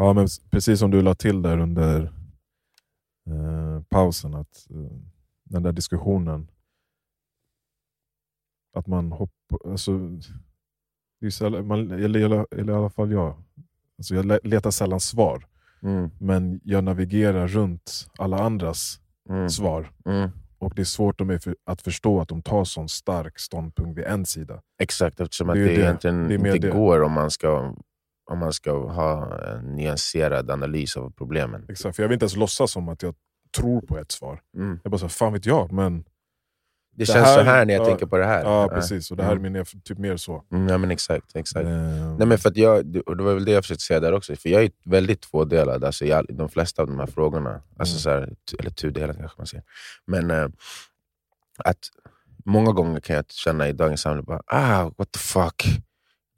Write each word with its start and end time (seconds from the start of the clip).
Ja, 0.00 0.12
men 0.12 0.28
precis 0.50 0.78
som 0.78 0.90
du 0.90 1.02
la 1.02 1.14
till 1.14 1.42
där 1.42 1.58
under 1.58 2.02
eh, 3.30 3.82
pausen, 3.88 4.34
att 4.34 4.66
eh, 4.70 4.96
den 5.44 5.62
där 5.62 5.72
diskussionen, 5.72 6.50
att 8.76 8.86
man 8.86 9.12
hoppar... 9.12 9.70
Alltså, 9.70 9.90
man, 11.64 11.90
eller, 11.90 12.20
eller, 12.20 12.46
eller 12.50 12.72
i 12.72 12.76
alla 12.76 12.90
fall 12.90 13.12
jag, 13.12 13.42
alltså 13.98 14.14
jag 14.14 14.26
le- 14.26 14.38
letar 14.42 14.70
sällan 14.70 15.00
svar, 15.00 15.46
Mm, 15.82 16.10
men 16.18 16.60
jag 16.64 16.84
navigerar 16.84 17.48
runt 17.48 18.06
alla 18.18 18.38
andras 18.38 19.00
mm, 19.28 19.50
svar. 19.50 19.92
mm. 20.04 20.30
Och 20.58 20.72
det 20.76 20.82
är 20.82 20.84
svårt 20.84 21.16
för 21.18 21.24
mig 21.24 21.40
för, 21.40 21.56
att 21.64 21.82
förstå 21.82 22.20
att 22.20 22.28
de 22.28 22.42
tar 22.42 22.64
sån 22.64 22.88
stark 22.88 23.38
ståndpunkt 23.38 23.98
vid 23.98 24.04
en 24.04 24.26
sida. 24.26 24.62
Exakt, 24.78 25.20
eftersom 25.20 25.50
att 25.50 25.54
Det 25.56 25.60
är 25.62 25.64
det, 25.66 25.76
det. 25.76 25.82
egentligen 25.82 26.28
Det 26.28 26.34
inte 26.34 26.58
det. 26.58 26.70
går 26.70 27.02
om 27.02 27.12
man, 27.12 27.30
ska, 27.30 27.74
om 28.30 28.38
man 28.38 28.52
ska 28.52 28.72
ha 28.92 29.38
en 29.44 29.76
nyanserad 29.76 30.50
analys 30.50 30.96
av 30.96 31.10
problemen. 31.10 31.66
Exakt, 31.68 31.96
för 31.96 32.02
jag 32.02 32.08
vill 32.08 32.14
inte 32.14 32.24
ens 32.24 32.36
låtsas 32.36 32.70
som 32.72 32.88
att 32.88 33.02
jag 33.02 33.14
tror 33.56 33.80
på 33.80 33.98
ett 33.98 34.12
svar. 34.12 34.40
Mm. 34.56 34.80
Jag 34.82 34.90
bara 34.92 34.98
så, 34.98 35.08
fan 35.08 35.32
vet 35.32 35.46
jag, 35.46 35.72
men 35.72 36.04
Det, 36.92 37.04
Det 37.04 37.06
känns 37.12 37.26
här- 37.26 37.38
så 37.38 37.42
här 37.44 37.66
när 37.66 37.74
jag 37.74 37.82
ja, 37.82 37.86
tänker 37.86 38.06
på 38.06 38.16
det 38.16 38.24
här. 38.24 38.44
ja 38.44 38.68
precis. 38.68 39.10
Och 39.10 39.16
det 39.16 39.22
här 39.22 39.32
Mm. 39.32 39.44
är 39.44 39.50
mer, 39.50 39.64
typ 39.84 39.98
mer 39.98 40.16
så. 40.16 40.44
Mm, 40.52 40.68
ja, 40.68 40.78
men 40.78 40.90
exakt. 40.90 41.36
exakt. 41.36 41.66
Eh, 41.66 42.16
Nej, 42.18 42.26
men 42.26 42.38
för 42.38 42.52
jag, 42.54 42.96
och 43.06 43.16
det 43.16 43.22
var 43.22 43.34
väl 43.34 43.44
det 43.44 43.52
jag 43.52 43.64
försökte 43.64 43.84
säga 43.84 44.00
där 44.00 44.12
också, 44.12 44.36
för 44.36 44.48
jag 44.48 44.62
är 44.64 44.70
väldigt 44.84 45.20
tvådelad 45.22 45.84
alltså, 45.84 46.04
i 46.04 46.12
all, 46.12 46.26
de 46.28 46.48
flesta 46.48 46.82
av 46.82 46.88
de 46.88 46.98
här 46.98 47.06
frågorna. 47.06 47.62
Alltså, 47.78 47.94
Mm. 47.94 48.00
så 48.00 48.10
här, 48.10 48.36
eller 48.58 48.70
tudelad 48.70 49.16
kanske 49.18 49.38
man 49.38 49.46
säger. 49.46 49.64
Men 50.06 50.30
eh, 50.30 50.48
att 51.64 51.78
många 52.44 52.72
gånger 52.72 53.00
kan 53.00 53.16
jag 53.16 53.30
känna 53.30 53.68
i 53.68 53.72
dagens 53.72 54.00
samhälle, 54.00 54.22
bara, 54.22 54.42
ah, 54.46 54.84
what 54.98 55.12
the 55.12 55.18
fuck, 55.18 55.62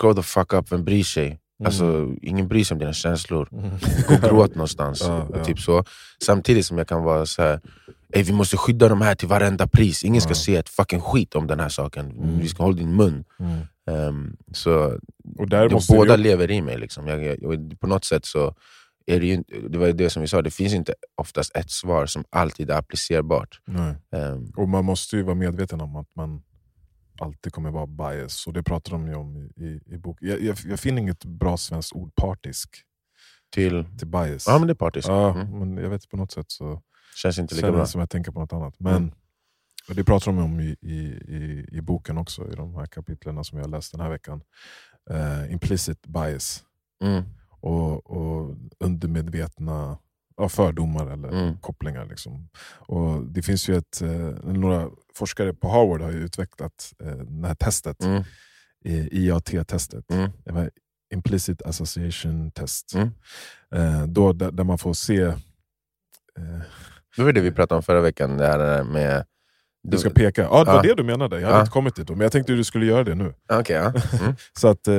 grow 0.03 0.15
the 0.15 0.23
fuck 0.23 0.53
up, 0.53 0.73
vem 0.73 0.85
bryr 0.85 1.03
sig? 1.05 1.39
Alltså, 1.65 2.13
ingen 2.23 2.49
bryr 2.49 2.65
sig 2.65 2.75
om 2.75 2.79
dina 2.79 2.93
känslor. 2.93 3.49
Mm. 3.53 3.71
Gå 4.09 4.15
och 4.15 4.21
gråt 4.21 4.55
någonstans. 4.55 5.01
Ja, 5.07 5.29
ja. 5.35 5.45
Typ 5.45 5.59
så. 5.61 5.85
Samtidigt 6.25 6.67
som 6.67 6.79
jag 6.79 6.89
kan 6.89 7.03
vara 7.03 7.27
så 7.27 7.43
här, 7.43 7.61
Ey, 8.15 8.23
vi 8.23 8.33
måste 8.33 8.57
skydda 8.57 8.89
de 8.89 9.01
här 9.01 9.15
till 9.15 9.29
varenda 9.29 9.67
pris. 9.67 10.05
Ingen 10.05 10.21
ska 10.21 10.31
Ja. 10.31 10.35
se 10.35 10.57
ett 10.57 10.69
fucking 10.69 11.01
skit 11.01 11.35
om 11.35 11.47
den 11.47 11.61
här 11.61 11.69
saken. 11.69 12.11
Mm. 12.11 12.39
Vi 12.39 12.49
ska 12.49 12.63
hålla 12.63 12.77
din 12.77 12.97
mun. 12.97 13.25
Mm. 13.41 13.59
Ehm, 13.91 14.37
så 14.53 14.99
Och 15.39 15.49
där 15.49 15.69
de 15.69 15.81
båda 15.89 16.17
vi, 16.17 16.23
lever 16.23 16.51
i 16.51 16.63
mig. 16.63 16.79
Liksom. 16.79 17.07
Jag, 17.07 17.25
jag, 17.43 17.81
på 17.81 17.87
något 17.87 18.05
sätt 18.05 18.25
så 18.27 18.55
är 19.07 19.21
det 19.21 19.27
ju, 19.27 19.43
det 19.69 19.79
var 19.79 19.89
det 19.93 20.11
som 20.11 20.23
vi 20.23 20.29
sa, 20.29 20.43
det 20.43 20.51
finns 20.51 20.73
inte 20.75 20.95
oftast 21.17 21.57
ett 21.57 21.71
svar 21.71 22.07
som 22.07 22.25
alltid 22.31 22.71
är 22.71 22.75
applicerbart. 22.79 23.61
Ehm, 24.17 24.53
Och 24.57 24.69
man 24.69 24.85
måste 24.85 25.17
ju 25.17 25.23
vara 25.23 25.35
medveten 25.35 25.81
om 25.81 25.97
att 25.97 26.09
man 26.17 26.43
alltid 27.21 27.53
kommer 27.53 27.71
vara 27.71 27.87
bias. 27.87 28.47
Och 28.47 28.53
det 28.53 28.63
pratar 28.63 28.93
de 28.93 29.07
ju 29.09 29.15
om 29.15 29.37
i, 29.37 29.65
i, 29.65 29.81
i 29.95 29.99
boken. 29.99 30.29
Jag, 30.29 30.41
jag, 30.41 30.57
jag 30.65 30.81
finner 30.81 31.03
inget 31.03 31.25
bra 31.25 31.57
svenskt 31.57 31.93
ord, 31.93 32.15
partisk, 32.15 32.77
till, 33.55 33.85
till 33.99 34.09
bias. 34.09 34.45
ja 34.47 34.59
men 34.59 34.67
det 34.67 34.73
är 34.73 34.75
partiskt. 34.75 35.09
Ja, 35.09 35.35
Mm. 35.41 35.59
men 35.59 35.77
jag 35.85 35.91
vet 35.91 36.09
på 36.09 36.17
något 36.17 36.33
sätt 36.33 36.51
så 36.51 36.83
Känns 37.17 37.39
inte 37.39 37.55
lika 37.55 37.73
bra. 37.73 37.87
som 37.87 38.01
jag 38.01 38.11
tänker 38.11 38.33
på 38.33 38.41
något 38.41 38.53
annat. 38.53 38.75
Men 38.81 38.97
Mm. 38.97 39.13
det 39.89 40.05
pratar 40.05 40.33
de 40.33 40.39
om 40.43 40.61
i, 40.61 40.77
i, 40.81 40.97
i, 41.37 41.69
i 41.73 41.81
boken 41.81 42.19
också, 42.19 42.53
i 42.53 42.55
de 42.55 42.75
här 42.75 42.87
kapitlen 42.87 43.45
som 43.45 43.59
jag 43.59 43.71
läst 43.71 43.93
den 43.93 44.01
här 44.01 44.11
veckan. 44.11 44.43
Eh, 45.11 45.53
implicit 45.53 46.07
bias. 46.07 46.65
Mm. 47.05 47.23
och, 47.61 48.11
och 48.11 48.57
undermedvetna 48.79 49.99
ja, 50.37 50.49
fördomar 50.49 51.07
eller 51.13 51.29
Mm. 51.29 51.59
kopplingar. 51.59 52.07
Liksom. 52.07 52.49
Och 52.79 53.23
det 53.27 53.43
finns 53.43 53.69
ju 53.69 53.77
ett, 53.77 54.03
eh, 54.03 54.11
några 54.53 54.89
forskare 55.15 55.55
på 55.55 55.69
Harvard 55.69 56.01
har 56.03 56.11
ju 56.13 56.19
utvecklat 56.19 56.93
eh, 57.05 57.17
det 57.17 57.47
här 57.49 57.55
testet, 57.55 58.05
Mm. 58.05 58.23
IAT-testet. 59.11 60.05
Mm. 60.11 60.31
Implicit 61.15 61.63
Association 61.63 62.51
Test. 62.51 62.95
Mm. 62.95 63.11
Eh, 63.75 64.07
då, 64.07 64.33
där, 64.33 64.51
där 64.51 64.65
man 64.65 64.79
får 64.79 64.93
se... 64.95 65.33
Det 67.17 67.23
var 67.23 67.33
det 67.33 67.41
vi 67.41 67.51
pratade 67.51 67.77
om 67.77 67.83
förra 67.83 68.01
veckan, 68.01 68.37
det 68.37 68.47
här 68.47 68.85
med... 68.85 69.25
du 69.83 69.99
ska 69.99 70.11
peka. 70.11 70.43
Ja, 70.43 70.59
det 70.65 70.71
var 70.71 70.77
Ja. 70.77 70.83
det 70.83 70.95
du 70.95 71.03
menade. 71.03 71.37
Jag 71.41 71.47
hade 71.47 71.57
Ja. 71.59 71.61
inte 71.61 71.73
kommit 71.73 71.97
dit 71.97 72.07
då, 72.07 72.13
men 72.15 72.21
jag 72.23 72.33
tänkte 72.33 72.53
att 72.53 72.59
du 72.59 72.65
skulle 72.65 72.87
göra 72.87 73.05
det 73.05 73.15
nu. 73.15 73.35
Okej, 73.53 73.77
ja. 73.77 73.93
Mm. 74.21 74.35
Så 74.59 74.69
att 74.69 74.89
eh, 74.89 74.95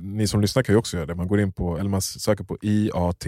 ni 0.00 0.26
som 0.28 0.40
lyssnar 0.40 0.62
kan 0.62 0.72
ju 0.74 0.78
också 0.78 0.96
göra 0.96 1.06
det. 1.06 1.14
Man 1.14 1.28
går 1.28 1.40
in 1.40 1.52
på, 1.52 1.78
eller 1.78 1.90
man 1.90 2.02
söker 2.02 2.44
på 2.44 2.58
IAT, 2.62 3.24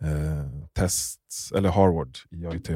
eh, 0.00 0.48
test, 0.72 1.20
eller 1.54 1.68
Harvard 1.70 2.18
IAT. 2.30 2.68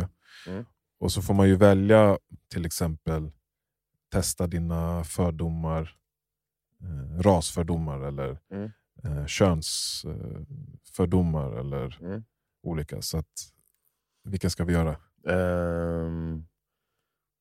Mm. 0.47 0.65
Och 1.01 1.13
så 1.13 1.23
får 1.23 1.35
man 1.35 1.49
ju 1.49 1.57
välja 1.57 2.19
till 2.53 2.67
exempel 2.67 3.33
testa 4.13 4.47
dina 4.47 5.05
fördomar, 5.05 5.97
eh, 6.81 7.19
rasfördomar 7.21 8.01
eller 8.01 8.39
Mm. 8.51 8.71
eh, 9.05 9.27
könsfördomar 9.27 11.53
eh, 11.53 11.59
eller 11.61 11.99
Mm. 12.03 12.25
olika. 12.63 13.03
Så 13.03 13.19
att, 13.19 13.53
vilka 14.25 14.51
ska 14.51 14.65
vi 14.65 14.73
göra? 14.73 14.97
Ehm, 15.29 16.47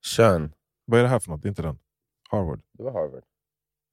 kön. 0.05 0.53
Vad 0.85 0.99
är 0.99 1.03
det 1.03 1.09
här 1.09 1.19
för 1.19 1.31
något? 1.31 1.41
Det 1.41 1.47
är 1.47 1.49
inte 1.49 1.61
den? 1.61 1.79
Harvard? 2.29 2.61
Det 2.73 2.83
var 2.83 2.91
Harvard. 2.91 3.23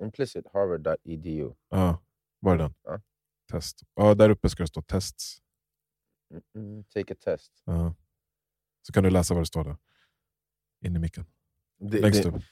Implicit 0.02 0.44
harvard.edu. 0.52 1.54
Ja, 1.68 2.02
var 2.40 2.54
är 2.54 2.58
den? 2.58 2.74
Ja. 2.84 3.00
Test. 3.52 3.80
Ja, 3.94 4.14
där 4.14 4.30
uppe 4.30 4.48
ska 4.48 4.62
det 4.62 4.66
stå 4.68 4.82
tests. 4.82 5.38
Take 6.94 7.12
a 7.12 7.16
test. 7.24 7.52
Ja. 7.64 7.94
Så 8.86 8.92
kan 8.92 9.02
du 9.04 9.10
läsa 9.10 9.34
vad 9.34 9.42
det 9.42 9.46
står 9.46 9.64
där. 9.64 9.76
In 10.80 10.96
i 10.96 10.98
micken. 10.98 11.24
Det, 11.80 12.00
Längst 12.00 12.24
upp. 12.24 12.42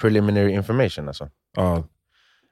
preliminary 0.00 0.52
information 0.52 1.08
alltså. 1.08 1.30
Ja, 1.56 1.84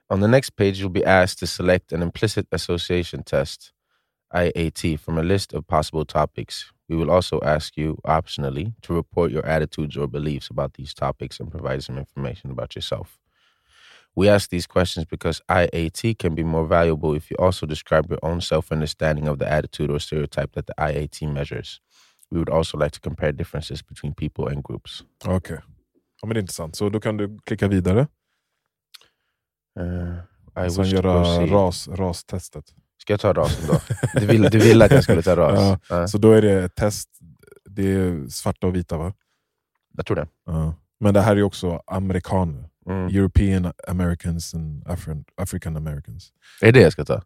On 0.09 0.21
the 0.21 0.29
next 0.29 0.57
page, 0.57 0.73
you'll 0.73 0.93
be 0.93 1.07
asked 1.07 1.39
to 1.39 1.47
select 1.47 1.93
an 1.93 2.03
implicit 2.03 2.55
association 2.55 3.23
test, 3.23 3.73
IAT, 4.35 5.01
from 5.01 5.19
a 5.19 5.23
list 5.23 5.55
of 5.55 5.67
possible 5.67 6.05
topics. 6.05 6.73
We 6.89 6.97
will 6.97 7.11
also 7.11 7.41
ask 7.43 7.79
you, 7.79 7.97
optionally, 8.05 8.75
to 8.83 8.95
report 8.95 9.33
your 9.33 9.47
attitudes 9.47 9.97
or 9.97 10.07
beliefs 10.09 10.51
about 10.51 10.75
these 10.75 10.95
topics 10.95 11.41
and 11.41 11.51
provide 11.51 11.81
some 11.83 11.99
information 12.01 12.51
about 12.51 12.75
yourself. 12.77 13.19
We 14.17 14.35
ask 14.35 14.51
these 14.51 14.67
questions 14.67 15.07
because 15.07 15.41
IAT 15.49 16.19
can 16.19 16.35
be 16.35 16.45
more 16.45 16.67
valuable 16.69 17.17
if 17.17 17.31
you 17.31 17.47
also 17.47 17.67
describe 17.67 18.11
your 18.11 18.25
own 18.25 18.41
self 18.41 18.73
understanding 18.73 19.29
of 19.29 19.39
the 19.39 19.47
attitude 19.47 19.91
or 19.95 19.99
stereotype 19.99 20.53
that 20.53 20.67
the 20.67 20.75
IAT 20.79 21.33
measures. 21.33 21.81
We 22.31 22.39
would 22.39 22.51
also 22.51 22.79
like 22.79 22.91
to 22.91 23.01
compare 23.01 23.33
differences 23.33 23.83
between 23.83 24.15
people 24.15 24.49
and 24.53 24.63
groups. 24.65 25.03
okej. 25.27 25.59
Ja, 26.23 26.27
men 26.27 26.35
det 26.35 26.39
är 26.39 26.43
intressant. 26.43 26.77
Så 26.77 26.89
då 26.89 27.01
kan 27.01 27.17
du 27.17 27.39
klicka 27.45 27.69
vidare. 27.69 28.07
Uh, 29.81 30.67
I 30.67 30.71
Sen 30.71 30.85
göra 30.85 31.47
ras, 31.47 31.89
rastestet. 31.89 32.65
Ska 32.99 33.13
jag 33.13 33.21
ta 33.21 33.33
rasen 33.33 33.67
då? 33.69 33.81
Du 34.21 34.27
ville 34.27 34.49
du 34.49 34.59
vill 34.59 34.83
att 34.83 34.91
jag 34.91 35.03
skulle 35.05 35.23
ta 35.23 35.37
ras? 35.37 35.59
Ja. 35.59 35.79
Ja, 35.97 36.09
Så 36.09 36.19
då 36.19 36.33
är 36.33 36.43
det 36.43 36.69
test. 36.75 37.09
Det 37.65 37.83
är 37.83 38.29
svarta 38.29 38.67
och 38.67 38.75
vita 38.75 38.99
va? 38.99 39.13
jag 39.97 40.07
tror 40.07 40.17
det. 40.17 40.29
Ja. 40.47 40.75
Men 41.01 41.15
det 41.15 41.21
här 41.21 41.33
är 41.33 41.37
ju 41.37 41.43
också 41.43 41.83
amerikaner. 41.87 42.69
Mm. 42.87 43.09
European 43.17 43.73
Americans 43.89 44.55
and 44.55 44.85
Afri- 44.85 45.25
African 45.37 45.77
Americans. 45.77 46.33
Är 46.61 46.67
det 46.67 46.73
det 46.73 46.81
jag 46.83 46.93
ska 46.93 47.05
ta? 47.05 47.23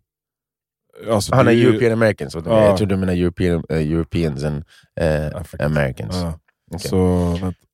Alltså, 1.10 1.34
Han 1.34 1.48
är 1.48 1.52
ju- 1.52 1.68
European 1.68 1.92
Americans. 1.92 2.34
Ja. 2.34 2.64
Jag 2.64 2.76
tror 2.76 2.86
du 2.86 2.96
menar 2.96 3.12
European, 3.12 3.64
eh, 3.68 3.76
Europeans 3.92 4.44
and 4.44 4.64
Africans. 5.34 5.72
Americans. 5.72 6.14
Ja. 6.16 6.38
Okej. 6.70 6.88
Så, 6.90 6.98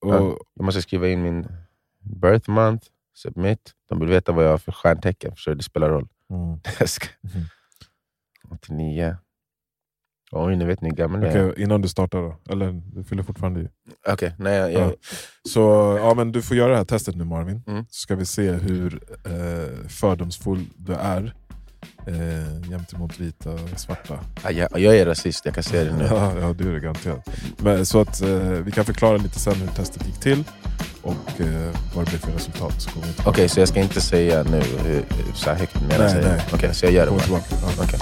och, 0.01 0.15
Ja. 0.15 0.37
Jag 0.55 0.65
måste 0.65 0.83
skriva 0.83 1.09
in 1.09 1.23
min 1.23 1.47
birth 2.01 2.51
month, 2.51 2.87
submit. 3.15 3.73
De 3.89 4.01
vill 4.01 4.09
veta 4.09 4.33
vad 4.33 4.45
jag 4.45 4.51
har 4.51 4.59
för 4.59 4.73
stjärntecken, 4.73 5.33
så 5.37 5.55
det 5.55 5.63
spelar 5.63 5.89
roll. 5.89 6.09
mm. 6.31 6.61
Jag 6.79 6.89
ska- 6.89 7.07
Mhm. 7.21 7.45
89. 8.51 9.17
Oj, 10.35 10.57
nu 10.57 10.65
vet 10.65 10.81
ni 10.81 10.89
hur 10.89 10.97
gammal 10.97 11.23
jag 11.23 11.33
är. 11.33 11.51
Okej, 11.51 11.63
innan 11.63 11.83
du 11.83 11.89
startar 11.89 12.19
då? 12.23 12.37
Eller 12.53 12.81
du 12.95 13.05
fyller 13.05 13.23
fortfarande 13.23 13.61
i? 13.61 13.69
Okej, 14.09 14.35
nej, 14.39 14.55
jag, 14.59 14.73
jag, 14.73 14.83
Ja. 14.83 14.93
Så 15.49 15.61
ja, 16.03 16.15
men 16.15 16.33
du 16.33 16.43
får 16.43 16.57
göra 16.57 16.71
det 16.71 16.77
här 16.77 16.85
testet 16.85 17.17
nu 17.17 17.25
Marvin, 17.25 17.63
Mm. 17.67 17.85
så 17.91 18.01
ska 18.01 18.15
vi 18.17 18.25
se 18.27 18.51
hur 18.53 19.01
eh, 19.25 19.89
fördomsfull 19.89 20.65
du 20.77 20.93
är 20.95 21.35
eh, 22.07 22.69
gentemot 22.71 23.21
vita 23.21 23.51
och 23.51 23.61
svarta. 23.81 24.19
Ja, 24.45 24.51
jag, 24.51 24.79
jag 24.81 24.97
är 24.97 25.07
rasist, 25.07 25.45
jag 25.45 25.55
kan 25.55 25.63
säga 25.63 25.85
det 25.85 25.97
nu. 25.97 26.05
Ja, 26.11 26.33
ja 26.41 26.53
du 26.53 26.69
är 26.69 26.73
det 26.73 26.81
garanterat. 26.81 27.29
Men, 27.59 27.87
så 27.87 28.01
att 28.01 28.23
eh, 28.23 28.39
vi 28.39 28.73
kan 28.73 28.85
förklara 28.85 29.17
lite 29.17 29.39
sen 29.41 29.55
hur 29.55 29.67
testet 29.69 30.07
gick 30.07 30.21
till 30.21 30.45
och 31.03 31.41
eh, 31.41 31.71
vad 31.95 32.05
det 32.05 32.11
blev 32.11 32.19
för 32.19 32.33
resultat. 32.33 32.81
Så 32.83 32.91
kommer 32.91 33.07
vi 33.07 33.13
tillbaka. 33.13 33.31
Okej, 33.31 33.49
så 33.49 33.61
jag 33.61 33.69
ska 33.69 33.81
inte 33.81 34.01
säga 34.01 34.43
nu 34.43 34.57
hur, 34.61 34.95
hur, 34.95 35.33
så 35.35 35.51
här 35.51 35.57
högt 35.59 35.75
medan 35.75 35.91
jag 35.91 36.01
Nej, 36.01 36.11
säger 36.11 36.29
nej. 36.37 36.45
Okej, 36.55 36.75
så 36.75 36.87
jag 36.87 36.93
gör 36.93 37.03
det 37.03 37.09
Kommer 37.09 37.29
bara. 37.29 37.41
tillbaka. 37.41 37.75
Ja. 37.79 37.85
Okej. 37.85 38.01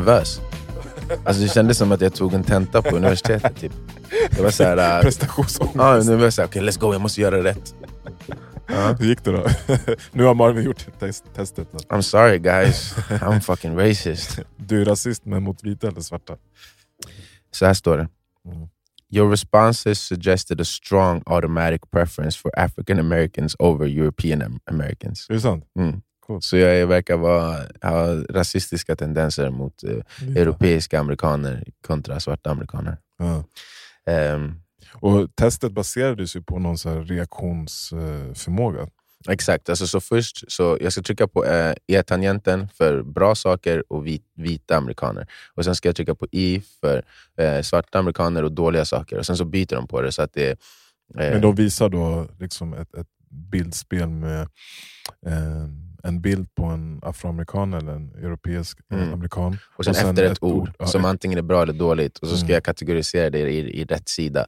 Nervös. 0.00 0.40
Alltså 1.24 1.42
det 1.42 1.48
kändes 1.48 1.78
som 1.78 1.92
att 1.92 2.00
jag 2.00 2.14
tog 2.14 2.34
en 2.34 2.44
tenta 2.44 2.82
på 2.82 2.96
universitetet. 2.96 3.56
Typ. 3.56 3.72
Det 4.30 4.42
var 4.42 4.50
så 4.50 4.64
här, 4.64 4.96
äh, 4.96 5.02
Prestationsångest. 5.02 5.76
Ja, 5.76 6.02
nu 6.02 6.16
var 6.16 6.24
jag 6.24 6.32
såhär, 6.32 6.48
okej 6.48 6.62
let's 6.62 6.78
go, 6.80 6.92
jag 6.92 7.00
måste 7.00 7.20
göra 7.20 7.44
rätt. 7.44 7.74
Ja. 8.66 8.96
Hur 8.98 9.06
gick 9.06 9.24
det 9.24 9.32
då? 9.32 9.46
nu 10.12 10.24
har 10.24 10.34
Marvin 10.34 10.64
gjort 10.64 10.86
test 10.98 11.24
testet. 11.34 11.68
Då. 11.72 11.78
I'm 11.78 12.00
sorry 12.00 12.38
guys, 12.38 12.94
I'm 13.08 13.40
fucking 13.40 13.78
racist. 13.78 14.38
Du 14.56 14.80
är 14.80 14.84
rasist 14.84 15.24
men 15.24 15.42
mot 15.42 15.64
vita 15.64 15.88
eller 15.88 16.00
svarta? 16.00 16.36
Så 17.50 17.66
här 17.66 17.74
står 17.74 17.98
det. 17.98 18.08
Mm. 18.46 18.68
Your 19.12 19.30
responses 19.30 20.00
suggested 20.00 20.60
a 20.60 20.64
strong 20.64 21.22
automatic 21.26 21.80
preference 21.92 22.38
for 22.38 22.50
African 22.56 22.98
Americans 22.98 23.56
over 23.58 23.86
European 23.86 24.42
Am- 24.42 24.60
Americans. 24.70 25.26
Är 25.30 25.34
det 25.34 25.40
sant? 25.40 25.64
Mm. 25.78 26.02
Coolt. 26.30 26.44
Så 26.44 26.56
jag 26.56 26.86
verkar 26.86 27.16
vara, 27.16 27.56
ha 27.82 28.14
rasistiska 28.30 28.96
tendenser 28.96 29.50
mot 29.50 29.84
eh, 29.84 29.90
Vita. 29.90 30.40
europeiska 30.40 31.00
amerikaner 31.00 31.64
kontra 31.86 32.20
svarta 32.20 32.50
amerikaner. 32.50 32.96
Ja. 33.18 33.44
Ehm, 34.12 34.54
Och 35.00 35.36
testet 35.36 35.72
baserades 35.72 36.36
ju 36.36 36.42
på 36.42 36.58
någon 36.58 36.76
reaktionsförmåga. 37.06 38.88
exakt, 39.28 39.68
alltså, 39.68 39.86
så 39.86 40.00
först 40.00 40.52
så 40.52 40.78
jag 40.80 40.92
ska 40.92 41.02
trycka 41.02 41.26
på 41.26 41.44
eh, 41.44 41.74
E-tangenten 41.86 42.68
för 42.68 43.02
bra 43.02 43.34
saker 43.34 43.84
och 43.88 44.06
vit, 44.06 44.24
vita 44.36 44.76
amerikaner. 44.76 45.26
Och 45.54 45.64
Sen 45.64 45.74
ska 45.74 45.88
jag 45.88 45.96
trycka 45.96 46.14
på 46.14 46.26
I 46.32 46.62
för 46.80 47.02
eh, 47.38 47.62
svarta 47.62 47.98
amerikaner 47.98 48.42
och 48.42 48.52
dåliga 48.52 48.84
saker. 48.84 49.18
Och 49.18 49.26
Sen 49.26 49.36
så 49.36 49.44
byter 49.44 49.74
de 49.74 49.86
på 49.86 50.00
det 50.02 50.12
så 50.12 50.22
att 50.22 50.32
det 50.34 50.50
eh, 50.50 50.56
Men 51.14 51.40
de 51.40 51.54
visar 51.54 51.88
då 51.88 52.28
liksom 52.38 52.74
ett, 52.74 52.94
ett 52.94 53.06
bildspel 53.30 54.08
med 54.08 54.40
eh, 55.26 55.66
en 56.04 56.20
bild 56.20 56.54
på 56.54 56.64
en 56.64 57.00
afroamerikan 57.02 57.74
eller 57.74 57.92
en 57.92 58.14
europeisk 58.14 58.78
eh, 58.92 58.98
Mm. 58.98 59.12
amerikan. 59.14 59.58
Och 59.76 59.84
sen, 59.84 59.94
efter 59.94 60.24
ett, 60.24 60.32
ett 60.32 60.42
ord, 60.42 60.70
ord, 60.78 60.88
som 60.88 61.04
antingen 61.04 61.38
är 61.38 61.42
bra 61.42 61.62
eller 61.62 61.72
dåligt. 61.72 62.18
Och 62.18 62.28
så 62.28 62.36
ska 62.36 62.44
Mm. 62.44 62.54
jag 62.54 62.64
kategorisera 62.64 63.30
det 63.30 63.38
i, 63.38 63.80
i 63.80 63.84
rätt 63.84 64.08
sida. 64.08 64.46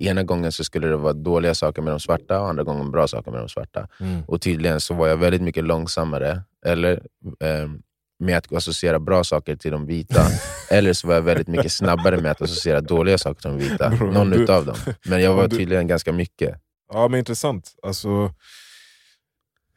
Ena 0.00 0.22
gången 0.22 0.52
så 0.52 0.64
skulle 0.64 0.88
det 0.88 0.96
vara 0.96 1.12
dåliga 1.12 1.54
saker 1.54 1.82
med 1.82 1.92
de 1.92 2.00
svarta 2.00 2.40
och 2.40 2.48
andra 2.48 2.62
gången 2.64 2.90
bra 2.90 3.08
saker 3.08 3.30
med 3.30 3.40
de 3.40 3.48
svarta. 3.48 3.88
Mm. 4.00 4.22
Och 4.26 4.40
tydligen 4.40 4.80
så 4.80 4.94
var 4.94 5.08
jag 5.08 5.16
väldigt 5.16 5.42
mycket 5.42 5.64
långsammare 5.64 6.42
eller, 6.66 7.02
ehm, 7.40 7.82
med 8.18 8.38
att 8.38 8.52
associera 8.52 8.98
bra 8.98 9.24
saker 9.24 9.56
till 9.56 9.70
de 9.70 9.86
vita. 9.86 10.22
eller 10.70 10.92
så 10.92 11.06
var 11.08 11.14
jag 11.14 11.22
väldigt 11.22 11.48
mycket 11.48 11.72
snabbare 11.72 12.16
med 12.20 12.30
att 12.30 12.42
associera 12.42 12.80
dåliga 12.80 13.18
saker 13.18 13.40
till 13.40 13.50
de 13.50 13.58
vita. 13.58 13.90
Bro, 13.90 14.10
Någon 14.12 14.30
du- 14.30 14.42
utav 14.42 14.66
dem. 14.66 14.76
Men 15.06 15.22
jag 15.22 15.34
var 15.34 15.42
om 15.44 15.48
du- 15.48 15.56
tydligen 15.56 15.86
ganska 15.86 16.12
mycket. 16.12 16.60
Ja 16.92 17.08
men 17.08 17.18
intressant. 17.18 17.74
Alltså, 17.82 18.32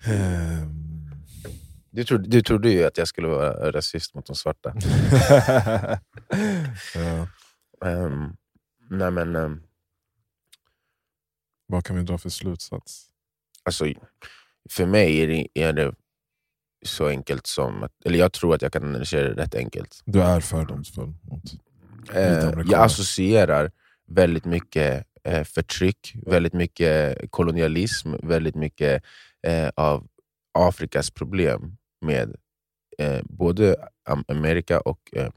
ehm, 0.05 0.86
Du, 1.97 2.03
trodde, 2.03 2.29
du 2.29 2.41
trodde 2.41 2.69
ju 2.69 2.83
att 2.83 2.97
jag 2.97 3.07
skulle 3.07 3.27
vara 3.27 3.71
rasist 3.71 4.13
mot 4.15 4.25
de 4.25 4.35
svarta. 4.35 4.73
ja. 6.95 7.27
Ehm, 7.85 8.35
nej 8.89 9.11
men... 9.11 9.35
ehm, 9.35 9.61
Vad 11.67 11.85
kan 11.85 11.95
vi 11.95 12.03
dra 12.03 12.17
för 12.17 12.29
slutsats? 12.29 13.05
Alltså, 13.63 13.85
för 14.69 14.85
mig 14.85 15.19
är 15.21 15.27
det, 15.27 15.47
är 15.53 15.73
det 15.73 15.93
så 16.85 17.07
enkelt 17.07 17.47
som... 17.47 17.83
Att, 17.83 17.91
eller 18.05 18.19
jag 18.19 18.33
tror 18.33 18.55
att 18.55 18.61
jag 18.61 18.73
kan 18.73 18.83
analysera 18.83 19.33
det 19.33 19.41
rätt 19.41 19.55
enkelt. 19.55 20.01
Du 20.05 20.21
är 20.21 20.39
fördomsfull 20.39 21.13
mot 21.21 21.43
amerikaner. 22.09 22.65
jag 22.71 22.81
associerar 22.83 23.71
väldigt 24.07 24.45
mycket 24.45 25.05
eh, 25.23 25.43
förtryck, 25.43 26.15
väldigt 26.25 26.53
mycket 26.53 27.17
kolonialism, 27.31 28.13
väldigt 28.23 28.55
mycket 28.55 29.03
eh, 29.47 29.69
av 29.75 30.07
Afrikas 30.53 31.11
problem 31.11 31.77
med 32.01 32.35
eh, 32.97 33.21
både 33.23 33.75
Am- 34.09 34.25
Amerika 34.27 34.79
och 34.79 34.99
eh, 35.13 35.29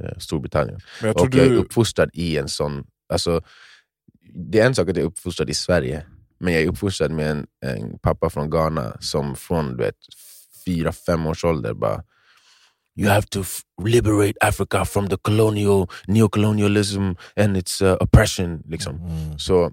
eh, 0.00 0.18
Storbritannien. 0.18 0.80
Jag 1.02 1.20
Och 1.20 1.34
jag 1.34 1.46
är 1.46 1.50
du... 1.50 1.56
uppfostrad 1.56 2.10
i 2.12 2.38
en 2.38 2.48
sån... 2.48 2.86
Alltså, 3.12 3.42
det 4.34 4.60
är 4.60 4.66
en 4.66 4.74
sak 4.74 4.88
att 4.88 4.96
jag 4.96 5.02
är 5.02 5.08
uppfostrad 5.08 5.50
i 5.50 5.54
Sverige, 5.54 6.06
men 6.38 6.52
jag 6.52 6.62
är 6.62 6.68
uppfostrad 6.68 7.10
med 7.10 7.30
en, 7.30 7.46
en 7.60 7.98
pappa 7.98 8.30
från 8.30 8.50
Ghana 8.50 8.96
som 9.00 9.36
från 9.36 9.76
du 9.76 9.84
vet, 9.84 9.96
fyra, 10.64 10.92
fem 10.92 11.26
års 11.26 11.44
ålder 11.44 11.74
bara 11.74 12.04
You 12.96 13.08
have 13.08 13.26
to 13.26 13.44
liberate 13.84 14.34
Africa 14.40 14.84
from 14.84 15.08
the 15.08 15.16
colonial, 15.16 15.86
neocolonialism 16.06 17.14
and 17.36 17.56
its 17.56 17.82
uh, 17.82 17.96
oppression. 18.00 18.62
Liksom. 18.66 18.96
Mm. 18.96 19.38
Så 19.38 19.72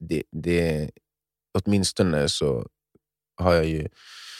det, 0.00 0.22
det, 0.32 0.90
åtminstone 1.58 2.28
så 2.28 2.66
har 3.36 3.54
jag 3.54 3.66
ju... 3.66 3.88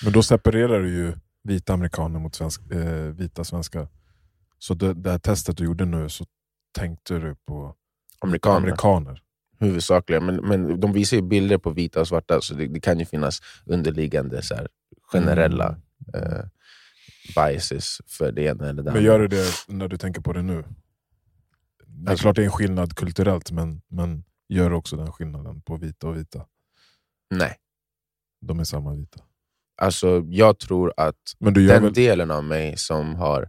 Men 0.04 0.12
då 0.12 0.22
separerar 0.22 0.80
du 0.82 0.88
ju 0.94 1.14
vita 1.42 1.72
amerikaner 1.72 2.18
mot 2.20 2.34
svensk, 2.34 2.70
eh, 2.72 3.02
vita 3.02 3.44
svenskar. 3.44 3.88
Så 4.58 4.74
det, 4.74 4.94
det 4.94 5.10
här 5.10 5.18
testet 5.18 5.56
du 5.56 5.64
gjorde 5.64 5.84
nu 5.84 6.08
så 6.08 6.24
tänkte 6.72 7.18
du 7.18 7.34
på 7.34 7.74
Amerikaner. 8.18 8.56
amerikaner. 8.56 9.22
huvudsakligen. 9.58 10.26
Men, 10.26 10.36
men 10.36 10.80
de 10.80 10.92
visar 10.92 11.16
ju 11.16 11.22
bilder 11.22 11.58
på 11.58 11.70
vita 11.70 12.00
och 12.00 12.08
svarta, 12.08 12.40
så 12.40 12.54
det, 12.54 12.66
det 12.66 12.80
kan 12.80 12.98
ju 12.98 13.04
finnas 13.04 13.40
underliggande 13.66 14.42
så 14.42 14.54
här, 14.54 14.68
generella 15.12 15.76
Mm. 16.14 16.32
eh, 16.32 16.44
biases 17.34 17.98
för 18.06 18.32
det 18.32 18.42
ena 18.42 18.68
eller 18.68 18.82
det 18.82 18.82
Men 18.82 18.88
andra. 18.88 19.00
gör 19.00 19.18
du 19.18 19.28
det 19.28 19.44
när 19.68 19.88
du 19.88 19.96
tänker 19.98 20.20
på 20.20 20.32
det 20.32 20.42
nu? 20.42 20.62
Det 21.86 22.08
är 22.08 22.10
Alltså- 22.10 22.22
klart 22.22 22.36
det 22.36 22.42
är 22.42 22.46
en 22.46 22.50
skillnad 22.52 22.94
kulturellt, 22.96 23.50
men, 23.50 23.82
men 23.88 24.24
gör 24.48 24.70
du 24.70 24.76
också 24.76 24.96
den 24.96 25.12
skillnaden 25.12 25.60
på 25.62 25.76
vita 25.76 26.08
och 26.08 26.16
vita? 26.16 26.46
Nej. 27.30 27.56
De 28.40 28.60
är 28.60 28.64
samma 28.64 28.94
vita. 28.94 29.20
Alltså, 29.76 30.22
jag 30.28 30.58
tror 30.58 30.92
att 30.96 31.14
den 31.38 31.66
väl... 31.66 31.92
delen 31.92 32.30
av 32.30 32.44
mig 32.44 32.76
som 32.76 33.14
har 33.14 33.48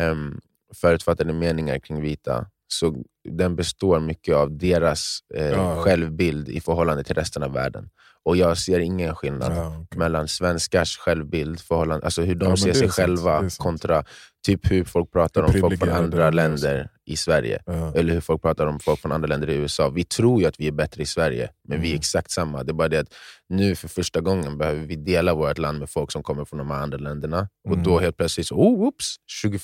um, 0.00 0.40
förutfattade 0.74 1.32
meningar 1.32 1.78
kring 1.78 2.00
vita, 2.00 2.46
så 2.68 2.94
den 3.28 3.56
består 3.56 4.00
mycket 4.00 4.34
av 4.34 4.58
deras 4.58 5.18
eh, 5.34 5.46
Ja. 5.48 5.82
självbild 5.82 6.48
i 6.48 6.60
förhållande 6.60 7.04
till 7.04 7.14
resten 7.14 7.42
av 7.42 7.52
världen. 7.52 7.90
Och 8.28 8.36
jag 8.36 8.58
ser 8.58 8.78
ingen 8.80 9.14
skillnad 9.14 9.52
Ja, 9.56 9.68
okej. 9.84 9.98
mellan 9.98 10.28
svenskars 10.28 10.98
självbild, 10.98 11.60
förhållande, 11.60 12.04
alltså 12.04 12.22
hur 12.22 12.34
de 12.34 12.48
Ja, 12.50 12.56
ser 12.56 12.72
sig 12.72 12.88
själva 12.88 13.50
kontra 13.58 14.04
typ 14.46 14.70
hur 14.70 14.84
folk 14.84 15.12
pratar 15.12 15.42
om 15.42 15.52
folk 15.60 15.78
från 15.78 15.88
andra 15.88 16.30
länder 16.30 16.88
i 17.06 17.16
Sverige. 17.16 17.62
Ja. 17.66 17.92
Eller 17.94 18.12
hur 18.14 18.20
folk 18.20 18.42
pratar 18.42 18.66
om 18.66 18.80
folk 18.80 19.00
från 19.00 19.12
andra 19.12 19.26
länder 19.28 19.50
i 19.50 19.54
USA. 19.54 19.88
Vi 19.90 20.04
tror 20.04 20.40
ju 20.40 20.46
att 20.46 20.60
vi 20.60 20.66
är 20.68 20.72
bättre 20.72 21.02
i 21.02 21.06
Sverige, 21.06 21.50
men 21.68 21.80
vi 21.80 21.86
är 21.88 21.90
Mm. 21.92 21.98
exakt 21.98 22.30
samma. 22.30 22.62
Det 22.64 22.70
är 22.70 22.74
bara 22.74 22.88
det 22.88 22.98
att 22.98 23.14
nu 23.48 23.74
för 23.74 23.88
första 23.88 24.20
gången 24.20 24.58
behöver 24.58 24.82
vi 24.86 24.96
dela 24.96 25.34
vårt 25.34 25.58
land 25.58 25.78
med 25.78 25.90
folk 25.90 26.12
som 26.12 26.22
kommer 26.22 26.44
från 26.44 26.58
de 26.58 26.70
här 26.70 26.78
andra 26.82 26.98
länderna. 26.98 27.48
Och 27.64 27.72
Mm. 27.72 27.84
då 27.84 27.98
helt 27.98 28.16
plötsligt, 28.16 28.52
oh, 28.52 28.80
oops, 28.86 29.16
20, 29.26 29.58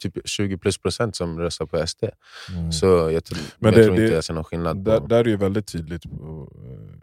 typ 0.00 0.28
20 0.28 0.58
plus 0.58 0.78
procent 0.78 1.16
som 1.16 1.38
röstar 1.38 1.66
på 1.66 1.86
SD. 1.86 2.04
Mm. 2.52 2.72
Så 2.72 2.86
jag, 2.86 3.24
tror- 3.24 3.38
Men 3.58 3.72
jag 3.72 3.80
det- 3.80 3.84
tror 3.84 3.96
inte 3.96 4.08
det- 4.08 4.14
jag 4.14 4.24
ser 4.24 4.34
någon 4.34 4.44
skillnad 4.44 4.84
Där, 4.84 5.00
på... 5.00 5.06
där 5.06 5.18
är 5.20 5.24
ju 5.28 5.36
väldigt 5.36 5.66
tydligt 5.66 6.02
på 6.02 6.48
eh, 6.64 6.96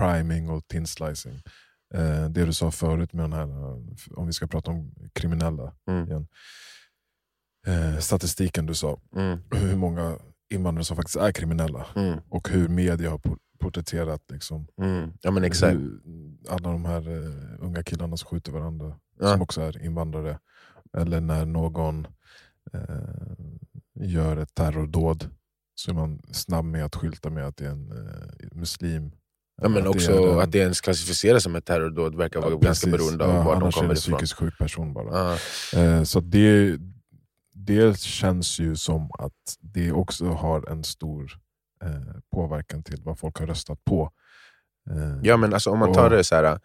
priming 0.00 0.50
och 0.50 0.68
thin 0.68 0.86
slicing. 0.86 1.40
Eh, 1.94 2.28
det 2.28 2.44
du 2.44 2.52
sa 2.52 2.70
förut 2.70 3.12
med 3.12 3.24
den 3.24 3.32
här, 3.32 3.48
om 4.18 4.26
vi 4.26 4.32
ska 4.32 4.46
prata 4.46 4.70
om 4.70 4.94
kriminella 5.12 5.74
Mm. 5.88 6.06
igen. 6.08 6.26
Eh, 7.66 7.98
statistiken 7.98 8.66
du 8.66 8.74
sa, 8.74 9.00
Mm, 9.16 9.38
hur 9.50 9.76
många 9.76 10.18
invandrare 10.54 10.84
som 10.84 10.96
faktiskt 10.96 11.16
är 11.16 11.32
kriminella. 11.32 11.86
mm, 11.96 12.18
Och 12.28 12.48
hur 12.48 12.68
media 12.68 13.10
har 13.10 13.18
por- 13.18 13.38
porträtterat 13.58 14.22
liksom, 14.30 14.66
mm. 14.82 15.12
Ja 15.22 15.30
men 15.30 15.44
exakt. 15.44 15.76
alla 16.48 16.72
de 16.72 16.84
här 16.84 17.08
eh, 17.08 17.64
unga 17.64 17.82
killarna 17.82 18.16
som 18.16 18.26
skjuter 18.28 18.52
varandra, 18.52 18.96
Ja. 19.20 19.32
som 19.32 19.42
också 19.42 19.60
är 19.60 19.84
invandrare. 19.84 20.38
Eller 20.98 21.20
när 21.20 21.46
någon 21.46 22.06
eh, 22.72 23.44
gör 23.94 24.36
ett 24.36 24.54
terrordåd 24.54 25.30
så 25.74 25.90
är 25.90 25.94
man 25.94 26.20
snabb 26.32 26.64
med 26.64 26.84
att 26.84 26.96
skylta 26.96 27.30
med 27.30 27.46
att 27.46 27.56
det 27.56 27.66
är 27.66 27.70
en 27.70 27.92
eh, 27.92 28.48
muslim. 28.58 29.12
Ja, 29.62 29.68
men 29.68 29.78
Att 29.78 29.82
det 29.84 29.88
också 29.88 30.12
är 30.12 30.32
en- 30.32 30.38
att 30.40 30.52
det 30.52 30.58
ens 30.58 30.80
klassificeras 30.80 31.42
som 31.42 31.56
ett 31.56 31.64
terrordåd 31.64 32.14
verkar 32.14 32.40
vara 32.40 32.50
Ja, 32.50 32.56
ganska 32.56 32.86
precis. 32.86 33.00
beroende 33.06 33.24
av 33.24 33.30
Ja, 33.30 33.42
var 33.42 33.52
de 33.54 33.62
annars 33.62 33.74
är 33.76 33.78
kommer 33.80 33.94
det 33.94 33.98
ifrån. 34.00 34.14
psykiskt 34.18 34.38
sjuk 34.38 34.58
person 34.58 34.92
bara. 34.92 35.32
Eh, 35.76 36.02
så 36.02 36.20
det, 36.20 36.78
det 37.54 37.98
känns 38.00 38.58
ju 38.58 38.76
som 38.76 39.10
att 39.18 39.56
det 39.60 39.92
också 39.92 40.24
har 40.26 40.70
en 40.70 40.84
stor 40.84 41.32
eh, 41.84 41.90
påverkan 42.32 42.82
till 42.82 43.02
vad 43.02 43.18
folk 43.18 43.38
har 43.38 43.46
röstat 43.46 43.84
på. 43.84 44.10
Eh, 44.90 45.18
Ja, 45.22 45.36
men 45.36 45.54
alltså, 45.54 45.70
om 45.70 45.78
man 45.78 45.92
tar 45.92 46.04
Och- 46.04 46.10
det 46.10 46.24
så 46.24 46.34
här, 46.34 46.60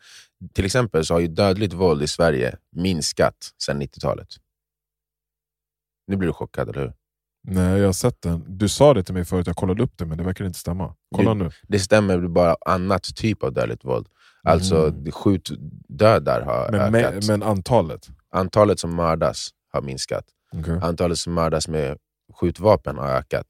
till 0.54 0.66
exempel 0.66 1.06
så 1.06 1.14
har 1.14 1.20
ju 1.22 1.28
dödligt 1.28 1.74
våld 1.74 2.04
i 2.04 2.08
Sverige 2.08 2.58
minskat 2.72 3.36
sedan 3.64 3.82
90-talet. 3.82 4.28
Nu 6.08 6.16
blir 6.16 6.28
du 6.28 6.34
chockad, 6.34 6.70
eller 6.70 6.82
hur? 6.82 6.94
Nej, 7.48 7.80
jag 7.80 7.86
har 7.86 7.94
sett 7.94 8.22
den. 8.22 8.44
Du 8.48 8.70
sa 8.70 8.94
det 8.94 9.04
till 9.04 9.14
mig 9.14 9.26
förut, 9.26 9.48
jag 9.48 9.56
kollade 9.56 9.84
upp 9.84 9.94
det 9.98 10.06
men 10.06 10.18
det 10.18 10.24
verkar 10.24 10.46
inte 10.46 10.60
stämma. 10.60 10.94
Kolla 11.16 11.34
Det- 11.34 11.44
nu. 11.44 11.50
Det 11.68 11.80
stämmer 11.80 12.18
det 12.18 12.26
är 12.26 12.28
bara 12.28 12.56
annat 12.66 13.04
typ 13.16 13.44
av 13.44 13.54
dödligt 13.54 13.86
våld. 13.86 14.08
Alltså 14.44 14.88
Mm. 14.88 15.12
skjutdödar 15.12 16.42
har 16.42 16.72
Men, 16.72 16.96
ökat. 16.96 17.14
me, 17.14 17.28
men 17.28 17.44
antalet? 17.44 18.08
Antalet 18.32 18.80
som 18.80 18.96
mördas 18.96 19.50
har 19.74 19.82
minskat. 19.82 20.26
Okay. 20.60 20.78
Antalet 20.82 21.18
som 21.20 21.34
mördas 21.34 21.68
med 21.68 21.98
skjutvapen 22.34 22.98
har 22.98 23.08
ökat. 23.10 23.46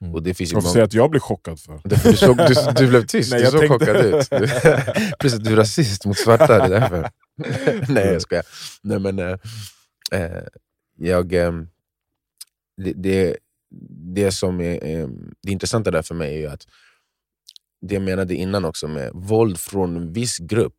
Mm. 0.00 0.14
Och 0.14 0.22
det 0.22 0.34
finns 0.34 0.52
Varför 0.52 0.68
säger 0.68 0.84
att 0.84 0.94
jag 0.94 1.10
blir 1.10 1.20
chockad 1.20 1.60
för? 1.60 1.80
Du, 2.10 2.16
såg, 2.16 2.36
du, 2.36 2.54
du 2.76 2.88
blev 2.88 3.06
tyst, 3.06 3.32
Nej, 3.32 3.40
du 3.40 3.46
såg 3.50 3.60
tänkte- 3.60 3.78
chockad 3.78 3.96
ut. 4.06 4.30
Du, 4.30 4.38
precis, 5.20 5.38
du 5.38 5.52
är 5.52 5.56
rasist 5.56 6.06
mot 6.06 6.18
svarta, 6.18 6.46
det 6.68 6.76
är 6.76 6.80
därför. 6.80 7.10
Nej 7.92 8.06
jag 8.12 8.22
skojar. 8.22 8.44
Nej, 8.82 8.98
men, 8.98 9.18
eh, 9.18 9.36
eh, 10.12 10.42
jag, 10.98 11.32
eh, 11.32 11.52
det, 12.76 12.92
det, 12.92 13.36
det 14.14 14.32
som 14.32 14.60
är 14.60 14.86
eh, 15.00 15.08
det 15.42 15.52
intressanta 15.52 15.90
där 15.90 16.02
för 16.02 16.14
mig 16.14 16.34
är 16.34 16.38
ju 16.38 16.46
att 16.46 16.66
det 17.86 17.94
jag 17.94 18.02
menade 18.02 18.34
innan 18.34 18.64
också 18.64 18.88
med 18.88 19.10
våld 19.14 19.58
från 19.58 19.96
en 19.96 20.12
viss 20.12 20.38
grupp 20.38 20.76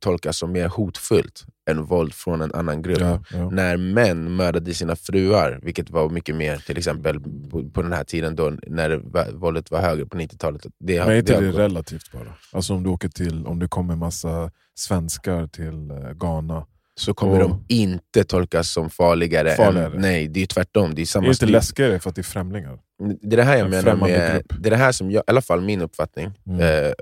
tolkas 0.00 0.38
som 0.38 0.52
mer 0.52 0.68
hotfullt 0.68 1.44
än 1.70 1.84
våld 1.84 2.14
från 2.14 2.40
en 2.40 2.54
annan 2.54 2.82
grupp. 2.82 2.98
Ja, 3.00 3.22
ja. 3.32 3.50
När 3.50 3.76
män 3.76 4.36
mördade 4.36 4.74
sina 4.74 4.96
fruar, 4.96 5.60
vilket 5.62 5.90
var 5.90 6.08
mycket 6.10 6.36
mer 6.36 6.56
till 6.58 6.78
exempel 6.78 7.20
på, 7.50 7.70
på 7.70 7.82
den 7.82 7.92
här 7.92 8.04
tiden 8.04 8.36
då 8.36 8.52
när 8.66 8.88
det, 8.88 9.32
våldet 9.32 9.70
var 9.70 9.80
högre 9.80 10.06
på 10.06 10.16
90-talet. 10.18 10.66
Det, 10.78 10.98
Men 10.98 11.08
är 11.08 11.14
inte 11.16 11.40
det 11.40 11.46
gått- 11.46 11.56
relativt 11.58 12.12
bara? 12.12 12.34
Alltså 12.52 12.74
om 12.74 12.82
du 12.82 12.90
åker 12.90 13.08
till, 13.08 13.46
om 13.46 13.58
det 13.58 13.68
kommer 13.68 13.96
massa 13.96 14.50
svenskar 14.74 15.46
till 15.46 15.90
eh, 15.90 16.12
Ghana, 16.12 16.66
så 17.00 17.14
kommer 17.14 17.42
Och- 17.42 17.48
de 17.48 17.64
inte 17.68 18.24
tolkas 18.24 18.70
som 18.70 18.90
farligare. 18.90 19.50
Farligare. 19.50 19.94
Än, 19.94 20.00
nej, 20.00 20.28
det 20.28 20.38
är 20.38 20.42
ju 20.42 20.46
tvärtom. 20.46 20.94
Det 20.94 21.00
är 21.00 21.02
är 21.02 21.06
samma 21.06 21.22
det 21.22 21.28
inte 21.28 21.36
styr- 21.46 21.52
läskigare 21.52 21.98
för 21.98 22.10
att 22.10 22.16
det 22.16 22.20
är 22.20 22.22
främlingar? 22.22 22.78
Det 23.22 23.34
är 23.34 23.36
det 23.36 23.42
här 23.42 23.56
jag 23.56 23.64
En 23.64 23.70
menar 23.70 23.96
med, 23.96 24.42
det 24.60 24.68
är 24.68 24.70
det 24.70 24.76
här 24.76 24.92
som 24.92 25.10
jag, 25.10 25.20
i 25.20 25.24
alla 25.26 25.42
fall 25.42 25.60
min 25.60 25.80
uppfattning, 25.80 26.30
Mm. 26.46 26.60
eh, 26.86 26.92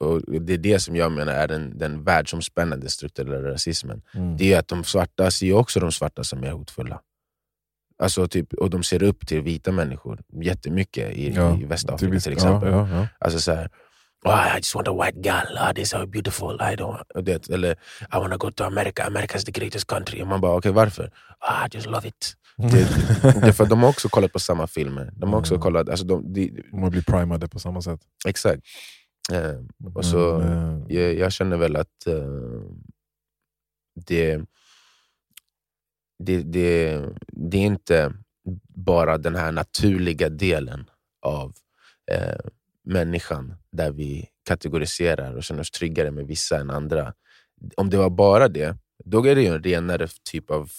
och, 0.00 0.20
det 0.42 0.52
är 0.54 0.58
det 0.58 0.78
som 0.78 0.96
jag 0.96 1.12
menar 1.12 1.32
är 1.32 1.48
den, 1.48 1.78
den 1.78 2.04
världsomspännande 2.04 2.88
strukturella 2.88 3.48
rasismen. 3.52 4.02
Mm. 4.14 4.36
Det 4.36 4.52
är 4.52 4.58
att 4.58 4.68
de 4.68 4.84
svarta 4.84 5.30
ser 5.30 5.52
också 5.52 5.80
de 5.80 5.92
svarta 5.92 6.24
som 6.24 6.40
mer 6.40 6.50
hotfulla. 6.52 7.00
Alltså 7.98 8.28
typ, 8.28 8.52
och 8.54 8.70
de 8.70 8.82
ser 8.82 9.02
upp 9.02 9.26
till 9.26 9.40
vita 9.42 9.72
människor 9.72 10.20
jättemycket 10.42 11.12
i, 11.12 11.30
Ja, 11.34 11.58
i 11.60 11.64
Västafrika 11.64 12.12
viss- 12.12 12.24
till 12.24 12.32
exempel. 12.32 12.72
Ja, 12.72 12.88
ja. 12.90 13.06
Alltså 13.18 13.38
såhär, 13.40 13.70
oh, 14.24 14.54
I 14.56 14.56
just 14.56 14.74
want 14.74 14.88
a 14.88 14.92
white 14.92 15.20
girl, 15.22 15.58
oh, 15.60 15.72
they're 15.74 15.84
so 15.84 16.06
beautiful. 16.06 16.54
I 16.60 16.76
don't, 16.76 17.24
det, 17.24 17.48
eller 17.50 17.72
I 18.12 18.16
want 18.18 18.32
to 18.32 18.38
go 18.38 18.50
to 18.50 18.64
America, 18.64 19.02
America's 19.06 19.44
the 19.44 19.52
greatest 19.52 19.86
country. 19.86 20.22
Och 20.22 20.26
man 20.28 20.40
bara, 20.40 20.56
okej 20.56 20.72
varför? 20.72 21.10
Oh, 21.40 21.66
I 21.66 21.68
just 21.76 21.86
love 21.86 22.08
it. 22.08 22.34
Det, 22.56 22.68
det 23.40 23.48
är 23.48 23.52
för 23.52 23.66
de 23.66 23.82
har 23.82 23.88
också 23.88 24.08
kollat 24.08 24.32
på 24.32 24.38
samma 24.38 24.66
filmer. 24.66 25.10
De 25.16 25.32
har 25.32 25.38
också 25.40 25.54
Mm. 25.54 25.62
kollat, 25.62 25.88
alltså 25.88 26.06
de, 26.06 26.32
de, 26.32 26.62
De 26.72 26.90
blir 26.90 27.02
primade 27.02 27.48
på 27.48 27.58
samma 27.58 27.82
sätt. 27.82 28.00
exakt. 28.26 28.62
Eh, 29.32 29.60
och 29.94 30.04
så, 30.04 30.40
eh, 30.40 30.78
jag, 30.88 31.14
jag 31.14 31.32
känner 31.32 31.56
väl 31.56 31.76
att 31.76 32.06
eh, 32.06 32.24
det, 34.06 34.40
det, 36.18 36.42
det, 36.42 37.00
det 37.26 37.56
är 37.58 37.62
inte 37.66 38.12
bara 38.74 39.18
den 39.18 39.36
här 39.36 39.52
naturliga 39.52 40.28
delen 40.28 40.90
av 41.22 41.52
eh, 42.12 42.38
människan 42.84 43.54
där 43.72 43.92
vi 43.92 44.28
kategoriserar 44.48 45.36
och 45.36 45.44
känner 45.44 45.60
oss 45.60 45.70
tryggare 45.70 46.10
med 46.10 46.26
vissa 46.26 46.58
än 46.58 46.70
andra. 46.70 47.14
Om 47.76 47.90
det 47.90 47.96
var 47.96 48.10
bara 48.10 48.48
det, 48.48 48.76
då 49.04 49.26
är 49.26 49.34
det 49.34 49.42
ju 49.42 49.48
en 49.48 49.62
renare 49.62 50.08
typ 50.30 50.50
av 50.50 50.70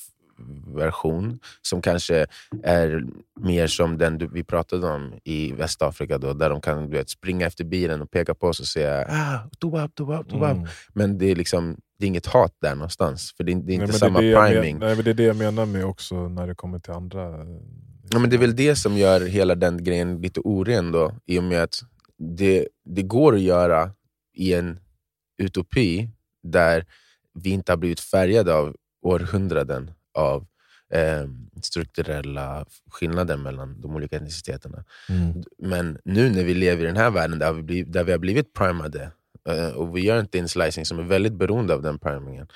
version 0.76 1.40
som 1.62 1.82
kanske 1.82 2.26
är 2.64 3.04
mer 3.40 3.68
som 3.68 3.98
den 3.98 4.30
vi 4.34 4.44
pratade 4.44 4.88
om 4.88 5.14
i 5.24 5.52
Västafrika, 5.52 6.18
då, 6.18 6.34
där 6.34 6.50
de 6.50 6.62
kan 6.62 6.90
du 6.90 6.98
vet, 6.98 7.10
springa 7.10 7.46
efter 7.46 7.64
bilen 7.64 8.02
och 8.02 8.12
peka 8.12 8.36
på 8.36 8.48
oss 8.48 8.60
och 8.60 8.66
säga 8.66 9.06
ah, 9.10 9.50
tobab, 9.60 9.96
tobab, 9.96 10.30
tobab. 10.30 10.58
mm. 10.58 10.68
Men 10.94 11.18
det 11.18 11.32
är, 11.32 11.36
liksom, 11.36 11.78
det 12.00 12.06
är 12.06 12.08
inget 12.08 12.26
hat 12.26 12.58
där 12.62 12.76
någonstans, 12.76 13.34
för 13.38 13.44
det 13.44 13.52
är, 13.52 13.56
det 13.56 13.62
är 13.62 13.66
Nej, 13.66 13.74
inte 13.74 13.86
men 13.86 13.94
samma 13.94 14.22
det 14.22 14.34
är 14.34 14.48
priming. 14.48 14.78
Men, 14.78 14.88
nej, 14.88 14.96
men 14.96 15.06
det 15.06 15.12
är 15.12 15.16
det 15.16 15.24
jag 15.24 15.36
menar 15.36 15.66
med 15.66 15.86
också 15.86 16.30
när 16.30 16.48
det 16.48 16.56
kommer 16.56 16.80
till 16.80 16.94
andra... 16.94 17.46
Ja, 18.10 18.20
men 18.20 18.30
det 18.30 18.36
är 18.36 18.40
väl 18.40 18.56
det 18.56 18.76
som 18.76 18.98
gör 18.98 19.22
hela 19.22 19.56
den 19.56 19.84
grejen 19.84 20.22
lite 20.22 20.40
oren 20.40 20.92
då, 20.92 21.12
i 21.26 21.40
och 21.40 21.44
med 21.44 21.64
att 21.64 21.80
det, 22.18 22.68
det 22.86 23.04
går 23.04 23.36
att 23.36 23.42
göra 23.42 23.92
i 24.34 24.54
en 24.54 24.80
utopi 25.38 26.10
där 26.44 26.86
vi 27.34 27.50
inte 27.50 27.72
har 27.72 27.78
blivit 27.78 28.00
färgade 28.00 28.54
av 28.54 28.76
århundraden 29.02 29.92
av 30.14 30.48
eh, 30.94 31.28
strukturella 31.62 32.66
skillnader 32.92 33.38
mellan 33.38 33.82
de 33.82 33.96
olika 33.96 34.16
etniciteterna. 34.16 34.84
Mm. 35.10 35.44
Men 35.58 35.98
nu 36.06 36.30
när 36.30 36.44
vi 36.44 36.54
lever 36.54 36.84
i 36.84 36.88
den 36.88 36.98
här 36.98 37.12
världen 37.12 37.40
där 37.40 37.54
vi, 37.54 37.64
blivit, 37.64 37.94
där 37.94 38.04
vi 38.04 38.12
har 38.12 38.20
blivit 38.20 38.54
primade 38.54 39.12
eh, 39.50 39.70
och 39.70 39.98
vi 39.98 40.02
gör 40.02 40.18
en 40.18 40.28
thin 40.28 40.50
slicing 40.50 40.86
som 40.86 41.00
är 41.00 41.04
väldigt 41.04 41.34
beroende 41.34 41.74
av 41.74 41.82
den 41.82 42.00
primingen 42.00 42.48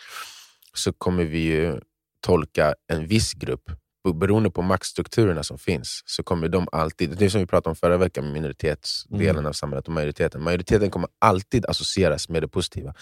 så 0.74 0.94
kommer 0.94 1.24
vi 1.24 1.40
ju 1.40 1.80
tolka 2.22 2.76
en 2.88 3.08
viss 3.08 3.34
grupp 3.34 3.72
beroende 4.14 4.50
på 4.52 4.62
maktstrukturerna 4.62 5.44
som 5.44 5.58
finns 5.58 6.02
så 6.06 6.24
kommer 6.24 6.48
de 6.50 6.68
alltid, 6.72 7.10
det 7.18 7.26
är 7.26 7.30
som 7.30 7.42
vi 7.42 7.48
pratade 7.48 7.70
om 7.70 7.76
förra 7.76 7.98
veckan 7.98 8.24
med 8.24 8.34
minoritetsdelen 8.34 9.30
Mm. 9.36 9.46
av 9.46 9.54
samhället 9.54 9.88
och 9.88 9.94
majoriteten. 9.94 10.44
Majoriteten 10.44 10.90
kommer 10.92 11.10
alltid 11.20 11.66
associeras 11.66 12.30
med 12.30 12.42
det 12.44 12.48
positiva. 12.48 12.94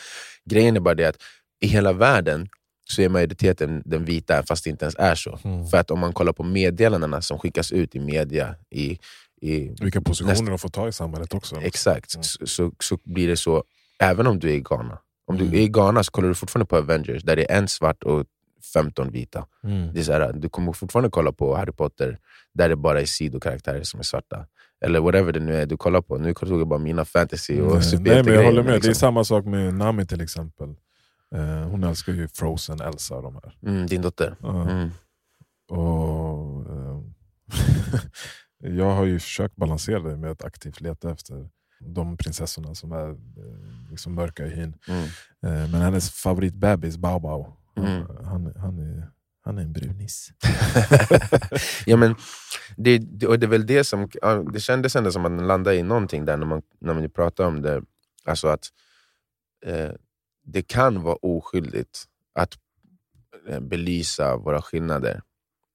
Grejen 0.45 0.75
är 0.75 0.79
bara 0.79 0.95
det 0.95 1.05
att 1.05 1.17
i 1.61 1.67
hela 1.67 1.93
världen 1.93 2.49
så 2.89 3.01
är 3.01 3.09
majoriteten 3.09 3.81
den 3.85 4.05
vita 4.05 4.43
fast 4.43 4.63
det 4.63 4.69
inte 4.69 4.85
ens 4.85 4.95
är 4.95 5.15
så. 5.15 5.39
Mm. 5.43 5.67
För 5.67 5.77
att 5.77 5.91
om 5.91 5.99
man 5.99 6.13
kollar 6.13 6.33
på 6.33 6.43
meddelandena 6.43 7.21
som 7.21 7.39
skickas 7.39 7.71
ut 7.71 7.95
i 7.95 7.99
media, 7.99 8.55
i, 8.71 8.99
i 9.41 9.75
Vilka 9.81 10.01
positioner 10.01 10.33
Nästa- 10.35 10.49
de 10.49 10.59
får 10.59 10.69
ta 10.69 10.87
i 10.87 10.91
samhället 10.91 11.33
också. 11.33 11.55
Exakt, 11.61 12.15
Mm. 12.15 12.23
så, 12.23 12.47
så, 12.47 12.71
så 12.79 12.97
blir 13.03 13.27
det 13.27 13.37
så 13.37 13.63
även 13.99 14.27
om 14.27 14.39
du 14.39 14.49
är 14.49 14.53
i 14.53 14.59
Ghana. 14.61 14.99
Om 15.27 15.37
du 15.37 15.43
Mm. 15.43 15.55
är 15.55 15.61
i 15.61 15.67
Ghana 15.67 16.03
så 16.03 16.11
kollar 16.11 16.27
du 16.29 16.35
fortfarande 16.35 16.65
på 16.65 16.77
Avengers 16.77 17.23
där 17.23 17.35
det 17.35 17.51
är 17.51 17.57
en 17.57 17.67
svart 17.67 18.03
och 18.03 18.25
15 18.73 19.11
vita. 19.11 19.47
Mm. 19.63 19.93
Det 19.93 19.99
är 19.99 20.03
så 20.03 20.11
här, 20.11 20.33
du 20.33 20.49
kommer 20.49 20.73
fortfarande 20.73 21.09
kolla 21.09 21.31
på 21.31 21.55
Harry 21.55 21.71
Potter 21.71 22.19
där 22.53 22.69
det 22.69 22.75
bara 22.75 23.01
är 23.01 23.05
sidokaraktärer 23.05 23.83
som 23.83 23.99
är 23.99 24.03
svarta. 24.03 24.45
Eller 24.85 24.99
whatever 24.99 25.31
det 25.33 25.39
nu 25.39 25.55
är 25.55 25.65
du 25.65 25.77
kollar 25.77 26.01
på. 26.01 26.17
Nu 26.17 26.33
tog 26.33 26.59
jag 26.61 26.67
bara 26.67 26.79
mina 26.79 27.05
fantasy 27.05 27.61
och 27.61 27.83
superhjältegrejer. 27.83 28.23
Nej, 28.23 28.23
men 28.23 28.33
jag 28.33 28.43
håller 28.43 28.63
med. 28.63 28.71
Det 28.71 28.75
är 28.75 28.89
liksom. 28.89 28.95
samma 28.95 29.23
sak 29.23 29.45
med 29.45 29.73
Nami 29.73 30.05
till 30.05 30.21
exempel. 30.21 30.75
Eh, 31.35 31.69
hon 31.69 31.83
älskar 31.83 32.13
ju 32.13 32.27
Frozen, 32.27 32.81
Elsa 32.81 33.15
och 33.15 33.23
de 33.23 33.33
här. 33.35 33.57
mm, 33.65 33.87
din 33.87 34.01
dotter. 34.01 34.35
Ja. 34.41 34.69
Mm. 34.69 34.89
Och, 35.69 36.65
eh, 36.71 37.01
jag 38.77 38.95
har 38.95 39.05
ju 39.05 39.19
försökt 39.19 39.55
balansera 39.55 39.99
det 39.99 40.17
med 40.17 40.31
att 40.31 40.43
aktivt 40.43 40.81
leta 40.81 41.11
efter 41.11 41.49
de 41.79 42.17
prinsessorna 42.17 42.75
som 42.75 42.91
är 42.91 43.09
eh, 43.09 43.15
liksom 43.91 44.15
mörka 44.15 44.45
i 44.45 44.49
hyn. 44.49 44.75
Mm. 44.87 45.03
Eh, 45.45 45.71
men 45.71 45.81
hennes 45.81 46.11
favoritbebis, 46.11 46.97
Bao 46.97 47.19
Bao, 47.19 47.57
Mm. 47.77 48.07
han, 48.25 48.53
han, 48.55 48.79
är, 48.79 49.11
han 49.41 49.57
är 49.57 49.61
en 49.61 49.73
brunis. 49.73 50.31
ja, 51.85 51.97
men 51.97 52.15
det, 52.77 52.97
det, 52.97 53.27
och 53.27 53.39
det 53.39 53.45
är 53.45 53.49
väl 53.49 53.65
det 53.65 53.83
som, 53.83 54.09
det 54.53 54.59
kändes 54.59 54.95
ändå 54.95 55.11
som 55.11 55.25
att 55.25 55.31
man 55.31 55.47
landade 55.47 55.77
i 55.77 55.83
någonting 55.83 56.25
där 56.25 56.37
när 56.37 56.45
man, 56.45 56.61
när 56.79 56.93
man 56.93 57.09
pratar 57.09 57.45
om 57.45 57.61
det. 57.61 57.83
Alltså 58.25 58.47
att 58.47 58.65
eh, 59.65 59.91
det 60.43 60.61
kan 60.61 61.01
vara 61.01 61.15
oskyldigt 61.15 62.05
att 62.35 62.53
eh, 63.47 63.59
belysa 63.59 64.37
våra 64.37 64.61
skillnader. 64.61 65.21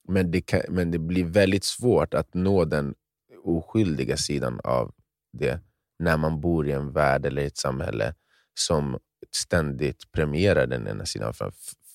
Men 0.07 0.31
det, 0.31 0.41
kan, 0.41 0.61
men 0.69 0.91
det 0.91 0.99
blir 0.99 1.25
väldigt 1.25 1.63
svårt 1.63 2.13
att 2.13 2.33
nå 2.33 2.65
den 2.65 2.95
oskyldiga 3.43 4.17
sidan 4.17 4.59
av 4.63 4.93
det 5.33 5.59
när 5.99 6.17
man 6.17 6.41
bor 6.41 6.67
i 6.67 6.71
en 6.71 6.91
värld 6.91 7.25
eller 7.25 7.45
ett 7.45 7.57
samhälle 7.57 8.13
som 8.53 8.99
ständigt 9.31 10.11
premierar 10.11 10.67
den 10.67 10.87
ena 10.87 11.05
sidan 11.05 11.33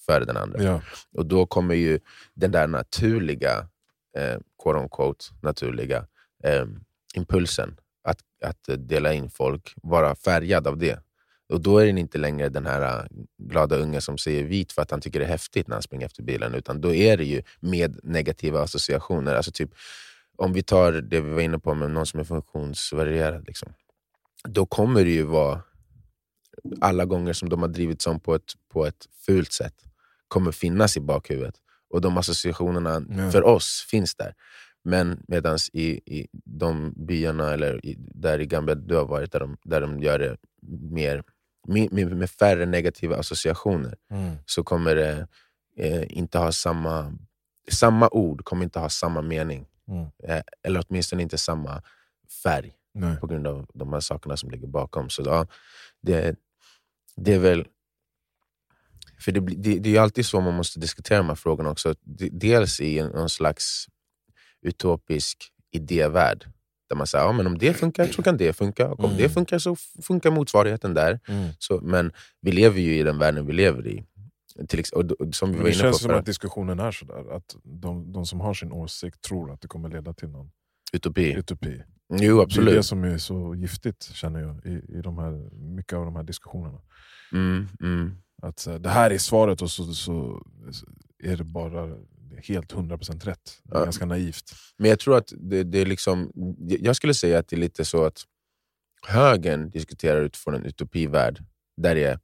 för 0.08 0.20
den 0.24 0.36
andra. 0.36 0.62
Ja. 0.62 0.82
Och 1.12 1.26
då 1.26 1.46
kommer 1.46 1.74
ju 1.74 2.00
den 2.34 2.50
där 2.50 2.66
naturliga, 2.66 3.68
eh, 4.16 4.38
quote 4.62 4.78
on 4.78 4.88
quote, 4.88 5.24
naturliga 5.42 6.06
eh, 6.44 6.66
impulsen 7.14 7.76
att, 8.04 8.20
att 8.44 8.88
dela 8.88 9.12
in 9.12 9.30
folk 9.30 9.74
vara 9.82 10.14
färgad 10.14 10.66
av 10.66 10.78
det. 10.78 11.02
Och 11.52 11.60
då 11.60 11.78
är 11.78 11.86
den 11.86 11.98
inte 11.98 12.18
längre 12.18 12.48
den 12.48 12.66
här 12.66 12.82
eh, 12.82 13.06
glada 13.38 13.76
ungen 13.76 14.02
som 14.02 14.18
säger 14.18 14.44
vit 14.44 14.72
för 14.72 14.82
att 14.82 14.90
han 14.90 15.00
tycker 15.00 15.18
det 15.20 15.26
är 15.26 15.30
häftigt 15.30 15.68
när 15.68 15.74
han 15.74 15.82
springer 15.82 16.06
efter 16.06 16.22
bilen, 16.22 16.54
utan 16.54 16.80
då 16.80 16.94
är 16.94 17.16
det 17.16 17.24
ju 17.24 17.42
med 17.60 18.00
negativa 18.02 18.62
associationer. 18.62 19.34
Alltså 19.34 19.52
typ, 19.52 19.70
om 20.36 20.52
vi 20.52 20.62
tar 20.62 20.92
det 20.92 21.20
vi 21.20 21.30
var 21.30 21.40
inne 21.40 21.58
på 21.58 21.74
med 21.74 21.90
någon 21.90 22.06
som 22.06 22.20
är 22.20 22.24
funktionsvarierad, 22.24 23.46
liksom. 23.46 23.72
då 24.48 24.66
kommer 24.66 25.04
det 25.04 25.10
ju 25.10 25.22
vara 25.22 25.62
alla 26.80 27.04
gånger 27.04 27.32
som 27.32 27.48
de 27.48 27.62
har 27.62 27.68
drivits 27.68 28.06
om 28.06 28.20
på 28.20 28.34
ett, 28.34 28.52
på 28.72 28.86
ett 28.86 29.06
fult 29.26 29.52
sätt 29.52 29.87
kommer 30.28 30.52
finnas 30.52 30.96
i 30.96 31.00
bakhuvudet. 31.00 31.54
Och 31.90 32.00
de 32.00 32.18
associationerna 32.18 33.02
Ja. 33.10 33.30
för 33.30 33.42
oss 33.44 33.86
finns 33.90 34.14
där. 34.14 34.34
Men 34.84 35.22
medan 35.28 35.58
i, 35.72 35.86
i 36.18 36.28
de 36.44 36.92
byarna, 36.96 37.52
eller 37.52 37.86
i, 37.86 37.94
där 37.98 38.38
i 38.40 38.46
Gambia 38.46 38.74
du 38.74 38.94
har 38.96 39.04
varit, 39.06 39.32
där 39.32 39.40
de, 39.40 39.56
där 39.64 39.80
de 39.80 40.00
gör 40.00 40.18
det 40.18 40.36
mer, 40.90 41.22
med, 41.68 41.92
med, 41.92 42.16
med 42.16 42.30
färre 42.30 42.66
negativa 42.66 43.16
associationer, 43.16 43.96
Mm. 44.10 44.36
så 44.46 44.62
kommer 44.64 44.94
det 44.94 45.28
eh, 45.76 46.18
inte 46.18 46.38
ha 46.38 46.52
samma... 46.52 47.12
Samma 47.70 48.08
ord 48.08 48.44
kommer 48.44 48.64
inte 48.64 48.78
ha 48.78 48.88
samma 48.88 49.22
mening. 49.22 49.66
Mm. 49.88 50.06
Eh, 50.24 50.42
eller 50.62 50.84
åtminstone 50.88 51.22
inte 51.22 51.38
samma 51.38 51.82
färg 52.42 52.72
Nej. 52.94 53.16
på 53.16 53.26
grund 53.26 53.46
av 53.46 53.66
de 53.74 53.92
här 53.92 54.00
sakerna 54.00 54.36
som 54.36 54.50
ligger 54.50 54.66
bakom. 54.66 55.10
Så 55.10 55.22
ja, 55.22 55.46
det, 56.02 56.36
det 57.16 57.34
är 57.34 57.38
väl... 57.38 57.66
För 59.20 59.32
det, 59.32 59.40
det, 59.40 59.78
det 59.78 59.88
är 59.88 59.92
ju 59.92 59.98
alltid 59.98 60.26
så 60.26 60.40
man 60.40 60.54
måste 60.54 60.80
diskutera 60.80 61.18
de 61.18 61.28
här 61.28 61.34
frågorna 61.34 61.70
också. 61.70 61.94
Dels 62.32 62.80
i 62.80 62.98
en, 62.98 63.08
någon 63.08 63.28
slags 63.28 63.86
utopisk 64.62 65.52
idévärld. 65.72 66.46
Där 66.88 66.96
man 66.96 67.06
säger 67.06 67.24
ja, 67.24 67.32
men 67.32 67.46
om 67.46 67.58
det 67.58 67.74
funkar 67.74 68.06
så 68.06 68.22
kan 68.22 68.36
det 68.36 68.52
funka. 68.52 68.88
Och 68.88 68.98
om 69.04 69.04
Mm. 69.04 69.16
det 69.22 69.28
funkar 69.28 69.58
så 69.58 69.76
funkar 70.02 70.30
motsvarigheten 70.30 70.94
där. 70.94 71.20
Mm. 71.28 71.48
Så, 71.58 71.80
men 71.80 72.12
vi 72.40 72.52
lever 72.52 72.80
ju 72.80 72.98
i 72.98 73.02
den 73.02 73.18
världen 73.18 73.46
vi 73.46 73.52
lever 73.52 73.86
i. 73.86 74.04
Till, 74.68 74.82
och, 74.92 75.04
och 75.10 75.34
som 75.34 75.52
vi 75.52 75.58
var 75.58 75.64
det 75.64 75.70
inne 75.70 75.78
på 75.78 75.82
känns 75.82 76.00
som 76.02 76.10
att 76.14 76.26
diskussionen 76.26 76.78
är 76.80 76.90
sådär, 76.92 77.36
att 77.36 77.56
de, 77.64 78.12
de 78.12 78.26
som 78.26 78.40
har 78.40 78.54
sin 78.54 78.72
åsikt 78.72 79.20
tror 79.20 79.52
att 79.52 79.60
det 79.60 79.68
kommer 79.68 79.88
leda 79.88 80.12
till 80.14 80.28
någon 80.28 80.50
utopi. 80.92 81.34
utopi. 81.34 81.82
Jo, 82.12 82.18
Det 82.18 82.26
är 82.26 82.42
absolut. 82.42 82.74
det 82.74 82.82
som 82.82 83.04
är 83.04 83.18
så 83.18 83.54
giftigt 83.54 84.02
känner 84.02 84.40
jag 84.40 84.66
i, 84.66 84.98
i 84.98 85.00
de 85.02 85.18
här, 85.18 85.50
mycket 85.76 85.92
av 85.92 86.04
de 86.04 86.16
här 86.16 86.22
diskussionerna. 86.22 86.78
Mm, 87.32 87.68
mm. 87.82 88.16
Att 88.42 88.58
så 88.58 88.70
här, 88.70 88.78
det 88.78 88.88
här 88.88 89.10
är 89.10 89.18
svaret 89.18 89.62
och 89.62 89.70
så, 89.70 89.94
så 89.94 90.46
är 91.22 91.36
det 91.36 91.44
bara 91.44 91.96
helt 92.42 92.72
100% 92.74 93.24
rätt. 93.24 93.58
Det 93.62 93.74
är 93.74 93.78
Ja. 93.78 93.84
ganska 93.84 94.06
naivt. 94.06 94.52
Men 94.76 94.90
jag 94.90 94.98
tror 94.98 95.16
att 95.16 95.32
det, 95.36 95.62
det 95.64 95.78
är 95.78 95.86
liksom, 95.86 96.32
jag 96.68 96.96
skulle 96.96 97.14
säga 97.14 97.38
att 97.38 97.48
det 97.48 97.56
är 97.56 97.60
lite 97.60 97.84
så 97.84 98.04
att 98.04 98.22
högern 99.06 99.70
diskuterar 99.70 100.22
utifrån 100.22 100.54
en 100.54 100.64
utopivärld. 100.64 101.44
Där 101.76 101.94
det 101.94 102.04
är, 102.04 102.18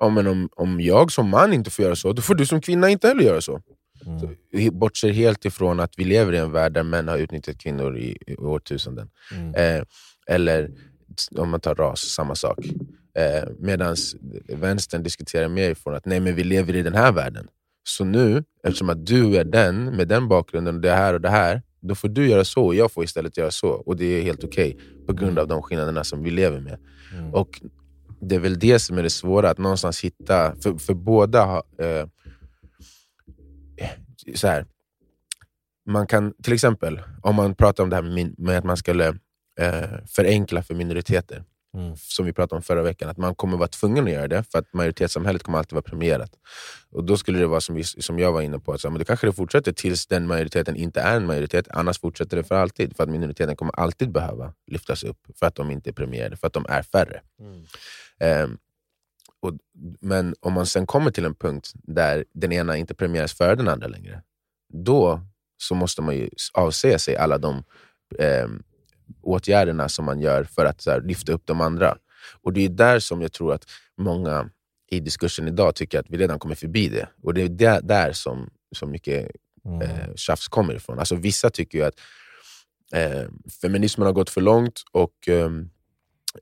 ja, 0.00 0.08
men 0.08 0.26
om, 0.26 0.48
om 0.56 0.80
jag 0.80 1.12
som 1.12 1.28
man 1.28 1.52
inte 1.52 1.70
får 1.70 1.84
göra 1.84 1.96
så, 1.96 2.12
då 2.12 2.22
får 2.22 2.34
du 2.34 2.46
som 2.46 2.60
kvinna 2.60 2.88
inte 2.90 3.08
heller 3.08 3.22
göra 3.22 3.40
så. 3.40 3.62
Mm. 4.06 4.36
Vi 4.52 4.70
bortser 4.70 5.10
helt 5.10 5.44
ifrån 5.44 5.80
att 5.80 5.98
vi 5.98 6.04
lever 6.04 6.32
i 6.32 6.38
en 6.38 6.52
värld 6.52 6.72
där 6.72 6.82
män 6.82 7.08
har 7.08 7.18
utnyttjat 7.18 7.58
kvinnor 7.58 7.98
i, 7.98 8.18
i 8.26 8.36
årtusenden. 8.36 9.10
Mm. 9.32 9.54
Eh, 9.54 9.84
eller 10.26 10.70
om 11.36 11.48
man 11.50 11.60
tar 11.60 11.74
ras, 11.74 12.00
samma 12.00 12.34
sak. 12.34 12.58
Eh, 13.14 13.48
Medan 13.58 13.96
vänstern 14.48 15.02
diskuterar 15.02 15.48
mer 15.48 15.70
ifrån 15.70 15.94
att 15.94 16.06
nej 16.06 16.20
men 16.20 16.34
vi 16.34 16.44
lever 16.44 16.76
i 16.76 16.82
den 16.82 16.94
här 16.94 17.12
världen. 17.12 17.48
Så 17.88 18.04
nu, 18.04 18.44
eftersom 18.62 18.90
att 18.90 19.06
du 19.06 19.36
är 19.36 19.44
den 19.44 19.84
med 19.96 20.08
den 20.08 20.28
bakgrunden, 20.28 20.74
och 20.74 20.80
det 20.80 20.90
här 20.90 21.14
och 21.14 21.20
det 21.20 21.28
här, 21.30 21.62
då 21.80 21.94
får 21.94 22.08
du 22.08 22.28
göra 22.28 22.44
så 22.44 22.64
och 22.64 22.74
jag 22.74 22.92
får 22.92 23.04
istället 23.04 23.36
göra 23.36 23.50
så. 23.50 23.68
Och 23.68 23.96
det 23.96 24.04
är 24.04 24.22
helt 24.22 24.44
okej 24.44 24.78
på 25.06 25.12
grund 25.12 25.38
av 25.38 25.48
de 25.48 25.62
skillnaderna 25.62 26.04
som 26.04 26.22
vi 26.22 26.30
lever 26.30 26.60
med. 26.60 26.78
Mm. 27.14 27.34
Och 27.34 27.60
det 28.20 28.34
är 28.34 28.38
väl 28.38 28.58
det 28.58 28.78
som 28.78 28.98
är 28.98 29.02
det 29.02 29.10
svåra, 29.10 29.50
att 29.50 29.58
någonstans 29.58 30.00
hitta, 30.00 30.56
för, 30.56 30.78
för 30.78 30.94
båda 30.94 31.62
eh, 31.78 32.06
så 34.34 34.48
här. 34.48 34.66
Man 35.86 36.06
kan, 36.06 36.34
till 36.42 36.52
exempel, 36.52 37.00
om 37.22 37.34
man 37.34 37.54
pratar 37.54 37.84
om 37.84 37.90
det 37.90 37.96
här 37.96 38.02
med, 38.02 38.38
med 38.38 38.58
att 38.58 38.64
man 38.64 38.76
skulle 38.76 39.08
eh, 39.60 40.04
förenkla 40.06 40.62
för 40.62 40.74
minoriteter, 40.74 41.44
Mm. 41.78 41.96
som 41.96 42.26
vi 42.26 42.32
pratade 42.32 42.56
om 42.56 42.62
förra 42.62 42.82
veckan, 42.82 43.08
att 43.08 43.16
man 43.16 43.34
kommer 43.34 43.56
vara 43.56 43.68
tvungen 43.68 44.04
att 44.04 44.10
göra 44.10 44.28
det, 44.28 44.42
för 44.42 44.58
att 44.58 44.72
majoritetssamhället 44.72 45.42
kommer 45.42 45.58
alltid 45.58 45.72
vara 45.72 45.82
premierat. 45.82 46.30
Och 46.90 47.04
Då 47.04 47.16
skulle 47.16 47.38
det 47.38 47.46
vara 47.46 47.60
som, 47.60 47.74
vi, 47.74 47.84
som 47.84 48.18
jag 48.18 48.32
var 48.32 48.42
inne 48.42 48.58
på, 48.58 48.72
att 48.72 48.80
så, 48.80 48.90
men 48.90 48.98
då 48.98 49.04
kanske 49.04 49.26
det 49.26 49.32
fortsätter 49.32 49.72
tills 49.72 50.06
den 50.06 50.26
majoriteten 50.26 50.76
inte 50.76 51.00
är 51.00 51.16
en 51.16 51.26
majoritet, 51.26 51.68
annars 51.70 52.00
fortsätter 52.00 52.36
det 52.36 52.44
för 52.44 52.54
alltid. 52.54 52.96
För 52.96 53.02
att 53.04 53.10
minoriteten 53.10 53.56
kommer 53.56 53.80
alltid 53.80 54.12
behöva 54.12 54.54
lyftas 54.66 55.04
upp, 55.04 55.18
för 55.34 55.46
att 55.46 55.54
de 55.54 55.70
inte 55.70 55.90
är 55.90 55.92
premierade, 55.92 56.36
för 56.36 56.46
att 56.46 56.52
de 56.52 56.66
är 56.68 56.82
färre. 56.82 57.20
Mm. 57.40 57.64
Ehm, 58.20 58.58
och, 59.40 59.52
men 60.00 60.34
om 60.40 60.52
man 60.52 60.66
sen 60.66 60.86
kommer 60.86 61.10
till 61.10 61.24
en 61.24 61.34
punkt 61.34 61.72
där 61.74 62.24
den 62.32 62.52
ena 62.52 62.76
inte 62.76 62.94
premieras 62.94 63.32
före 63.32 63.54
den 63.54 63.68
andra 63.68 63.86
längre, 63.86 64.22
då 64.72 65.20
så 65.56 65.74
måste 65.74 66.02
man 66.02 66.16
ju 66.16 66.30
avse 66.54 66.98
sig 66.98 67.16
alla 67.16 67.38
de 67.38 67.64
ehm, 68.18 68.62
åtgärderna 69.22 69.88
som 69.88 70.04
man 70.04 70.20
gör 70.20 70.44
för 70.44 70.64
att 70.64 70.86
här, 70.86 71.00
lyfta 71.00 71.32
upp 71.32 71.42
de 71.44 71.60
andra. 71.60 71.96
Och 72.42 72.52
det 72.52 72.64
är 72.64 72.68
där 72.68 72.98
som 72.98 73.22
jag 73.22 73.32
tror 73.32 73.52
att 73.52 73.64
många 73.98 74.50
i 74.90 75.00
diskursen 75.00 75.48
idag 75.48 75.74
tycker 75.74 75.98
att 76.00 76.06
vi 76.10 76.16
redan 76.16 76.38
kommer 76.38 76.54
förbi 76.54 76.88
det. 76.88 77.08
Och 77.22 77.34
det 77.34 77.42
är 77.42 77.48
där, 77.48 77.80
där 77.82 78.12
som, 78.12 78.50
som 78.76 78.90
mycket 78.90 79.30
Mm. 79.64 79.80
eh, 79.82 80.14
tjafs 80.16 80.48
kommer 80.48 80.74
ifrån. 80.74 80.98
Alltså, 80.98 81.14
vissa 81.14 81.50
tycker 81.50 81.78
ju 81.78 81.84
att 81.84 81.94
eh, 82.92 83.28
feminismen 83.62 84.06
har 84.06 84.12
gått 84.12 84.30
för 84.30 84.40
långt 84.40 84.82
och 84.92 85.28
ehm, 85.28 85.70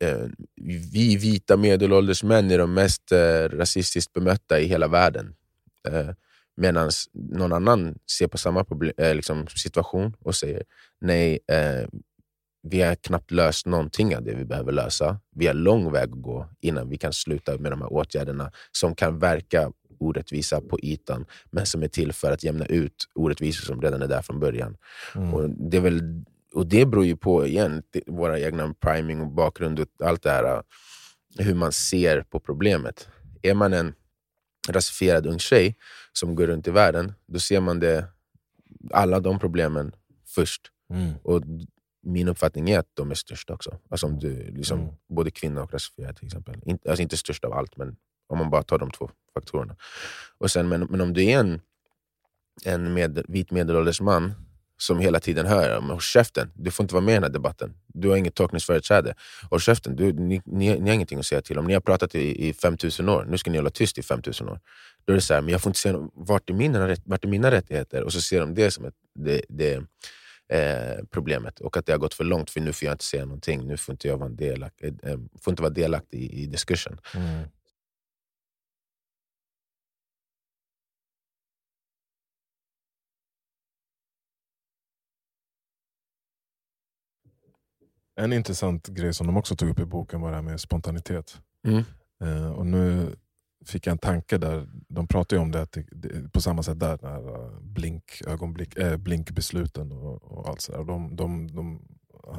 eh, 0.00 0.26
vi 0.92 1.16
vita 1.16 1.56
medelålders 1.56 2.22
män 2.22 2.50
är 2.50 2.58
de 2.58 2.74
mest 2.74 3.12
eh, 3.12 3.48
rasistiskt 3.48 4.12
bemötta 4.12 4.60
i 4.60 4.66
hela 4.66 4.88
världen. 4.88 5.34
Eh, 5.88 6.10
Medan 6.58 6.90
någon 7.12 7.52
annan 7.52 7.98
ser 8.18 8.26
på 8.28 8.38
samma 8.38 8.64
problem, 8.64 8.92
eh, 8.96 9.14
liksom 9.14 9.46
situation 9.46 10.16
och 10.20 10.34
säger 10.34 10.62
nej, 11.00 11.38
eh, 11.48 11.88
vi 12.70 12.82
har 12.82 12.94
knappt 12.94 13.30
löst 13.30 13.66
någonting 13.66 14.16
av 14.16 14.22
det 14.22 14.34
vi 14.34 14.44
behöver 14.44 14.72
lösa. 14.72 15.20
Vi 15.34 15.46
har 15.46 15.54
lång 15.54 15.92
väg 15.92 16.12
att 16.12 16.22
gå 16.22 16.48
innan 16.60 16.88
vi 16.88 16.98
kan 16.98 17.12
sluta 17.12 17.58
med 17.58 17.72
de 17.72 17.80
här 17.80 17.92
åtgärderna 17.92 18.52
som 18.72 18.94
kan 18.94 19.18
verka 19.18 19.72
orättvisa 19.98 20.60
på 20.60 20.78
ytan, 20.82 21.26
men 21.50 21.66
som 21.66 21.82
är 21.82 21.88
till 21.88 22.12
för 22.12 22.32
att 22.32 22.44
jämna 22.44 22.66
ut 22.66 23.08
orättvisor 23.14 23.64
som 23.64 23.82
redan 23.82 24.02
är 24.02 24.08
där 24.08 24.22
från 24.22 24.40
början. 24.40 24.76
Mm. 25.14 25.34
Och 25.34 25.50
det, 25.50 25.76
är 25.76 25.80
väl, 25.80 26.24
och 26.54 26.66
det 26.66 26.86
beror 26.86 27.04
ju 27.04 27.16
på, 27.16 27.46
igen, 27.46 27.82
våra 28.06 28.40
egna 28.40 28.74
priming 28.80 29.20
och 29.20 29.30
bakgrund 29.30 29.80
och 29.80 29.88
allt 30.04 30.22
det 30.22 30.30
här, 30.30 30.56
äh, 30.56 30.62
hur 31.38 31.54
man 31.54 31.72
ser 31.72 32.22
på 32.22 32.40
problemet. 32.40 33.08
Är 33.42 33.54
man 33.54 33.72
en 33.72 33.94
rasifierad 34.68 35.26
ung 35.26 35.38
tjej 35.38 35.76
som 36.12 36.34
går 36.34 36.46
runt 36.46 36.68
i 36.68 36.70
världen, 36.70 37.12
då 37.26 37.38
ser 37.38 37.60
man 37.60 37.80
det, 37.80 38.04
alla 38.90 39.20
de 39.20 39.38
problemen 39.38 39.92
först. 40.26 40.62
Mm. 40.90 41.12
Och 41.22 41.42
min 42.06 42.28
uppfattning 42.28 42.70
är 42.70 42.78
att 42.78 42.90
de 42.94 43.10
är 43.10 43.14
störst 43.14 43.50
också. 43.50 43.78
Alltså 43.90 44.06
om 44.06 44.18
du, 44.18 44.50
liksom, 44.50 44.80
Mm. 44.80 44.94
Både 45.08 45.30
kvinna 45.30 45.62
och 45.62 45.72
rasifierad 45.72 46.16
till 46.16 46.26
exempel. 46.26 46.54
In, 46.66 46.78
alltså 46.88 47.02
inte 47.02 47.16
störst 47.16 47.44
av 47.44 47.52
allt, 47.52 47.76
men 47.76 47.96
om 48.28 48.38
man 48.38 48.50
bara 48.50 48.62
tar 48.62 48.78
de 48.78 48.90
två 48.90 49.10
faktorerna. 49.34 49.76
Och 50.38 50.50
sen, 50.50 50.68
men, 50.68 50.80
men 50.80 51.00
om 51.00 51.12
du 51.12 51.24
är 51.24 51.38
en, 51.38 51.60
en 52.64 52.94
med, 52.94 53.24
vit 53.28 53.50
medelålders 53.50 54.00
man 54.00 54.34
som 54.78 54.98
hela 54.98 55.20
tiden 55.20 55.46
hör 55.46 55.80
"Men 55.80 55.90
håll 55.90 56.00
käften, 56.00 56.52
du 56.54 56.70
får 56.70 56.84
inte 56.84 56.94
vara 56.94 57.04
med 57.04 57.12
i 57.12 57.14
den 57.14 57.22
här 57.22 57.30
debatten. 57.30 57.74
Du 57.86 58.08
har 58.08 58.16
inget 58.16 58.34
tolkningsföreträde. 58.34 59.14
Håll 59.50 59.60
käften, 59.60 59.96
du, 59.96 60.12
ni, 60.12 60.42
ni, 60.44 60.78
ni 60.80 60.88
har 60.88 60.94
ingenting 60.94 61.18
att 61.18 61.26
säga 61.26 61.42
till 61.42 61.58
om. 61.58 61.64
Ni 61.64 61.74
har 61.74 61.80
pratat 61.80 62.14
i, 62.14 62.48
i 62.48 62.52
5000 62.52 63.08
år, 63.08 63.26
nu 63.28 63.38
ska 63.38 63.50
ni 63.50 63.58
hålla 63.58 63.70
tyst 63.70 63.98
i 63.98 64.02
5000 64.02 64.48
år. 64.48 64.60
Då 65.04 65.12
är 65.12 65.14
det 65.14 65.20
så 65.20 65.34
här, 65.34 65.40
men 65.40 65.52
jag 65.52 65.62
får 65.62 65.70
inte 65.70 65.78
säga 65.78 66.08
vart 66.14 66.50
är 66.50 66.54
mina, 66.54 66.96
vart 67.04 67.24
är 67.24 67.28
mina 67.28 67.50
rättigheter? 67.50 68.02
Och 68.02 68.12
så 68.12 68.20
ser 68.20 68.40
de 68.40 68.54
det 68.54 68.70
som 68.70 68.84
ett, 68.84 68.94
det, 69.14 69.42
det, 69.48 69.82
eh, 70.48 71.04
problemet 71.10 71.60
och 71.60 71.76
att 71.76 71.86
det 71.86 71.92
har 71.92 71.98
gått 71.98 72.14
för 72.14 72.24
långt 72.24 72.50
för 72.50 72.60
nu 72.60 72.72
får 72.72 72.86
jag 72.86 72.94
inte 72.94 73.04
säga 73.04 73.24
någonting. 73.24 73.66
Nu 73.66 73.76
får 73.76 73.92
inte 73.92 74.08
jag 74.08 74.18
vara, 74.18 74.28
en 74.28 74.36
delak, 74.36 74.80
eh, 74.80 74.94
eh, 75.02 75.18
får 75.40 75.52
inte 75.52 75.62
vara 75.62 75.72
delaktig 75.72 76.18
i, 76.18 76.42
i 76.42 76.46
diskursen. 76.46 76.98
Mm. 77.14 77.48
En 88.18 88.32
intressant 88.32 88.88
grej 88.88 89.14
som 89.14 89.26
de 89.26 89.36
också 89.36 89.56
tog 89.56 89.68
upp 89.68 89.78
i 89.78 89.84
boken 89.84 90.20
var 90.20 90.30
det 90.30 90.36
här 90.36 90.42
med 90.42 90.60
spontanitet. 90.60 91.40
Mm. 91.66 91.84
Eh, 92.20 92.50
och 92.50 92.66
nu 92.66 93.16
fick 93.66 93.86
jag 93.86 93.92
en 93.92 93.98
tanke 93.98 94.38
där, 94.38 94.68
de 94.88 95.06
pratar 95.08 95.36
ju 95.36 95.42
om 95.42 95.50
det, 95.52 95.62
att 95.62 95.78
det, 95.90 96.32
på 96.32 96.40
samma 96.40 96.62
sätt 96.62 96.80
där, 96.80 96.98
när 97.02 97.34
eh, 97.34 97.60
blink, 97.60 98.22
ögonblick, 98.26 98.76
äh, 98.78 98.96
blinkbesluten 98.96 99.92
och, 99.92 100.22
och 100.22 100.48
allt 100.48 100.60
sådär. 100.60 100.84
De, 100.84 101.16
de, 101.16 101.48
de, 101.54 101.82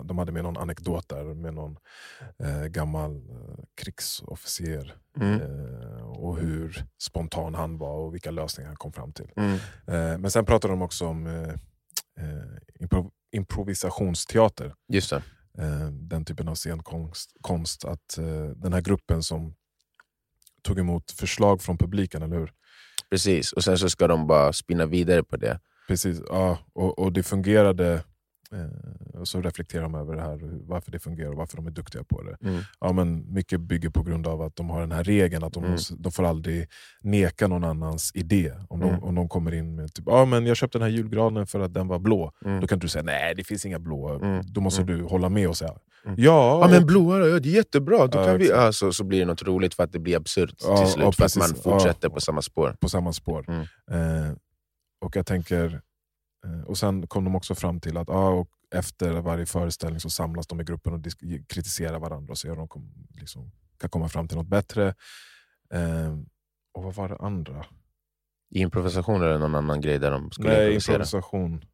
de 0.03 0.17
hade 0.17 0.31
med 0.31 0.43
någon 0.43 0.57
anekdot 0.57 1.09
där 1.09 1.23
med 1.33 1.53
någon 1.53 1.77
eh, 2.39 2.65
gammal 2.65 3.15
eh, 3.15 3.63
krigsofficer 3.81 4.95
Mm. 5.19 5.41
eh, 5.41 6.01
och 6.01 6.37
hur 6.37 6.85
spontan 7.01 7.55
han 7.55 7.77
var 7.77 7.93
och 7.95 8.13
vilka 8.13 8.31
lösningar 8.31 8.67
han 8.67 8.77
kom 8.77 8.93
fram 8.93 9.13
till. 9.13 9.31
Mm. 9.35 9.53
Eh, 9.87 10.17
men 10.17 10.31
sen 10.31 10.45
pratade 10.45 10.73
de 10.73 10.81
också 10.81 11.07
om 11.07 11.27
eh, 11.27 11.49
eh, 12.19 12.57
impro, 12.79 13.11
improvisationsteater. 13.31 14.73
Just 14.87 15.09
det. 15.09 15.21
Den 15.91 16.25
typen 16.25 16.47
av 16.47 16.55
scenkonst. 16.55 17.33
Konst, 17.41 17.85
att 17.85 18.15
den 18.55 18.73
här 18.73 18.81
gruppen 18.81 19.23
som 19.23 19.55
tog 20.67 20.79
emot 20.79 21.11
förslag 21.11 21.61
från 21.61 21.77
publiken, 21.77 22.21
eller 22.23 22.37
hur? 22.37 22.51
Precis, 23.09 23.53
och 23.53 23.63
sen 23.63 23.77
så 23.77 23.89
ska 23.89 24.07
de 24.07 24.27
bara 24.27 24.53
spinna 24.53 24.85
vidare 24.85 25.23
på 25.23 25.37
det. 25.37 25.59
Precis, 25.87 26.21
ja, 26.29 26.57
och, 26.73 26.99
och 26.99 27.13
det 27.13 27.23
fungerade. 27.23 28.03
Eh, 28.51 29.19
och 29.19 29.27
så 29.27 29.41
reflekterar 29.41 29.83
de 29.83 29.95
över 29.95 30.15
det 30.15 30.21
här, 30.21 30.39
varför 30.67 30.91
det 30.91 30.99
fungerar 30.99 31.29
och 31.29 31.37
varför 31.37 31.57
de 31.57 31.67
är 31.67 31.71
duktiga 31.71 32.03
på 32.03 32.21
det. 32.23 32.37
Mm. 32.49 32.61
Ja, 32.79 32.91
men 32.91 33.33
mycket 33.33 33.61
bygger 33.61 33.89
på 33.89 34.03
grund 34.03 34.27
av 34.27 34.41
att 34.41 34.55
de 34.55 34.69
har 34.69 34.79
den 34.81 34.91
här 34.91 35.03
regeln 35.03 35.43
att 35.43 35.53
de, 35.53 35.63
Mm. 35.63 35.77
de 35.99 36.11
får 36.11 36.23
aldrig 36.23 36.67
neka 37.01 37.47
någon 37.47 37.63
annans 37.63 38.11
idé. 38.15 38.53
Om 38.69 38.79
de, 38.79 38.89
Mm. 38.89 39.03
om 39.03 39.15
de 39.15 39.29
kommer 39.29 39.53
in 39.53 39.75
med 39.75 39.93
typ, 39.93 40.05
ja, 40.07 40.25
men 40.25 40.45
jag 40.45 40.57
köpte 40.57 40.77
den 40.77 40.89
här 40.89 40.97
julgranen 40.97 41.47
för 41.47 41.59
att 41.59 41.73
den 41.73 41.87
var 41.87 41.99
blå. 41.99 42.31
Mm. 42.45 42.61
Då 42.61 42.67
kan 42.67 42.79
du 42.79 42.87
säga 42.87 43.03
nej 43.03 43.35
det 43.35 43.43
finns 43.43 43.65
inga 43.65 43.79
blå. 43.79 44.09
Mm. 44.19 44.41
Då 44.47 44.61
måste 44.61 44.81
Mm. 44.81 44.97
du 44.97 45.03
hålla 45.03 45.29
med 45.29 45.47
och 45.49 45.57
säga 45.57 45.73
Mm. 46.05 46.15
ja. 46.19 46.59
Ja 46.61 46.67
men 46.67 46.85
blåa, 46.85 47.27
ja, 47.27 47.39
det 47.39 47.49
är 47.49 47.53
jättebra, 47.53 48.07
då 48.07 48.17
Ja, 48.19 48.25
kan 48.25 48.37
vi... 48.37 48.49
Ja, 48.49 48.71
så, 48.71 49.03
blir 49.03 49.19
det 49.19 49.25
något 49.25 49.43
roligt 49.43 49.73
för 49.73 49.83
att 49.83 49.91
det 49.91 49.99
blir 49.99 50.17
absurt 50.17 50.55
Ja, 50.63 50.77
till 50.77 50.87
slut, 50.87 51.05
ja, 51.05 51.11
för 51.11 51.25
att 51.25 51.35
man 51.35 51.55
fortsätter 51.55 52.09
på 52.09 52.19
samma 52.21 52.41
spår. 52.41 52.75
på 52.79 52.89
samma 52.89 53.13
spår. 53.13 53.45
Mm. 53.47 53.61
Eh, 53.91 54.33
och 55.01 55.15
jag 55.15 55.25
tänker, 55.25 55.81
eh, 56.45 56.61
och 56.67 56.77
sen 56.77 57.07
kom 57.07 57.23
de 57.23 57.35
också 57.35 57.55
fram 57.55 57.79
till 57.79 57.97
att 57.97 58.07
ja, 58.07 58.29
och 58.29 58.49
efter 58.75 59.11
varje 59.21 59.45
föreställning 59.45 59.99
så 59.99 60.09
samlas 60.09 60.47
de 60.47 60.61
i 60.61 60.63
gruppen 60.63 60.93
och 60.93 61.01
kritiserar 61.47 61.99
varandra 61.99 62.31
och 62.31 62.37
ser 62.37 62.51
om 62.51 62.57
de 62.57 62.67
kom, 62.67 62.93
liksom, 63.09 63.51
kan 63.79 63.89
komma 63.89 64.09
fram 64.09 64.27
till 64.27 64.37
något 64.37 64.47
bättre. 64.47 64.87
Eh, 65.73 66.17
och 66.73 66.83
vad 66.83 66.95
var 66.95 67.09
det 67.09 67.15
andra? 67.17 67.65
Improvisation 68.55 69.21
det 69.21 69.37
någon 69.37 69.55
annan 69.55 69.81
grej 69.81 69.99
där 69.99 70.11
de 70.11 70.31
skulle 70.31 70.49
Nej, 70.49 70.57
improvisera. 70.57 70.95
improvisation. 70.95 71.65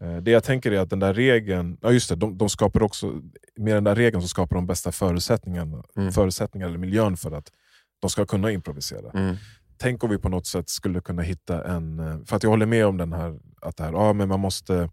Eh, 0.00 0.16
det 0.16 0.30
jag 0.30 0.44
tänker 0.44 0.72
är 0.72 0.80
att 0.80 0.90
den 0.90 0.98
där 1.00 1.14
regeln, 1.14 1.78
ja 1.82 1.92
just 1.92 2.08
det, 2.08 2.14
de, 2.16 2.38
de 2.38 2.48
skapar 2.48 2.82
också, 2.82 3.22
med 3.56 3.74
den 3.76 3.84
där 3.84 3.94
regeln 3.94 4.22
så 4.22 4.28
skapar 4.28 4.56
de 4.56 4.66
bästa 4.66 4.92
förutsättningarna, 4.92 5.84
Mm. 5.96 6.12
förutsättningar 6.12 6.66
eller 6.68 6.78
miljön 6.78 7.16
för 7.16 7.32
att 7.32 7.52
de 8.00 8.10
ska 8.10 8.26
kunna 8.26 8.50
improvisera. 8.50 9.10
Mm. 9.10 9.36
Tänk 9.76 10.04
om 10.04 10.10
vi 10.10 10.18
på 10.18 10.28
något 10.28 10.46
sätt 10.46 10.68
skulle 10.68 11.00
kunna 11.00 11.22
hitta 11.22 11.64
en... 11.64 11.98
eh, 11.98 12.18
För 12.24 12.36
att 12.36 12.42
jag 12.42 12.50
håller 12.50 12.66
med 12.66 12.86
om 12.86 12.96
den 12.96 13.12
här, 13.12 13.38
att 13.62 13.76
det 13.76 13.84
här, 13.84 13.92
ja, 13.92 14.12
men 14.12 14.28
man 14.28 14.40
måste 14.40 14.90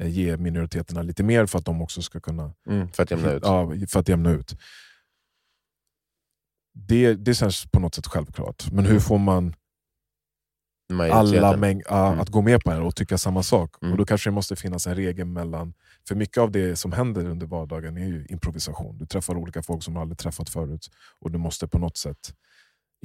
eh, 0.00 0.08
ge 0.08 0.36
minoriteterna 0.36 1.02
lite 1.02 1.22
mer 1.22 1.46
för 1.46 1.58
att 1.58 1.64
de 1.64 1.82
också 1.82 2.02
ska 2.02 2.20
kunna 2.20 2.52
Mm, 2.68 2.88
för 2.92 3.02
att 3.02 3.10
jämna 3.10 3.32
ut. 3.32 3.42
Ja, 3.46 3.72
för 3.88 4.00
att 4.00 4.08
jämna 4.08 4.30
ut. 4.30 4.56
Det, 6.74 7.14
det 7.14 7.34
känns 7.34 7.66
på 7.70 7.80
något 7.80 7.94
sätt 7.94 8.06
självklart, 8.06 8.72
men 8.72 8.86
hur 8.86 9.00
får 9.00 9.18
man. 9.18 9.54
Alla 11.12 11.56
mäng- 11.56 11.82
ja, 11.88 12.06
Mm. 12.08 12.20
att 12.20 12.28
gå 12.28 12.42
med 12.42 12.60
på 12.64 12.70
det 12.70 12.78
och 12.80 12.96
tycka 12.96 13.18
samma 13.18 13.42
sak? 13.42 13.74
Mm. 13.82 13.92
Och 13.92 13.98
Då 13.98 14.04
kanske 14.04 14.30
det 14.30 14.34
måste 14.34 14.56
finnas 14.56 14.86
en 14.86 14.94
regel 14.94 15.26
mellan... 15.26 15.74
För 16.08 16.14
mycket 16.14 16.38
av 16.38 16.50
det 16.50 16.76
som 16.76 16.92
händer 16.92 17.24
under 17.24 17.46
vardagen 17.46 17.96
är 17.96 18.06
ju 18.06 18.26
improvisation. 18.28 18.98
Du 18.98 19.06
träffar 19.06 19.34
olika 19.36 19.62
folk 19.62 19.82
som 19.82 19.94
du 19.94 20.00
aldrig 20.00 20.18
träffat 20.18 20.48
förut 20.50 20.88
och 21.20 21.30
du 21.30 21.38
måste 21.38 21.68
på 21.68 21.78
något 21.78 21.96
sätt 21.96 22.34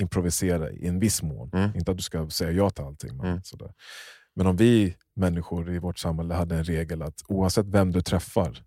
improvisera 0.02 0.72
i 0.72 0.88
en 0.88 1.00
viss 1.00 1.22
mån. 1.24 1.50
Mm. 1.54 1.76
Inte 1.76 1.92
att 1.92 1.98
du 1.98 2.04
ska 2.04 2.30
säga 2.30 2.52
ja 2.52 2.70
till 2.70 2.84
allting. 2.84 3.18
Men, 3.18 3.26
Mm. 3.28 3.44
sådär. 3.44 3.72
men 4.36 4.48
om 4.48 4.56
vi 4.56 4.96
människor 5.16 5.72
i 5.72 5.80
vårt 5.80 6.00
samhälle 6.00 6.34
hade 6.34 6.56
en 6.58 6.64
regel 6.64 7.02
att 7.02 7.22
oavsett 7.28 7.66
vem 7.66 7.92
du 7.92 8.02
träffar 8.02 8.64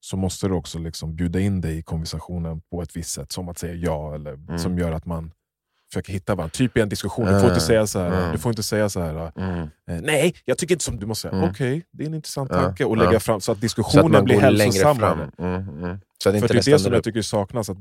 så 0.00 0.16
måste 0.16 0.48
du 0.48 0.54
också 0.54 0.78
liksom 0.78 1.16
bjuda 1.16 1.40
in 1.40 1.60
dig 1.60 1.78
i 1.78 1.82
konversationen 1.82 2.60
på 2.70 2.82
ett 2.82 2.96
visst 2.96 3.10
sätt. 3.10 3.32
Som 3.32 3.48
att 3.48 3.58
säga 3.58 3.74
ja, 3.74 4.14
eller 4.14 4.32
Mm. 4.34 4.58
som 4.58 4.78
gör 4.78 4.92
att 4.92 5.06
man 5.06 5.32
försöker 5.94 6.12
hitta 6.12 6.34
varandra. 6.34 6.50
Typ 6.50 6.76
i 6.76 6.80
en 6.80 6.88
diskussion, 6.88 7.24
du 7.26 7.30
får 7.32 7.40
inte 7.40 7.48
Mm. 7.50 7.60
säga 7.60 7.86
så 7.86 7.98
här. 8.00 8.18
Mm. 8.20 8.32
Du 8.32 8.38
får 8.38 8.50
inte 8.52 8.62
säga 8.62 8.88
så 8.88 9.00
här 9.00 9.32
Mm. 9.36 9.58
eh, 9.88 10.00
nej, 10.02 10.34
jag 10.44 10.58
tycker 10.58 10.74
inte 10.74 10.84
som 10.84 10.96
du 10.98 11.06
måste 11.06 11.28
säga. 11.28 11.38
Mm. 11.38 11.50
Okej, 11.50 11.84
det 11.90 12.02
är 12.04 12.08
en 12.08 12.14
intressant 12.14 12.50
Ja, 12.52 12.60
tanke. 12.62 12.84
Och 12.84 12.96
lägga 12.96 13.20
fram 13.20 13.34
så 13.34 13.36
att 13.36 13.42
Så 13.44 13.52
att 13.52 13.60
diskussionen 13.60 14.24
blir 14.24 14.40
hälsosammare. 14.40 15.30
fram. 15.38 15.46
Mm, 15.54 15.84
mm. 15.84 15.98
Så 16.22 16.28
att 16.28 16.40
För 16.40 16.48
det 16.48 16.54
är 16.68 16.72
det 16.72 16.78
som 16.78 16.92
jag 16.92 17.04
tycker 17.04 17.22
saknas. 17.22 17.70
Att, 17.70 17.76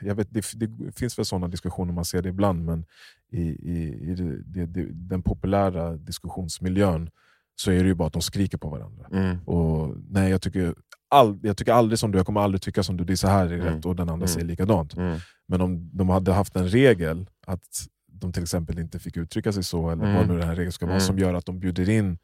jag 0.00 0.14
vet, 0.14 0.28
det, 0.30 0.44
det 0.54 0.92
finns 0.96 1.18
väl 1.18 1.24
sådana 1.24 1.48
diskussioner, 1.48 1.92
man 1.92 2.04
ser 2.04 2.22
det 2.22 2.28
ibland, 2.28 2.64
men 2.64 2.84
i, 3.32 3.40
i, 3.42 3.98
i 4.10 4.14
det, 4.14 4.42
det, 4.46 4.66
det, 4.66 4.86
den 4.92 5.22
populära 5.22 5.96
diskussionsmiljön 5.96 7.10
så 7.56 7.70
är 7.70 7.78
det 7.82 7.88
ju 7.88 7.94
bara 7.94 8.06
att 8.06 8.12
de 8.12 8.22
skriker 8.22 8.58
på 8.58 8.68
varandra. 8.68 9.06
Mm. 9.12 9.38
Och 9.44 9.96
nej, 10.10 10.30
jag 10.30 10.42
tycker, 10.42 10.74
all, 11.14 11.38
jag 11.42 11.56
tycker 11.56 11.72
aldrig 11.72 11.98
som 11.98 12.12
du, 12.12 12.18
jag 12.18 12.26
kommer 12.26 12.40
aldrig 12.40 12.62
tycka 12.62 12.82
som 12.82 12.96
du, 12.96 13.04
det 13.04 13.12
är 13.12 13.16
så 13.16 13.28
här 13.28 13.46
är 13.46 13.52
Mm. 13.54 13.66
rätt 13.74 13.86
och 13.86 13.96
den 13.96 14.08
andra 14.08 14.24
Mm. 14.26 14.28
säger 14.28 14.46
likadant. 14.46 14.94
Mm. 14.96 15.18
Men 15.48 15.60
om 15.60 15.90
de 15.92 16.08
hade 16.08 16.32
haft 16.32 16.56
en 16.56 16.68
regel 16.68 17.26
att 17.46 17.86
de 18.12 18.32
till 18.32 18.42
exempel 18.42 18.78
inte 18.78 18.98
fick 18.98 19.16
uttrycka 19.16 19.52
sig 19.52 19.64
så, 19.64 19.90
eller 19.90 20.04
Mm. 20.04 20.16
vad 20.16 20.28
nu 20.28 20.38
den 20.38 20.48
här 20.48 20.54
regeln 20.56 20.72
ska 20.72 20.86
vara, 20.86 20.96
Mm. 20.96 21.06
som 21.06 21.18
gör 21.18 21.34
att 21.34 21.46
de 21.46 21.60
bjuder 21.60 21.88
in 21.88 22.18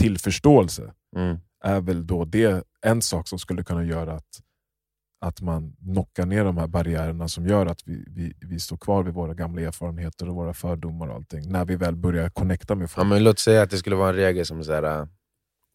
till 0.00 0.18
förståelse, 0.18 0.92
Mm. 1.16 1.36
är 1.64 1.80
väl 1.80 2.06
då 2.06 2.24
det 2.24 2.64
en 2.82 3.02
sak 3.02 3.28
som 3.28 3.38
skulle 3.38 3.64
kunna 3.64 3.84
göra 3.84 4.12
att, 4.14 4.40
att 5.20 5.40
man 5.40 5.72
knockar 5.80 6.26
ner 6.26 6.44
de 6.44 6.56
här 6.58 6.66
barriärerna 6.66 7.28
som 7.28 7.46
gör 7.46 7.66
att 7.66 7.80
vi, 7.88 8.04
vi, 8.08 8.34
vi 8.40 8.60
står 8.60 8.76
kvar 8.76 9.02
vid 9.02 9.14
våra 9.14 9.34
gamla 9.34 9.60
erfarenheter 9.62 10.28
och 10.28 10.34
våra 10.34 10.54
fördomar 10.54 11.08
och 11.08 11.14
allting. 11.14 11.52
När 11.52 11.64
vi 11.64 11.76
väl 11.76 11.96
börjar 11.96 12.28
connecta 12.28 12.74
med 12.74 12.84
Ja, 12.84 12.88
folk. 12.88 13.08
men 13.08 13.24
låt 13.24 13.38
säga 13.38 13.62
att 13.62 13.70
det 13.70 13.76
skulle 13.78 13.96
vara 13.96 14.08
en 14.08 14.14
regel 14.16 14.46
som 14.46 14.64
så 14.64 14.72
här, 14.72 15.00
äh, 15.00 15.06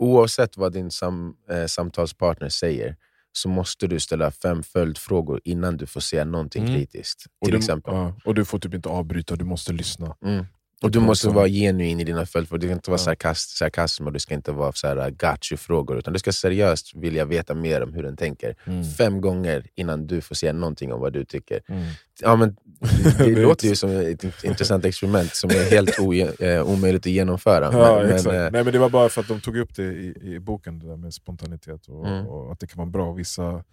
oavsett 0.02 0.58
vad 0.58 0.74
din 0.74 0.92
sam, 0.92 1.36
äh, 1.52 1.66
samtalspartner 1.66 2.50
säger 2.50 2.96
så 3.34 3.50
måste 3.50 3.88
du 3.88 4.00
ställa 4.00 4.32
fem 4.32 4.64
följdfrågor 4.64 5.42
innan 5.44 5.78
du 5.78 5.86
får 5.88 6.02
säga 6.02 6.26
någonting 6.26 6.64
Mm. 6.64 6.76
kritiskt. 6.76 7.26
och, 7.42 7.46
Till 7.46 7.52
du, 7.54 7.58
exempel. 7.58 7.94
ja, 7.94 8.16
och 8.26 8.36
du 8.36 8.46
får 8.46 8.60
typ 8.60 8.74
inte 8.74 8.90
avbryta, 8.90 9.36
du 9.36 9.46
måste 9.46 9.74
lyssna. 9.74 10.16
Mm. 10.26 10.46
Och 10.84 10.91
du 10.91 11.00
måste 11.00 11.30
vara 11.30 11.48
genuin 11.48 12.00
i 12.00 12.04
dina 12.04 12.26
följdfrågor. 12.26 12.60
Det 12.62 12.67
ska 12.67 12.74
inte 12.74 12.89
vara 12.91 13.00
Ja. 13.00 13.04
sarkast, 13.06 13.58
sarkasm 13.58 14.06
och 14.08 14.13
det 14.13 14.20
ska 14.20 14.34
inte 14.34 14.52
vara 14.52 14.72
så 14.72 14.88
här, 14.88 14.98
äh, 14.98 15.10
got 15.10 15.52
you-frågor. 15.52 15.98
Utan 16.00 16.13
du 16.13 16.20
ska 16.20 16.32
seriöst 16.32 16.96
vilja 16.96 17.26
veta 17.26 17.54
mer 17.54 17.82
om 17.84 17.94
hur 17.94 18.04
den 18.04 18.17
tänker. 18.17 18.56
Mm. 18.65 18.84
Fem 18.84 19.22
gånger 19.22 19.67
innan 19.76 20.08
du 20.08 20.22
får 20.22 20.36
säga 20.36 20.54
någonting 20.54 20.94
om 20.94 21.00
vad 21.02 21.13
du 21.13 21.26
tycker. 21.26 21.62
Mm. 21.67 21.84
Ja, 22.22 22.36
men 22.36 22.56
det, 23.17 23.41
låter 23.41 23.67
ju 23.67 23.76
som 23.76 23.89
ett 23.89 24.24
int- 24.24 24.46
intressant 24.46 24.86
experiment 24.86 25.36
som 25.36 25.50
är 25.50 25.70
helt 25.72 26.00
eh, 26.41 26.70
omöjligt 26.70 27.02
att 27.02 27.12
genomföra. 27.12 27.70
Ja, 27.74 28.00
men, 28.04 28.10
exakt. 28.10 28.26
men, 28.26 28.36
eh, 28.46 28.52
Nej, 28.52 28.63
men 28.63 28.74
det 28.74 28.80
var 28.80 28.89
bara 28.89 29.10
för 29.10 29.22
att 29.22 29.28
de 29.28 29.41
tog 29.41 29.58
upp 29.58 29.76
det 29.76 29.84
i, 29.84 30.13
i 30.22 30.39
boken, 30.39 30.80
det 30.80 30.88
där 30.88 30.98
med 30.98 31.13
spontanitet 31.13 31.88
och, 31.88 32.08
Mm. 32.08 32.28
och 32.28 32.52
att 32.52 32.60
det 32.60 32.67
kan 32.67 32.78
vara 32.78 32.89
bra. 32.89 33.13
Vissa 33.13 33.63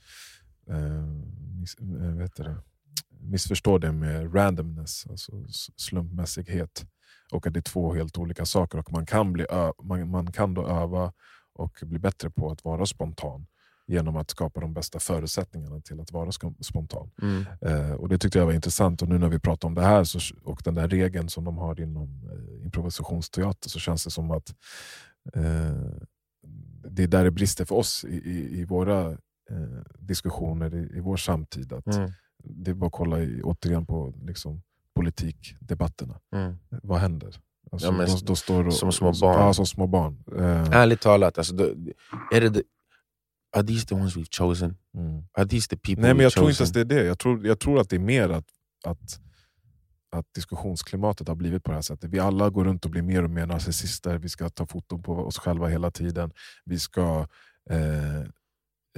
eh, 0.71 0.77
miss, 1.61 1.77
eh, 1.81 2.45
det? 2.45 2.57
missförstår 3.21 3.79
det 3.79 3.93
med 3.93 4.35
randomness, 4.35 5.07
alltså 5.11 5.33
slumpmässighet. 5.77 6.85
Och 7.33 7.47
att 7.47 7.55
det 7.55 7.61
är 7.61 7.63
två 7.63 7.95
helt 7.95 8.19
olika 8.19 8.47
saker. 8.47 8.79
Och 8.79 8.93
man 8.93 9.07
kan, 9.07 9.33
bli 9.33 9.47
man, 9.83 10.11
man 10.11 10.33
kan 10.33 10.55
då 10.55 10.67
öva 10.67 11.13
och 11.55 11.79
bli 11.83 11.99
bättre 11.99 12.31
på 12.31 12.51
att 12.51 12.65
vara 12.65 12.87
spontan 12.87 13.47
genom 13.87 14.17
att 14.17 14.31
skapa 14.31 14.61
de 14.61 14.75
bästa 14.75 14.99
förutsättningarna 14.99 15.81
till 15.81 16.01
att 16.01 16.13
vara 16.13 16.31
spontan. 16.61 17.11
mm. 17.23 17.45
Eh, 17.61 17.93
och 17.93 18.09
Det 18.09 18.19
tyckte 18.19 18.39
jag 18.39 18.47
var 18.47 18.53
intressant. 18.53 19.03
Och 19.03 19.09
nu 19.09 19.19
när 19.19 19.29
vi 19.29 19.39
pratar 19.39 19.69
om 19.69 19.75
det 19.75 19.83
här 19.83 20.05
så, 20.05 20.19
och 20.45 20.61
den 20.65 20.75
där 20.75 20.89
regeln 20.89 21.29
som 21.29 21.45
de 21.45 21.59
har 21.59 21.81
inom 21.81 22.31
eh, 22.33 22.65
improvisationsteater 22.65 23.69
så 23.71 23.79
känns 23.79 24.05
det 24.05 24.11
som 24.11 24.31
att 24.31 24.55
eh, 25.35 25.99
det 26.91 27.03
är 27.03 27.09
där 27.09 27.25
det 27.25 27.31
brister 27.31 27.65
för 27.65 27.75
oss 27.75 28.05
i, 28.05 28.17
i, 28.17 28.61
i 28.61 28.65
våra 28.65 29.11
eh, 29.51 29.83
diskussioner 29.99 30.75
i, 30.75 30.97
i 30.97 31.01
vår 31.01 31.17
samtid. 31.17 31.73
Att 31.73 31.87
Mm. 31.97 32.11
Det 32.45 32.71
är 32.71 32.75
bara 32.75 32.87
att 32.87 32.93
kolla 32.93 33.21
i, 33.21 33.43
återigen 33.43 33.87
på 33.87 34.15
liksom, 34.23 34.63
politikdebatterna. 35.13 36.21
Mm. 36.35 36.57
Vad 36.83 36.99
händer? 37.01 37.35
Alltså, 37.73 37.89
Ja, 37.89 37.93
men 37.93 38.07
de, 38.07 38.19
de 38.25 38.37
står 38.37 38.67
och, 38.67 38.75
som 38.75 38.93
små 38.93 39.13
barn. 39.13 39.41
Ja, 39.41 39.55
som 39.55 39.67
små 39.67 39.87
barn. 39.87 40.25
Eh, 40.37 40.71
Ärligt 40.73 41.01
talat, 41.01 41.39
alltså, 41.39 41.55
då, 41.55 41.65
är 42.33 42.41
det 42.41 42.63
are 43.57 43.67
these 43.67 43.87
the 43.87 43.95
ones 43.95 44.17
we've 44.17 44.37
chosen? 44.39 44.77
mm. 44.97 45.23
Are 45.39 45.47
these 45.49 45.69
the 45.69 45.77
people 45.77 46.03
Nej, 46.03 46.15
men 46.15 46.23
jag 46.23 46.33
tror 46.33 46.51
inte 46.51 46.65
chosen? 46.65 46.65
ens 46.65 46.89
det 46.89 46.97
är 46.97 47.01
det. 47.01 47.07
Jag 47.07 47.19
tror, 47.19 47.47
jag 47.47 47.59
tror 47.59 47.81
att 47.81 47.91
det 47.91 47.97
är 47.97 48.01
mer 48.01 48.29
att, 48.29 48.45
att, 48.85 49.21
att 50.17 50.27
diskussionsklimatet 50.35 51.29
har 51.29 51.35
blivit 51.35 51.65
på 51.65 51.71
det 51.71 51.75
här 51.77 51.83
sättet. 51.83 52.11
Vi 52.11 52.19
alla 52.19 52.51
går 52.51 52.65
runt 52.65 52.85
och 52.85 52.91
blir 52.91 53.03
mer 53.03 53.25
och 53.25 53.31
mer 53.31 53.47
narcissister. 53.47 54.19
Vi 54.19 54.29
ska 54.29 54.49
ta 54.49 54.67
foton 54.67 55.03
på 55.03 55.13
oss 55.15 55.39
själva 55.39 55.67
hela 55.69 55.91
tiden. 55.91 56.31
Vi 56.65 56.79
ska 56.79 57.27
eh, 57.71 58.23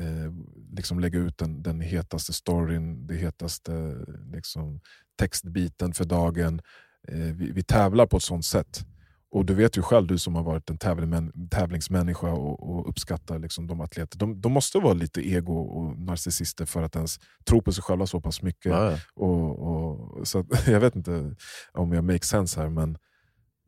eh, 0.00 0.32
liksom 0.72 1.00
lägga 1.00 1.18
ut 1.18 1.38
den, 1.38 1.62
den 1.62 1.80
hetaste 1.80 2.32
storyn, 2.32 3.06
det 3.06 3.14
hetaste 3.14 3.96
liksom, 4.32 4.80
textbiten 5.18 5.92
för 5.92 6.04
dagen. 6.04 6.60
Eh, 7.08 7.18
vi, 7.18 7.52
vi 7.52 7.62
tävlar 7.62 8.06
på 8.06 8.16
ett 8.16 8.22
sånt 8.22 8.44
sätt. 8.44 8.86
Och 9.32 9.44
du 9.46 9.54
vet 9.54 9.76
ju 9.76 9.82
själv, 9.82 10.06
du 10.06 10.18
som 10.18 10.34
har 10.34 10.42
varit 10.42 10.70
en 10.70 10.78
tävling, 10.78 11.48
tävlingsmänniska 11.50 12.32
och, 12.32 12.70
och 12.70 12.88
uppskattar 12.88 13.38
liksom 13.38 13.66
de 13.66 13.80
atleter. 13.80 14.18
De, 14.18 14.40
de 14.40 14.52
måste 14.52 14.78
vara 14.78 14.92
lite 14.92 15.28
ego 15.28 15.54
och 15.54 15.98
narcissister 15.98 16.66
för 16.66 16.82
att 16.82 16.96
ens 16.96 17.18
tro 17.44 17.62
på 17.62 17.72
sig 17.72 17.82
själva 17.82 18.06
så 18.06 18.20
pass 18.20 18.42
mycket. 18.42 18.72
Och, 19.14 19.58
och, 19.58 20.28
så 20.28 20.38
att, 20.38 20.46
jag 20.66 20.80
vet 20.80 20.96
inte 20.96 21.36
om 21.72 21.92
jag 21.92 22.04
make 22.04 22.26
sense 22.26 22.60
här, 22.60 22.68
men 22.68 22.98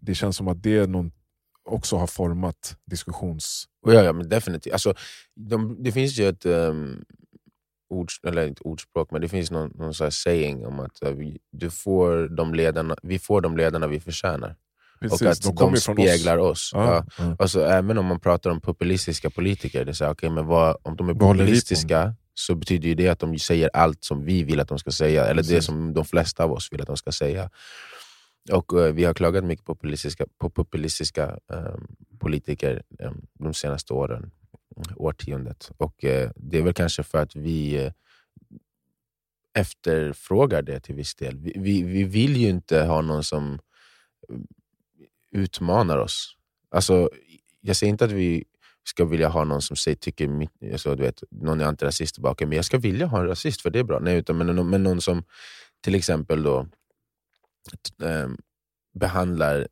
det 0.01 0.15
känns 0.15 0.37
som 0.37 0.49
att 0.49 0.63
det 0.63 0.79
är 0.79 0.87
någon, 0.87 1.13
också 1.65 1.97
har 1.97 2.07
format 2.07 2.77
diskussions... 2.91 3.69
Ja, 3.87 3.93
ja, 3.93 4.13
men 4.13 4.29
definitivt. 4.29 4.73
Alltså, 4.73 4.95
de, 5.37 5.77
det 5.83 5.93
finns 5.93 6.19
ju 6.19 6.29
ett 6.29 6.47
um, 6.47 7.05
ord, 7.91 8.09
eller 8.27 8.47
inte 8.47 8.63
ordspråk, 8.63 9.11
men 9.11 9.21
det 9.21 9.29
finns 9.29 9.51
någon, 9.51 9.73
någon 9.75 9.93
här 10.01 10.11
saying 10.11 10.67
om 10.67 10.81
att 10.81 11.03
uh, 11.07 11.11
vi, 11.11 11.39
du 11.53 11.71
får 11.71 12.29
de 12.29 12.55
ledarna, 12.55 12.97
vi 13.03 13.19
får 13.19 13.41
de 13.41 13.57
ledarna 13.57 13.87
vi 13.87 14.01
förtjänar. 14.01 14.57
Precis, 15.01 15.23
och 15.23 15.29
att 15.29 15.57
de, 15.57 15.77
från 15.77 15.97
speglar 15.97 16.39
oss. 16.39 16.51
oss. 16.51 16.71
Ja, 16.75 16.95
Ja. 16.95 17.05
ja. 17.19 17.37
Alltså, 17.39 17.65
även 17.65 17.99
om 17.99 18.07
man 18.07 18.21
pratar 18.21 18.51
om 18.51 18.61
populistiska 18.61 19.31
politiker, 19.31 19.85
det 19.85 19.91
är 19.91 19.95
så 19.95 20.05
här, 20.05 20.13
okay, 20.13 20.31
men 20.31 20.47
vad, 20.47 20.77
om 20.83 20.97
de 20.97 21.09
är 21.09 21.15
populistiska 21.15 22.15
så 22.35 22.55
betyder 22.55 22.95
det 22.95 23.09
att 23.09 23.19
de 23.19 23.39
säger 23.39 23.71
allt 23.73 24.05
som 24.05 24.25
vi 24.25 24.43
vill 24.43 24.61
att 24.61 24.69
de 24.69 24.79
ska 24.79 24.91
säga, 24.91 25.25
eller 25.25 25.43
det 25.43 25.49
Precis. 25.49 25.65
som 25.65 25.95
de 25.95 26.05
flesta 26.05 26.45
av 26.45 26.53
oss 26.53 26.73
vill 26.73 26.81
att 26.81 26.87
de 26.87 26.97
ska 26.97 27.13
säga. 27.13 27.51
Och 28.51 28.81
eh, 28.81 28.93
Vi 28.93 29.05
har 29.05 29.15
klagat 29.15 29.45
mycket 29.45 29.65
på 29.65 29.75
populistiska, 29.75 30.27
på 30.39 30.51
populistiska 30.51 31.39
ehm, 31.53 31.87
politiker 32.19 32.83
ehm, 32.99 33.27
de 33.39 33.55
senaste 33.55 33.93
åren, 33.93 34.31
årtiondet. 34.97 35.71
Och 35.77 36.05
eh, 36.05 36.31
Det 36.37 36.59
är 36.59 36.63
väl 36.63 36.75
kanske 36.75 37.03
för 37.03 37.19
att 37.19 37.37
vi 37.37 37.85
eh, 37.85 37.93
efterfrågar 39.55 40.63
det 40.63 40.81
till 40.81 40.95
viss 40.95 41.15
del. 41.15 41.39
Vi, 41.39 41.53
vi, 41.57 41.83
vi 41.83 42.05
vill 42.05 42.37
ju 42.37 42.49
inte 42.49 42.83
ha 42.83 43.01
någon 43.01 43.25
som 43.25 43.55
eh, 44.29 44.37
utmanar 45.31 45.99
oss. 45.99 46.37
Alltså, 46.71 47.11
jag 47.61 47.77
säger 47.77 47.91
inte 47.91 48.05
att 48.05 48.13
vi 48.13 48.45
ska 48.85 49.05
vilja 49.05 49.29
ha 49.29 49.45
någon 49.45 49.63
som 49.63 49.77
säger, 49.77 49.97
tycker 49.97 50.29
mitt, 50.29 50.51
alltså, 50.73 50.95
du 50.95 51.03
vet, 51.03 51.23
någon 51.31 51.61
är 51.61 51.65
antirasist, 51.65 52.19
och 52.19 52.41
men 52.41 52.53
jag 52.53 52.65
ska 52.65 52.79
vilja 52.79 53.07
ha 53.07 53.21
en 53.21 53.27
rasist 53.27 53.63
för 53.63 53.71
det 53.71 53.79
är 53.79 53.85
bra. 53.85 53.99
Nej, 54.01 54.17
utan, 54.17 54.39
men, 54.39 54.71
men 54.71 54.83
någon 54.83 55.01
som 55.01 55.25
till 55.81 55.95
exempel 55.95 56.43
då 56.43 56.69
behandlar 58.99 59.69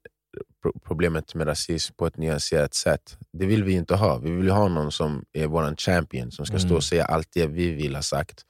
pro- 0.62 0.80
problemet 0.84 1.34
med 1.34 1.46
rasism 1.46 1.94
på 1.96 2.06
ett 2.06 2.16
nyanserat 2.16 2.74
sätt. 2.74 3.18
Det 3.32 3.46
vill 3.46 3.64
vi 3.64 3.72
inte 3.72 3.94
ha. 3.94 4.18
Vi 4.18 4.30
vill 4.30 4.50
ha 4.50 4.68
någon 4.68 4.92
som 4.92 5.24
är 5.32 5.46
vår 5.46 5.76
champion, 5.76 6.30
som 6.30 6.46
ska 6.46 6.58
stå 6.58 6.66
Mm. 6.66 6.76
och 6.76 6.84
säga 6.84 7.04
allt 7.04 7.28
det 7.32 7.46
vi 7.46 7.70
vill 7.70 7.94
ha 7.94 8.02
sagt 8.02 8.44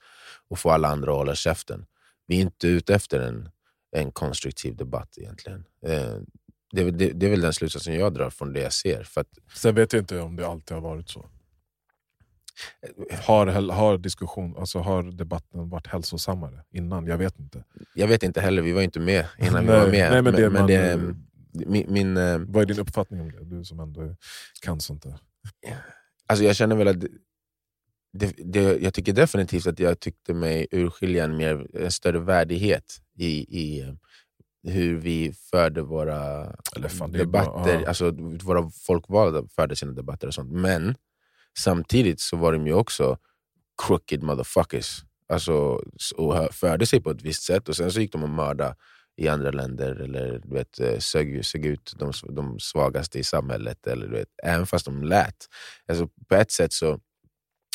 och 0.49 0.59
få 0.59 0.69
alla 0.71 0.87
andra 0.87 1.11
att 1.11 1.17
hålla 1.17 1.35
käften. 1.35 1.85
Vi 2.27 2.37
är 2.37 2.41
inte 2.41 2.67
ute 2.67 2.95
efter 2.95 3.19
en, 3.19 3.49
en 3.97 4.11
konstruktiv 4.11 4.75
debatt 4.75 5.17
egentligen. 5.17 5.65
Eh, 5.85 6.15
det, 6.73 6.81
är 6.81 6.85
väl- 6.85 6.97
det, 6.97 7.09
det 7.11 7.25
är 7.25 7.29
väl 7.29 7.41
den 7.41 7.53
slutsatsen 7.53 7.93
jag 7.95 8.13
drar 8.13 8.29
från 8.29 8.53
det 8.53 8.59
jag 8.61 8.73
ser. 8.73 9.03
För 9.03 9.21
att, 9.21 9.27
Sen 9.55 9.75
vet 9.75 9.93
jag 9.93 10.01
inte 10.01 10.19
om 10.19 10.35
det 10.35 10.47
alltid 10.47 10.75
har 10.75 10.81
varit 10.81 11.09
så. 11.09 11.29
Har, 13.21 13.47
har, 13.47 13.97
diskussion, 13.97 14.57
alltså 14.57 14.79
har 14.79 15.03
debatten 15.03 15.69
varit 15.69 15.87
hälsosammare 15.87 16.63
innan? 16.71 17.05
Jag 17.07 17.17
vet 17.17 17.39
inte. 17.39 17.63
jag 17.95 18.07
vet 18.07 18.23
inte 18.23 18.41
heller, 18.41 18.61
vi 18.61 18.71
var 18.71 18.81
inte 18.81 18.99
med 18.99 19.25
innan 19.39 19.61
vi 19.65 19.71
Nej, 19.71 19.79
var 19.79 19.87
med. 19.91 20.11
nej, 20.11 20.21
men 20.21 20.33
det 20.33 20.49
men, 20.49 20.53
man- 20.53 20.67
det, 20.67 21.15
min, 21.65 21.93
min, 21.93 22.17
eh, 22.17 22.37
Vad 22.39 22.61
är 22.63 22.65
din 22.65 22.79
uppfattning 22.79 23.21
om 23.21 23.31
det? 23.31 23.43
Du 23.45 23.63
som 23.65 23.79
ändå 23.79 24.15
kan 24.61 24.79
sånt 24.81 25.03
där. 25.03 25.17
alltså 26.27 26.45
jag 26.45 26.55
känner 26.55 26.75
väl 26.75 26.87
att 26.87 27.01
det, 28.13 28.33
det, 28.37 28.77
jag 28.81 28.93
tycker 28.93 29.13
definitivt 29.13 29.67
att 29.67 29.79
jag 29.79 29.99
tyckte 29.99 30.33
mig 30.33 30.67
urskilja 30.71 31.23
en, 31.23 31.37
mer, 31.37 31.67
en 31.77 31.91
större 31.91 32.19
värdighet 32.19 32.97
i, 33.17 33.27
i 33.61 33.81
eh, 33.81 33.93
hur 34.73 34.95
vi 34.97 35.33
förde 35.33 35.81
våra 35.81 36.45
fan, 36.89 37.11
debatter. 37.11 37.51
bara-. 37.79 37.87
Alltså, 37.87 38.11
våra 38.43 38.69
folkvalda 38.69 39.43
förde 39.55 39.75
sina 39.75 39.91
debatter 39.91 40.27
och 40.27 40.33
sånt. 40.33 40.51
Men 40.51 40.95
samtidigt 41.59 42.19
så 42.19 42.37
var 42.37 42.53
de 42.53 42.67
ju 42.67 42.73
också 42.73 43.17
crooked 43.87 44.23
motherfuckers. 44.23 45.03
Alltså, 45.29 45.81
och 46.15 46.53
förde 46.53 46.85
sig 46.85 47.01
på 47.01 47.11
ett 47.11 47.21
visst 47.21 47.43
sätt 47.43 47.69
och 47.69 47.75
sen 47.75 47.91
så 47.91 48.01
gick 48.01 48.11
de 48.11 48.23
och 48.23 48.29
mördade 48.29 48.75
i 49.17 49.27
andra 49.27 49.51
länder 49.51 49.95
eller 49.95 50.41
du 50.43 50.55
vet, 50.55 50.79
eh, 50.79 50.99
sög, 50.99 51.45
sög 51.45 51.65
ut 51.65 51.93
de, 51.99 52.11
de 52.29 52.59
svagaste 52.59 53.19
i 53.19 53.23
samhället. 53.23 53.87
Eller, 53.87 54.07
du 54.07 54.13
vet, 54.13 54.29
även 54.43 54.65
fast 54.65 54.85
de 54.85 55.03
lät. 55.03 55.35
Alltså, 55.87 56.07
på 56.29 56.35
ett 56.35 56.51
sätt 56.51 56.73
så, 56.73 56.99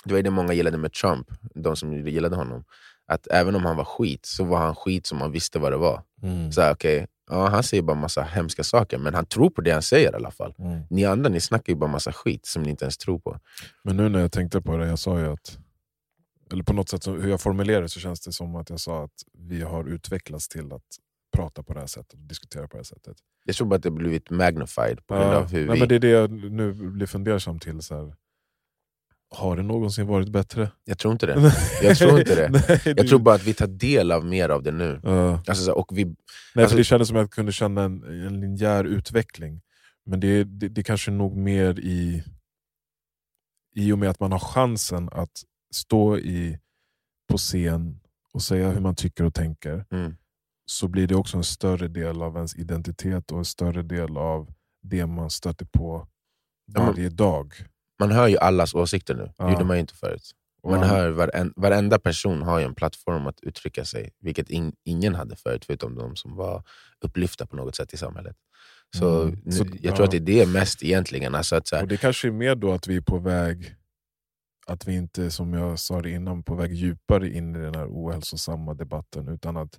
det 0.05 0.15
var 0.15 0.23
det 0.23 0.31
många 0.31 0.53
gillade 0.53 0.79
med 0.79 0.93
Trump, 0.93 1.27
de 1.55 1.77
som 1.77 2.07
gillade 2.07 2.37
honom. 2.37 2.65
Att 3.07 3.27
även 3.27 3.55
om 3.55 3.65
han 3.65 3.77
var 3.77 3.85
skit, 3.85 4.27
så 4.27 4.45
var 4.45 4.59
han 4.59 4.75
skit 4.75 5.07
som 5.07 5.19
man 5.19 5.33
visste 5.33 5.59
vad 5.59 5.73
det 5.73 5.77
var. 5.77 6.03
Mm. 6.23 6.53
Så 6.53 6.61
här, 6.61 6.73
okej, 6.73 7.07
ja, 7.31 7.49
han 7.49 7.63
säger 7.63 7.83
bara 7.83 7.97
massa 7.97 8.23
hemska 8.23 8.65
saker, 8.65 8.99
men 8.99 9.15
han 9.15 9.27
tror 9.27 9.51
på 9.51 9.61
det 9.61 9.71
han 9.71 9.83
säger 9.83 10.13
i 10.13 10.15
alla 10.15 10.31
fall. 10.31 10.55
Mm. 10.59 10.83
Ni 10.91 11.05
andra 11.05 11.31
ni 11.31 11.41
snackar 11.41 11.73
ju 11.73 11.79
bara 11.79 11.91
massa 11.91 12.13
skit 12.13 12.47
som 12.47 12.63
ni 12.63 12.71
inte 12.71 12.85
ens 12.85 12.97
tror 12.97 13.19
på. 13.19 13.41
Men 13.83 13.97
nu 13.97 14.09
när 14.09 14.21
jag 14.21 14.33
tänkte 14.33 14.61
på 14.61 14.77
det, 14.77 14.87
jag 14.87 14.99
sa 14.99 15.19
ju 15.19 15.27
att, 15.27 15.59
eller 16.53 16.65
på 16.65 16.73
något 16.73 16.89
sätt 16.89 17.07
hur 17.07 17.29
jag 17.29 17.41
formulerade 17.41 17.89
så 17.89 18.01
känns 18.01 18.21
det 18.21 18.33
som 18.33 18.57
att 18.57 18.71
jag 18.71 18.81
sa 18.81 19.05
att 19.05 19.25
vi 19.33 19.63
har 19.63 19.85
utvecklats 19.89 20.49
till 20.49 20.73
att 20.73 20.83
prata 21.37 21.63
på 21.63 21.75
det 21.75 21.81
här 21.81 21.87
sättet 21.87 22.13
och 22.13 22.19
diskutera 22.27 22.63
på 22.63 22.77
det 22.77 22.79
här 22.79 22.85
sättet. 22.85 23.17
Jag 23.45 23.57
tror 23.57 23.67
bara 23.69 23.77
att 23.77 23.83
det 23.83 23.89
har 23.89 23.97
blivit 23.97 24.31
magnified 24.31 25.07
på 25.07 25.15
grund 25.15 25.33
Ja, 25.33 25.37
av 25.37 25.51
hur 25.51 25.67
nej, 25.67 25.75
vi... 25.75 25.81
men 25.81 25.89
det 25.89 25.95
är 25.95 25.99
det 25.99 26.09
jag 26.09 26.31
nu 26.31 26.73
blir 26.73 27.07
fundersam 27.07 27.59
till. 27.59 27.83
Så 27.83 27.95
här. 27.95 28.15
Har 29.35 29.57
det 29.57 29.63
någonsin 29.63 30.07
varit 30.07 30.29
bättre? 30.29 30.71
Jag 30.85 30.99
tror 30.99 31.13
inte 31.13 31.27
det. 31.27 31.53
Jag 31.83 31.97
tror 31.99 32.19
inte 32.19 32.35
det. 32.35 32.49
Nej, 32.69 32.95
Jag 32.97 33.09
tror 33.09 33.19
bara 33.19 33.35
att 33.35 33.45
vi 33.45 33.55
tar 33.55 33.67
del 33.67 34.13
av 34.13 34.25
mer 34.25 34.49
av 34.49 34.63
det 34.63 34.73
nu. 34.73 35.01
Ja. 35.03 35.43
Alltså, 35.47 35.73
och 35.73 35.99
vi, 35.99 36.05
Nej, 36.05 36.15
Alltså- 36.55 36.71
för 36.71 36.77
det 36.77 36.85
kändes 36.85 37.09
som 37.09 37.17
att 37.17 37.21
jag 37.21 37.31
kunde 37.31 37.53
känna 37.53 37.83
en, 37.83 38.03
en 38.27 38.41
linjär 38.41 38.85
utveckling. 38.85 39.61
Men 40.07 40.21
det, 40.21 40.45
det, 40.45 40.69
det 40.69 40.83
kanske 40.83 41.11
är 41.11 41.15
nog 41.15 41.37
mer 41.37 41.81
i, 41.81 42.25
i 43.75 43.93
och 43.93 43.99
med 43.99 44.11
att 44.11 44.21
man 44.21 44.33
har 44.33 44.39
chansen 44.39 45.09
att 45.13 45.43
stå 45.75 46.19
i, 46.19 46.59
på 47.31 47.39
scen 47.39 48.01
och 48.33 48.43
säga 48.43 48.71
hur 48.71 48.81
man 48.81 48.95
tycker 48.95 49.25
och 49.25 49.35
tänker. 49.35 49.85
mm, 49.91 50.17
Så 50.67 50.89
blir 50.89 51.07
det 51.07 51.15
också 51.15 51.37
en 51.37 51.45
större 51.45 51.89
del 51.89 52.23
av 52.23 52.37
ens 52.37 52.57
identitet 52.57 53.33
och 53.33 53.39
en 53.39 53.45
större 53.45 53.83
del 53.83 54.17
av 54.17 54.53
det 54.83 55.07
man 55.07 55.31
stöter 55.31 55.67
på 55.67 56.09
Ja, 56.75 56.83
varje 56.87 57.09
dag. 57.09 57.55
Man 58.01 58.11
hör 58.13 58.29
ju 58.29 58.39
allas 58.39 58.75
åsikter 58.75 59.15
nu, 59.15 59.33
det 59.39 59.51
gjorde 59.53 59.65
man 59.65 59.77
ju 59.77 59.81
inte 59.81 59.95
förut. 59.95 60.31
Man 60.65 60.81
man- 60.81 60.89
hör 60.89 61.11
varen, 61.11 61.53
varenda 61.57 61.99
person 61.99 62.43
har 62.43 62.59
ju 62.59 62.65
en 62.65 62.75
plattform 62.75 63.27
att 63.27 63.41
uttrycka 63.41 63.85
sig, 63.85 64.13
vilket 64.21 64.51
in, 64.51 64.73
ingen 64.85 65.15
hade 65.15 65.37
förut, 65.37 65.65
förutom 65.65 65.95
de 65.95 66.17
som 66.17 66.37
var 66.37 66.63
upplyfta 67.01 67.47
på 67.47 67.57
något 67.57 67.77
sätt 67.77 67.95
i 67.95 67.97
samhället. 67.97 68.37
Så, 68.97 69.23
Mm. 69.23 69.41
nu, 69.45 69.53
Så, 69.53 69.65
jag 69.65 69.79
ja. 69.83 69.97
tror 69.97 70.05
att 70.05 70.11
det 70.11 70.17
är 70.17 70.21
det 70.21 70.47
mest 70.47 70.83
egentligen. 70.83 71.35
Alltså 71.35 71.57
att 71.57 71.69
så 71.69 71.77
här, 71.77 71.83
Och 71.83 71.89
det 71.89 71.97
kanske 71.97 72.29
är 72.29 72.33
mer 72.33 72.55
då 72.55 72.73
att 72.73 72.87
vi 72.87 72.97
är 72.97 73.01
på 73.01 73.19
väg, 73.19 73.75
att 74.67 74.89
vi 74.89 74.95
inte 74.97 75.31
som 75.31 75.53
jag 75.55 75.79
sa 75.79 76.03
det 76.03 76.11
innan, 76.11 76.43
på 76.43 76.55
väg 76.55 76.73
djupare 76.75 77.29
in 77.31 77.57
i 77.57 77.59
den 77.59 77.75
här 77.75 77.87
ohälsosamma 77.89 78.75
debatten. 78.75 79.29
Utan 79.29 79.57
att 79.57 79.79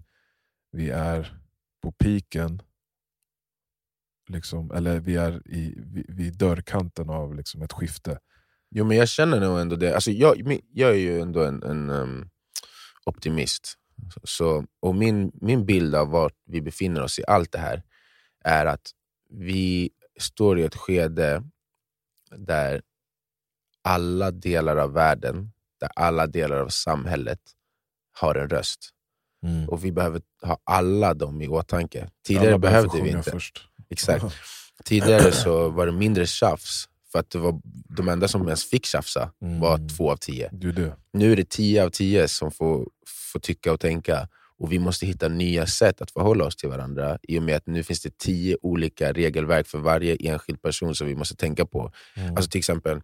vi 0.71 0.89
är 0.89 1.37
på 1.83 1.91
piken, 1.91 2.61
liksom, 4.27 4.71
eller 4.71 4.99
vi 4.99 5.15
är 5.15 5.41
i, 5.45 5.73
vid, 5.77 6.05
vid 6.09 6.37
dörrkanten 6.37 7.09
av 7.09 7.35
liksom 7.35 7.61
ett 7.61 7.73
skifte. 7.73 8.19
Jo 8.71 8.85
men 8.85 8.97
jag 8.97 9.09
känner 9.09 9.39
nog 9.39 9.59
ändå 9.59 9.75
det. 9.75 9.93
Alltså, 9.93 10.11
jag, 10.11 10.61
jag 10.73 10.89
är 10.89 10.95
ju 10.95 11.21
ändå 11.21 11.43
en, 11.43 11.63
en 11.63 11.89
um, 11.89 12.29
optimist. 13.05 13.73
Så, 14.23 14.65
och 14.79 14.95
min, 14.95 15.31
min 15.33 15.65
bild 15.65 15.95
av 15.95 16.09
var 16.09 16.31
vi 16.45 16.61
befinner 16.61 17.03
oss 17.03 17.19
i 17.19 17.23
allt 17.27 17.51
det 17.51 17.59
här 17.59 17.83
är 18.43 18.65
att 18.65 18.91
vi 19.29 19.89
står 20.19 20.59
i 20.59 20.63
ett 20.63 20.75
skede 20.75 21.43
där 22.35 22.81
alla 23.81 24.31
delar 24.31 24.77
av 24.77 24.93
världen, 24.93 25.51
där 25.79 25.89
alla 25.95 26.27
delar 26.27 26.57
av 26.57 26.69
samhället 26.69 27.39
har 28.11 28.35
en 28.35 28.49
röst. 28.49 28.89
Och 29.67 29.85
vi 29.85 29.91
behöver 29.91 30.21
ha 30.41 30.57
alla 30.63 31.13
dem 31.13 31.41
i 31.41 31.47
åtanke. 31.47 32.09
Tidigare 32.25 32.47
Alla 32.47 32.57
behövde 32.57 33.01
vi 33.01 33.09
inte. 33.09 33.31
Först. 33.31 33.66
Exakt. 33.89 34.25
Tidigare 34.83 35.31
så 35.31 35.69
var 35.69 35.85
det 35.85 35.91
mindre 35.91 36.25
tjafs, 36.25 36.89
för 37.11 37.19
att 37.19 37.29
det 37.29 37.39
var 37.39 37.61
de 37.97 38.09
enda 38.09 38.27
som 38.27 38.47
ens 38.47 38.65
fick 38.65 38.85
tjafsa 38.85 39.31
var 39.39 39.75
Mm. 39.75 39.89
två 39.89 40.11
av 40.11 40.17
tio. 40.17 40.45
Är 40.47 40.71
det. 40.71 40.95
Nu 41.13 41.31
är 41.31 41.35
det 41.35 41.49
tio 41.49 41.83
av 41.85 41.89
tio 41.89 42.27
som 42.27 42.51
får, 42.51 42.87
får 43.33 43.39
tycka 43.39 43.71
och 43.73 43.79
tänka. 43.79 44.27
Och 44.59 44.71
vi 44.71 44.79
måste 44.79 45.05
hitta 45.05 45.27
nya 45.27 45.65
sätt 45.67 46.01
att 46.01 46.11
förhålla 46.11 46.45
oss 46.45 46.55
till 46.55 46.69
varandra 46.69 47.17
i 47.23 47.39
och 47.39 47.43
med 47.43 47.55
att 47.55 47.67
nu 47.67 47.83
finns 47.83 48.01
det 48.01 48.17
tio 48.17 48.57
olika 48.61 49.13
regelverk 49.13 49.67
för 49.67 49.77
varje 49.77 50.15
enskild 50.15 50.61
person 50.61 50.95
som 50.95 51.07
vi 51.07 51.15
måste 51.15 51.35
tänka 51.35 51.65
på. 51.65 51.91
Mm. 52.15 52.35
Alltså 52.37 52.49
till 52.51 52.59
exempel 52.59 53.01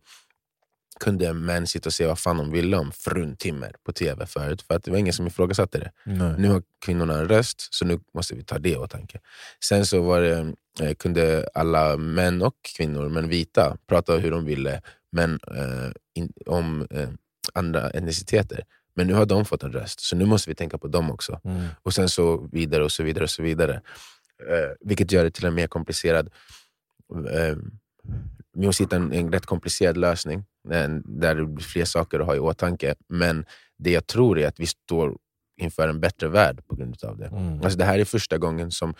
kunde 0.99 1.33
män 1.33 1.67
sitta 1.67 1.89
och 1.89 1.93
se 1.93 2.07
vad 2.07 2.19
fan 2.19 2.37
de 2.37 2.51
ville 2.51 2.77
om 2.77 2.91
fruntimmer 2.91 3.75
på 3.85 3.93
tv 3.93 4.25
förut, 4.25 4.61
för 4.61 4.75
att 4.75 4.83
det 4.83 4.91
var 4.91 4.97
ingen 4.97 5.13
som 5.13 5.27
ifrågasatte 5.27 5.79
det. 5.79 5.91
Nej. 6.03 6.33
Nu 6.37 6.47
har 6.49 6.63
kvinnorna 6.85 7.19
en 7.19 7.27
röst, 7.27 7.73
så 7.73 7.85
nu 7.85 7.99
måste 8.13 8.35
vi 8.35 8.43
ta 8.43 8.59
det 8.59 8.69
i 8.69 8.75
åtanke. 8.75 9.19
Sen 9.63 9.85
så 9.85 10.01
var 10.01 10.21
det, 10.21 10.53
eh, 10.81 10.93
kunde 10.93 11.47
alla 11.53 11.97
män 11.97 12.41
och 12.41 12.55
kvinnor, 12.77 13.09
men 13.09 13.29
vita, 13.29 13.77
prata 13.87 14.17
hur 14.17 14.31
de 14.31 14.45
ville 14.45 14.81
men, 15.11 15.39
eh, 15.55 15.91
in, 16.13 16.33
om 16.45 16.87
eh, 16.89 17.09
andra 17.53 17.89
etniciteter. 17.89 18.63
Men 18.95 19.07
nu 19.07 19.13
har 19.13 19.25
de 19.25 19.45
fått 19.45 19.63
en 19.63 19.71
röst, 19.71 19.99
så 19.99 20.15
nu 20.15 20.25
måste 20.25 20.49
vi 20.49 20.55
tänka 20.55 20.77
på 20.77 20.87
dem 20.87 21.11
också. 21.11 21.39
Mm. 21.43 21.67
Och 21.83 21.93
sen 21.93 22.09
så 22.09 22.49
vidare 22.51 22.83
och 22.83 22.91
så 22.91 23.03
vidare. 23.03 23.23
och 23.23 23.29
så 23.29 23.43
vidare. 23.43 23.81
Eh, 24.49 24.71
vilket 24.79 25.11
gör 25.11 25.23
det 25.23 25.31
till 25.31 25.45
en 25.45 25.55
mer 25.55 25.67
komplicerad... 25.67 26.29
Eh, 27.31 27.55
vi 28.53 28.65
måste 28.65 28.83
hitta 28.83 28.95
en, 28.95 29.13
en 29.13 29.31
rätt 29.31 29.45
komplicerad 29.45 29.97
lösning 29.97 30.39
eh, 30.39 30.45
där 31.03 31.35
det 31.35 31.45
blir 31.45 31.63
fler 31.65 31.85
saker 31.85 32.19
att 32.19 32.25
ha 32.25 32.35
i 32.35 32.39
åtanke. 32.39 32.95
Men 33.09 33.45
det 33.77 33.91
jag 33.91 34.07
tror 34.07 34.39
är 34.39 34.47
att 34.47 34.59
vi 34.59 34.65
står 34.65 35.17
inför 35.57 35.87
en 35.87 35.99
bättre 35.99 36.27
värld 36.27 36.67
på 36.67 36.75
grund 36.75 37.03
av 37.03 37.17
det. 37.17 37.27
Mm. 37.27 37.61
Alltså 37.61 37.77
det 37.77 37.85
här 37.85 37.99
är 37.99 38.05
första 38.05 38.37
gången 38.37 38.71
som, 38.71 38.93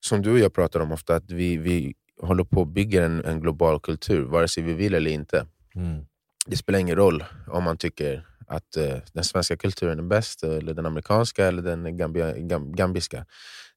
som 0.00 0.22
du 0.22 0.32
och 0.32 0.38
jag 0.38 0.54
pratar 0.54 0.80
om 0.80 0.92
ofta, 0.92 1.16
att 1.16 1.30
vi, 1.30 1.56
vi 1.56 1.94
håller 2.22 2.44
på 2.44 2.62
att 2.62 2.68
bygga 2.68 3.04
en, 3.04 3.24
en 3.24 3.40
global 3.40 3.80
kultur, 3.80 4.24
vare 4.24 4.48
sig 4.48 4.62
vi 4.62 4.74
vill 4.74 4.94
eller 4.94 5.10
inte. 5.10 5.46
Mm. 5.74 6.04
Det 6.46 6.56
spelar 6.56 6.78
ingen 6.78 6.96
roll 6.96 7.24
om 7.46 7.64
man 7.64 7.76
tycker 7.76 8.26
att 8.46 8.76
eh, 8.76 8.96
den 9.12 9.24
svenska 9.24 9.56
kulturen 9.56 9.98
är 9.98 10.02
bäst, 10.02 10.42
eller 10.42 10.74
den 10.74 10.86
amerikanska 10.86 11.46
eller 11.46 11.62
den 11.62 11.96
gambia, 11.96 12.38
gam, 12.38 12.72
gambiska. 12.72 13.26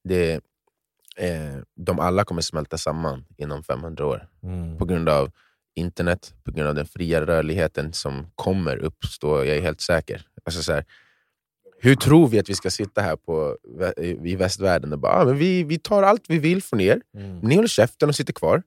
Det, 0.03 0.33
eh, 1.17 1.55
de 1.75 1.99
alla 1.99 2.23
kommer 2.23 2.41
smälta 2.41 2.77
samman 2.77 3.25
inom 3.37 3.63
500 3.63 4.05
år 4.05 4.27
Mm. 4.43 4.77
på 4.77 4.85
grund 4.85 5.09
av 5.09 5.31
internet, 5.75 6.33
på 6.43 6.51
grund 6.51 6.69
av 6.69 6.75
den 6.75 6.85
fria 6.85 7.25
rörligheten 7.25 7.93
som 7.93 8.27
kommer 8.35 8.77
uppstå, 8.77 9.45
jag 9.45 9.57
är 9.57 9.61
helt 9.61 9.81
säker. 9.81 10.21
Alltså 10.45 10.63
så 10.63 10.73
här, 10.73 10.85
hur 11.81 11.95
tror 11.95 12.27
vi 12.27 12.39
att 12.39 12.49
vi 12.49 12.55
ska 12.55 12.69
sitta 12.69 13.01
här 13.01 13.15
på, 13.15 13.57
i 14.23 14.35
västvärlden 14.35 14.93
och 14.93 14.99
bara 14.99 15.13
ah, 15.13 15.25
men 15.25 15.37
vi, 15.37 15.63
vi 15.63 15.79
tar 15.79 16.03
allt 16.03 16.23
vi 16.27 16.37
vill 16.39 16.63
från 16.63 16.81
er, 16.81 17.01
Mm. 17.17 17.39
ni 17.39 17.55
håller 17.55 17.67
käften 17.67 18.09
och 18.09 18.15
sitter 18.15 18.33
kvar. 18.33 18.63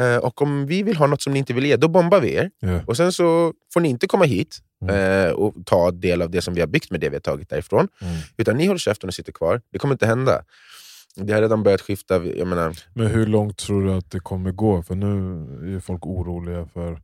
Eh, 0.00 0.16
och 0.16 0.42
om 0.42 0.66
vi 0.66 0.82
vill 0.82 0.96
ha 0.96 1.06
något 1.06 1.22
som 1.22 1.32
ni 1.32 1.38
inte 1.38 1.52
vill 1.52 1.66
ge, 1.66 1.76
då 1.76 1.88
bombar 1.88 2.20
vi 2.20 2.34
er. 2.34 2.50
Ja. 2.60 2.80
Och 2.86 2.96
sen 2.96 3.12
så 3.12 3.54
får 3.72 3.80
ni 3.80 3.88
inte 3.88 4.06
komma 4.06 4.24
hit 4.24 4.58
Mm. 4.82 5.26
eh, 5.26 5.30
och 5.32 5.54
ta 5.66 5.90
del 5.90 6.22
av 6.22 6.30
det 6.30 6.42
som 6.42 6.54
vi 6.54 6.60
har 6.60 6.66
byggt 6.68 6.90
med 6.90 7.00
det 7.00 7.08
vi 7.08 7.14
har 7.16 7.20
tagit 7.20 7.48
därifrån. 7.48 7.88
Mm. 8.02 8.14
Utan 8.36 8.56
ni 8.56 8.66
håller 8.66 8.78
käften 8.78 9.08
och 9.08 9.14
sitter 9.14 9.32
kvar. 9.32 9.60
Det 9.72 9.78
kommer 9.78 9.94
inte 9.94 10.06
hända. 10.06 10.42
Det 11.14 11.32
har 11.32 11.42
redan 11.42 11.62
börjat 11.62 11.80
skifta. 11.80 12.24
Jag 12.24 12.48
menar, 12.48 12.76
Men 12.94 13.06
hur 13.06 13.26
långt 13.26 13.58
tror 13.58 13.82
du 13.82 13.92
att 13.92 14.10
det 14.10 14.20
kommer 14.20 14.52
gå? 14.52 14.82
För 14.82 14.94
nu 14.94 15.76
är 15.76 15.80
folk 15.80 16.06
oroliga 16.06 16.66
för 16.66 17.02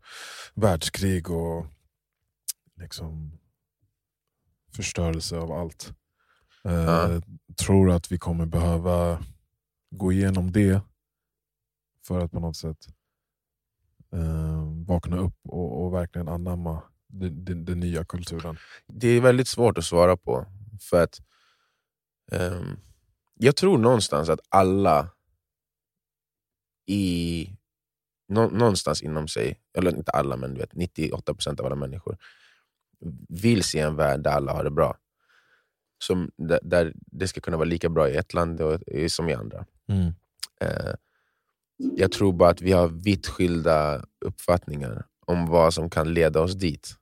världskrig 0.54 1.30
och 1.30 1.66
liksom 2.80 3.38
förstörelse 4.76 5.38
av 5.38 5.52
allt. 5.52 5.92
Eh, 6.64 6.72
Ja. 6.72 7.20
Tror 7.56 7.86
du 7.86 7.92
att 7.92 8.12
vi 8.12 8.18
kommer 8.18 8.46
behöva 8.46 9.24
gå 9.90 10.12
igenom 10.12 10.52
det 10.52 10.80
för 12.06 12.20
att 12.20 12.30
på 12.30 12.40
något 12.40 12.56
sätt 12.56 12.86
eh, 14.12 14.84
vakna 14.86 15.16
upp 15.16 15.36
och, 15.48 15.84
och 15.84 15.94
verkligen 15.94 16.28
anamma 16.28 16.82
den, 17.08 17.44
den, 17.44 17.64
den 17.64 17.80
nya 17.80 18.04
kulturen? 18.04 18.56
det 18.86 19.08
är 19.08 19.20
väldigt 19.20 19.48
svårt 19.48 19.78
att 19.78 19.84
svara 19.84 20.16
på. 20.16 20.46
För 20.90 21.02
att 21.02 21.20
ehm, 22.32 22.76
Jag 23.38 23.56
tror 23.56 23.78
någonstans 23.78 24.28
att 24.28 24.40
alla 24.48 25.08
i 26.86 27.48
nå, 28.28 28.48
någonstans 28.50 29.02
inom 29.02 29.28
sig, 29.28 29.60
eller 29.78 29.96
inte 29.96 30.10
alla 30.10 30.36
men 30.36 30.54
du 30.54 30.60
vet, 30.60 30.72
98% 30.72 31.60
av 31.60 31.66
alla 31.66 31.74
människor 31.76 32.16
vill 33.28 33.62
se 33.62 33.78
en 33.80 33.96
värld 33.96 34.20
där 34.20 34.30
alla 34.30 34.52
har 34.52 34.64
det 34.64 34.70
bra. 34.70 34.96
Som, 36.04 36.30
där, 36.36 36.60
där 36.62 36.92
det 36.96 37.28
ska 37.28 37.40
kunna 37.40 37.56
vara 37.56 37.68
lika 37.68 37.88
bra 37.88 38.08
i 38.08 38.16
ett 38.16 38.34
land 38.34 38.60
och, 38.60 38.80
som 39.08 39.28
i 39.28 39.34
andra. 39.34 39.66
Eh, 40.60 40.94
Jag 41.78 42.12
tror 42.12 42.32
bara 42.32 42.50
att 42.50 42.60
vi 42.62 42.72
har 42.72 42.88
vitt 42.88 43.26
skilda 43.26 44.04
uppfattningar 44.24 45.06
om 45.26 45.46
vad 45.46 45.74
som 45.74 45.90
kan 45.90 46.14
leda 46.14 46.40
oss 46.40 46.54
dit. 46.54 46.94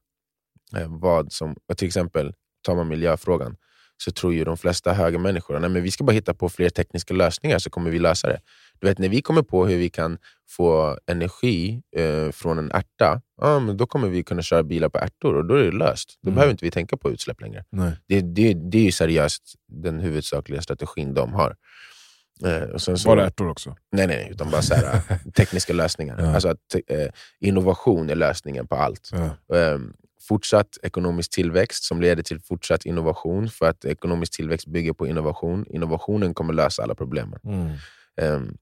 Eh, 0.76 0.86
vad 0.88 1.32
som, 1.32 1.56
till 1.76 1.86
exempel, 1.86 2.34
tar 2.62 2.74
man 2.76 2.88
miljöfrågan, 2.88 3.56
så 4.04 4.10
tror 4.10 4.34
ju 4.34 4.44
de 4.44 4.56
flesta 4.56 4.92
högermänniskor 4.92 5.64
att 5.64 5.70
vi 5.72 5.90
ska 5.90 6.04
bara 6.04 6.12
hitta 6.12 6.34
på 6.34 6.48
fler 6.48 6.68
tekniska 6.70 7.14
lösningar 7.14 7.58
så 7.58 7.70
kommer 7.70 7.90
vi 7.90 7.98
lösa 7.98 8.28
det. 8.28 8.40
Du 8.78 8.86
vet, 8.86 8.98
när 8.98 9.08
vi 9.08 9.22
kommer 9.22 9.42
på 9.42 9.66
hur 9.66 9.76
vi 9.78 9.90
kan 9.90 10.18
få 10.48 10.98
energi 11.06 11.82
eh, 11.96 12.30
från 12.32 12.58
en 12.58 12.70
ärta, 12.72 13.20
ja, 13.40 13.58
men 13.60 13.76
då 13.76 13.86
kommer 13.86 14.08
vi 14.08 14.22
kunna 14.22 14.42
köra 14.42 14.62
bilar 14.62 14.88
på 14.88 14.98
ärtor 14.98 15.34
och 15.36 15.44
då 15.44 15.54
är 15.54 15.64
det 15.64 15.70
löst. 15.78 16.18
Då 16.22 16.28
Mm. 16.28 16.34
behöver 16.34 16.50
inte 16.50 16.64
vi 16.64 16.70
tänka 16.70 16.96
på 16.96 17.10
utsläpp 17.10 17.40
längre. 17.40 17.64
Nej. 17.70 17.92
Det, 18.08 18.20
det, 18.20 18.54
det 18.54 18.78
är 18.78 18.82
ju 18.82 18.92
seriöst 18.92 19.42
den 19.68 20.00
huvudsakliga 20.00 20.62
strategin 20.62 21.14
de 21.14 21.32
har. 21.32 21.56
Eh, 22.44 22.76
så, 22.76 22.96
det 23.16 23.22
ärtor 23.22 23.48
också? 23.48 23.76
Nej, 23.92 24.06
nej, 24.06 24.28
utan 24.30 24.50
bara 24.50 24.62
så 24.62 24.74
här, 24.74 25.00
tekniska 25.36 25.72
lösningar. 25.72 26.16
Ja. 26.20 26.34
Alltså 26.34 26.48
att, 26.48 26.74
eh, 26.86 27.06
innovation 27.40 28.10
är 28.10 28.14
lösningen 28.14 28.66
på 28.66 28.74
allt. 28.76 29.10
Ja. 29.12 29.56
Fortsatt 30.28 30.78
ekonomisk 30.82 31.30
tillväxt 31.30 31.84
som 31.84 32.00
leder 32.00 32.22
till 32.22 32.40
fortsatt 32.40 32.86
innovation, 32.86 33.48
för 33.48 33.66
att 33.66 33.84
ekonomisk 33.84 34.32
tillväxt 34.32 34.66
bygger 34.66 34.92
på 34.92 35.06
innovation. 35.06 35.66
Innovationen 35.70 36.34
kommer 36.34 36.52
lösa 36.52 36.82
alla 36.82 36.94
problemen. 36.94 37.40
Mm. 37.44 37.76
Um, 38.20 38.56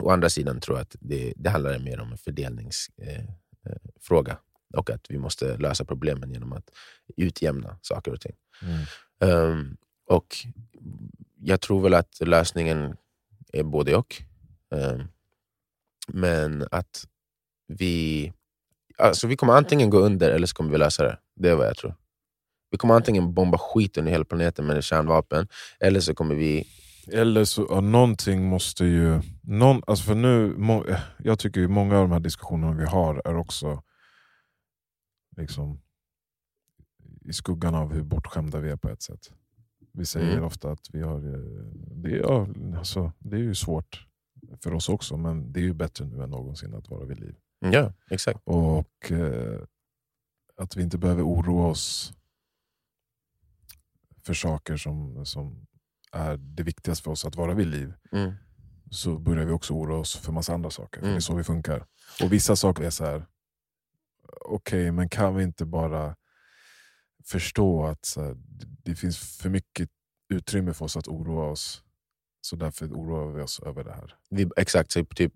å 0.00 0.10
andra 0.10 0.28
sidan 0.28 0.60
tror 0.60 0.78
jag 0.78 0.82
att 0.82 0.96
det, 1.00 1.32
det 1.36 1.50
handlar 1.50 1.78
mer 1.78 2.00
om 2.00 2.12
en 2.12 2.18
fördelningsfråga. 2.18 4.32
Eh, 4.32 4.32
eh, 4.32 4.38
och 4.74 4.90
att 4.90 5.06
vi 5.08 5.18
måste 5.18 5.56
lösa 5.56 5.84
problemen 5.84 6.32
genom 6.32 6.52
att 6.52 6.70
utjämna 7.16 7.78
saker 7.82 8.12
och 8.12 8.20
ting. 8.20 8.34
Mm. 8.62 8.84
Ehm, 9.20 9.76
och 10.06 10.36
jag 11.40 11.60
tror 11.60 11.82
väl 11.82 11.94
att 11.94 12.20
lösningen 12.20 12.96
är 13.52 13.62
både 13.62 13.96
och. 13.96 14.22
Ehm, 14.74 15.08
men 16.08 16.68
att 16.70 17.06
vi, 17.66 18.32
alltså 18.98 19.26
vi 19.26 19.36
kommer 19.36 19.52
antingen 19.52 19.90
gå 19.90 19.98
under 19.98 20.30
eller 20.30 20.46
så 20.46 20.56
kommer 20.56 20.70
vi 20.70 20.78
lösa 20.78 21.02
det. 21.02 21.18
Det 21.36 21.48
är 21.48 21.54
vad 21.56 21.66
jag 21.66 21.76
tror. 21.76 21.94
Vi 22.70 22.78
kommer 22.78 22.94
antingen 22.94 23.34
bomba 23.34 23.58
skiten 23.58 24.08
i 24.08 24.10
hela 24.10 24.24
planeten 24.24 24.66
med 24.66 24.84
kärnvapen, 24.84 25.48
eller 25.80 26.00
så 26.00 26.14
kommer 26.14 26.34
vi... 26.34 26.66
Eller 27.12 27.44
så, 27.44 27.66
ja, 27.70 27.80
någonting 27.80 28.48
måste 28.48 28.84
ju... 28.84 29.20
Någon, 29.42 29.82
alltså 29.86 30.04
för 30.04 30.14
nu, 30.14 30.54
må, 30.56 30.84
jag 31.18 31.38
tycker 31.38 31.60
ju 31.60 31.68
många 31.68 31.96
av 31.98 32.02
de 32.08 32.12
här 32.12 32.20
diskussionerna 32.20 32.72
vi 32.72 32.84
har 32.84 33.22
är 33.24 33.36
också 33.36 33.82
liksom 35.36 35.80
i 37.24 37.32
skuggan 37.32 37.74
av 37.74 37.92
hur 37.92 38.02
bortskämda 38.02 38.58
vi 38.60 38.70
är 38.70 38.76
på 38.76 38.88
ett 38.88 39.02
sätt. 39.02 39.30
Vi 39.92 40.06
säger 40.06 40.32
Mm. 40.32 40.44
ofta 40.44 40.70
att 40.70 40.86
vi 40.92 41.02
har... 41.02 41.16
eh, 41.34 41.40
Det, 42.02 42.10
är- 42.10 42.20
ja, 42.20 42.46
alltså, 42.78 43.12
det 43.18 43.36
är 43.36 43.40
ju 43.40 43.54
svårt 43.54 44.06
för 44.62 44.74
oss 44.74 44.88
också, 44.88 45.16
men 45.16 45.52
det 45.52 45.60
är 45.60 45.64
ju 45.64 45.74
bättre 45.74 46.04
nu 46.04 46.22
än 46.22 46.30
någonsin 46.30 46.74
att 46.74 46.88
vara 46.90 47.04
vid 47.04 47.20
liv. 47.20 47.34
Ja, 47.60 47.92
exakt. 48.10 48.40
Och 48.44 49.12
eh, 49.12 49.60
att 50.56 50.76
vi 50.76 50.82
inte 50.82 50.98
behöver 50.98 51.22
oroa 51.22 51.66
oss 51.66 52.12
för 54.24 54.34
saker 54.34 54.76
som, 54.76 55.26
som 55.26 55.66
är 56.12 56.36
det 56.36 56.62
viktigaste 56.62 57.02
för 57.04 57.10
oss 57.10 57.24
att 57.24 57.36
vara 57.36 57.54
vid 57.54 57.66
liv. 57.66 57.94
Mm. 58.12 58.32
Så 58.90 59.18
börjar 59.18 59.44
vi 59.44 59.52
också 59.52 59.74
oroa 59.74 59.98
oss 59.98 60.16
för 60.16 60.32
massa 60.32 60.54
andra 60.54 60.70
saker. 60.70 60.98
Mm. 61.00 61.10
Det 61.10 61.16
är 61.16 61.20
så 61.20 61.34
vi 61.34 61.44
funkar. 61.44 61.86
Och 62.22 62.32
vissa 62.32 62.56
saker 62.56 62.84
är 62.84 62.90
så 62.90 63.04
här. 63.04 63.26
okej 64.40 64.92
men 64.92 65.08
kan 65.08 65.34
vi 65.36 65.42
inte 65.44 65.64
bara 65.66 66.16
förstå 67.24 67.84
att 67.86 68.06
här, 68.16 68.34
det- 68.34 68.66
det 68.84 68.94
finns 68.96 69.18
för 69.18 69.50
mycket 69.50 69.90
utrymme 70.28 70.74
för 70.74 70.84
oss 70.84 70.96
att 70.96 71.08
oroa 71.08 71.50
oss. 71.50 71.84
Så 72.40 72.56
därför 72.56 72.86
oroar 72.86 73.32
vi 73.32 73.42
oss 73.42 73.60
över 73.60 73.84
det 73.84 73.92
här. 73.92 74.14
Vi, 74.30 74.48
exakt, 74.56 74.90
så 74.92 75.04
typ, 75.04 75.32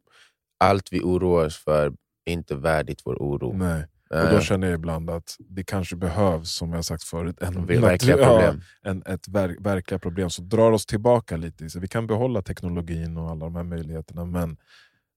allt 0.58 0.92
vi 0.92 1.00
oroar 1.00 1.46
oss 1.46 1.56
för 1.56 1.96
är 2.24 2.32
inte 2.32 2.54
värdigt 2.54 3.02
vår 3.04 3.14
oro. 3.14 3.52
Nej. 3.52 3.86
Och 4.10 4.16
Eh, 4.16 4.30
då 4.30 4.40
känner 4.40 4.66
jag 4.66 4.74
ibland 4.74 5.10
att 5.10 5.36
det 5.38 5.64
kanske 5.64 5.96
behövs, 5.96 6.52
som 6.52 6.72
jag 6.72 6.84
sagt 6.84 7.02
förut, 7.02 7.42
en, 7.42 7.66
verkliga 7.66 8.18
ja, 8.20 8.28
problem. 8.28 8.62
en, 8.82 9.02
ett 9.06 9.28
ver, 9.28 9.56
verkliga 9.60 9.98
problem 9.98 10.30
som 10.30 10.48
drar 10.48 10.72
oss 10.72 10.86
tillbaka 10.86 11.36
lite. 11.36 11.70
Så 11.70 11.80
vi 11.80 11.88
kan 11.88 12.06
behålla 12.06 12.42
teknologin 12.42 13.16
och 13.16 13.30
alla 13.30 13.44
de 13.44 13.56
här 13.56 13.62
möjligheterna, 13.62 14.24
men 14.24 14.56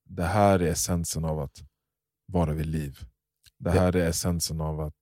det 0.10 0.24
här 0.24 0.60
är 0.60 0.68
essensen 0.68 1.26
av 1.26 1.40
att 1.40 1.64
vara 2.28 2.54
vid 2.54 2.66
liv. 2.66 3.00
Det 3.60 3.72
här 3.72 3.96
är 3.96 4.10
essensen 4.10 4.62
av 4.62 4.82
att 4.82 4.94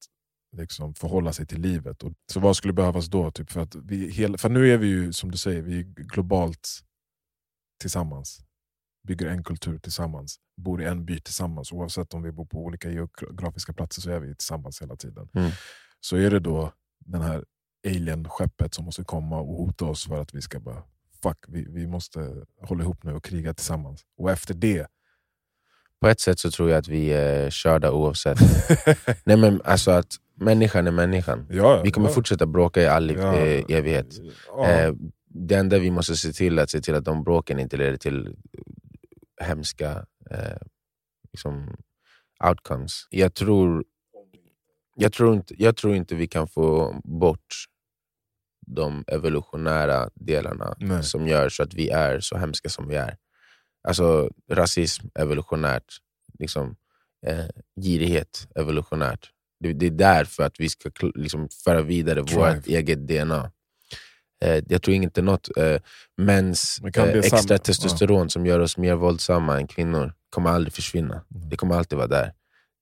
liksom 0.58 0.94
förhålla 0.94 1.34
sig 1.34 1.46
till 1.46 1.62
livet. 1.62 2.04
Och, 2.04 2.14
så 2.32 2.40
vad 2.40 2.56
skulle 2.56 2.74
behövas 2.74 3.06
då? 3.06 3.32
Typ 3.32 3.52
för, 3.52 3.62
att 3.62 3.76
vi, 3.76 4.12
för 4.38 4.50
nu 4.50 4.74
är 4.74 4.78
vi 4.78 4.88
ju, 4.88 5.14
som 5.14 5.32
du 5.32 5.38
säger, 5.38 5.62
vi 5.62 5.80
är 5.80 5.84
globalt 5.84 6.70
tillsammans. 7.82 8.40
Bygger 9.08 9.28
en 9.28 9.44
kultur 9.44 9.78
tillsammans. 9.80 10.40
Bor 10.58 10.82
i 10.82 10.86
en 10.86 11.06
by 11.06 11.20
tillsammans. 11.20 11.72
Oavsett 11.72 12.14
om 12.14 12.22
vi 12.24 12.32
bor 12.32 12.46
på 12.46 12.58
olika 12.58 12.90
geografiska 12.90 13.74
platser 13.74 14.02
så 14.02 14.10
är 14.10 14.20
vi 14.20 14.36
tillsammans 14.36 14.82
hela 14.82 14.96
tiden. 14.96 15.30
Mm. 15.34 15.52
Så 16.00 16.16
är 16.18 16.30
det 16.32 16.40
då 16.40 16.74
den 17.06 17.22
här 17.22 17.44
alien-skeppet 17.88 18.74
som 18.74 18.86
måste 18.86 19.04
komma 19.04 19.40
och 19.40 19.58
hota 19.58 19.86
oss 19.86 20.06
för 20.08 20.22
att 20.22 20.34
vi 20.34 20.42
ska 20.42 20.60
bara 20.60 20.84
fuck, 21.24 21.38
vi, 21.48 21.66
vi 21.70 21.88
måste 21.88 22.46
hålla 22.62 22.84
ihop 22.84 23.04
nu 23.04 23.14
och 23.14 23.24
kriga 23.24 23.54
tillsammans. 23.54 24.02
Och 24.18 24.32
efter 24.32 24.54
det... 24.54 24.88
På 26.00 26.08
ett 26.08 26.20
sätt 26.20 26.40
så 26.40 26.52
tror 26.52 26.70
jag 26.70 26.78
att 26.78 26.88
vi 26.88 27.10
är 27.14 27.50
körda 27.50 27.92
oavsett. 27.92 28.40
Nej, 29.26 29.38
men 29.38 29.62
alltså 29.66 29.92
att 29.92 30.16
människan 30.36 30.88
är 30.88 30.92
människan. 30.92 31.48
ja, 31.50 31.82
Vi 31.84 31.92
kommer 31.92 32.08
ja, 32.10 32.14
fortsätta 32.14 32.46
bråka 32.46 32.82
i 32.82 32.88
all 32.88 33.12
Ja. 33.16 33.36
eh, 33.36 33.64
evighet. 33.78 34.08
Ja, 34.48 34.70
Eh, 34.70 34.94
det 35.36 35.56
enda 35.56 35.80
vi 35.80 35.92
måste 35.92 36.16
se 36.16 36.34
till 36.34 36.60
är 36.60 36.64
att 36.64 36.70
se 36.70 36.82
till 36.82 36.96
att 36.96 37.06
de 37.06 37.24
bråken 37.24 37.60
inte 37.60 37.78
leder 37.78 37.98
till 37.98 38.36
hemska 39.44 40.06
eh, 40.30 40.58
liksom 41.32 41.78
outcomes. 42.50 43.08
Jag 43.10 43.34
tror, 43.34 43.84
jag, 44.96 45.14
tror 45.14 45.34
inte, 45.36 45.64
jag 45.64 45.78
tror 45.78 45.96
inte 45.96 46.16
vi 46.16 46.28
kan 46.28 46.48
få 46.48 47.02
bort 47.04 47.66
de 48.68 49.04
evolutionära 49.08 50.10
delarna 50.14 50.76
Nej. 50.80 51.04
som 51.04 51.28
gör 51.28 51.50
så 51.50 51.64
att 51.64 51.74
vi 51.74 51.90
är 51.90 52.20
så 52.20 52.38
hemska 52.38 52.70
som 52.70 52.88
vi 52.88 52.96
är. 52.96 53.18
Alltså 53.88 54.30
rasism 54.52 55.08
evolutionärt, 55.16 55.94
liksom, 56.40 56.76
eh, 57.26 57.46
girighet 57.82 58.48
evolutionärt. 58.56 59.30
Det, 59.60 59.74
det 59.74 59.86
är 59.86 59.92
därför 59.92 60.44
att 60.44 60.60
vi 60.60 60.70
ska 60.70 60.90
liksom, 61.16 61.50
föra 61.64 61.82
vidare 61.82 62.22
Drive. 62.22 62.56
vårt 62.56 62.68
eget 62.68 63.08
DNA. 63.08 63.52
Eh, 64.44 64.64
jag 64.70 64.82
tror 64.82 64.96
inte 64.96 65.22
något 65.22 65.58
eh, 65.58 65.78
mäns 66.18 66.82
eh, 66.98 67.14
extra 67.14 67.38
samma- 67.38 67.58
testosteron 67.58 68.30
som 68.30 68.46
gör 68.46 68.60
oss 68.60 68.78
mer 68.78 68.96
våldsamma 68.96 69.58
än 69.58 69.68
kvinnor 69.68 70.14
kommer 70.30 70.50
aldrig 70.50 70.74
försvinna. 70.74 71.14
Mm. 71.36 71.50
Det 71.50 71.56
kommer 71.56 71.76
alltid 71.76 71.98
vara 71.98 72.08
där. 72.08 72.34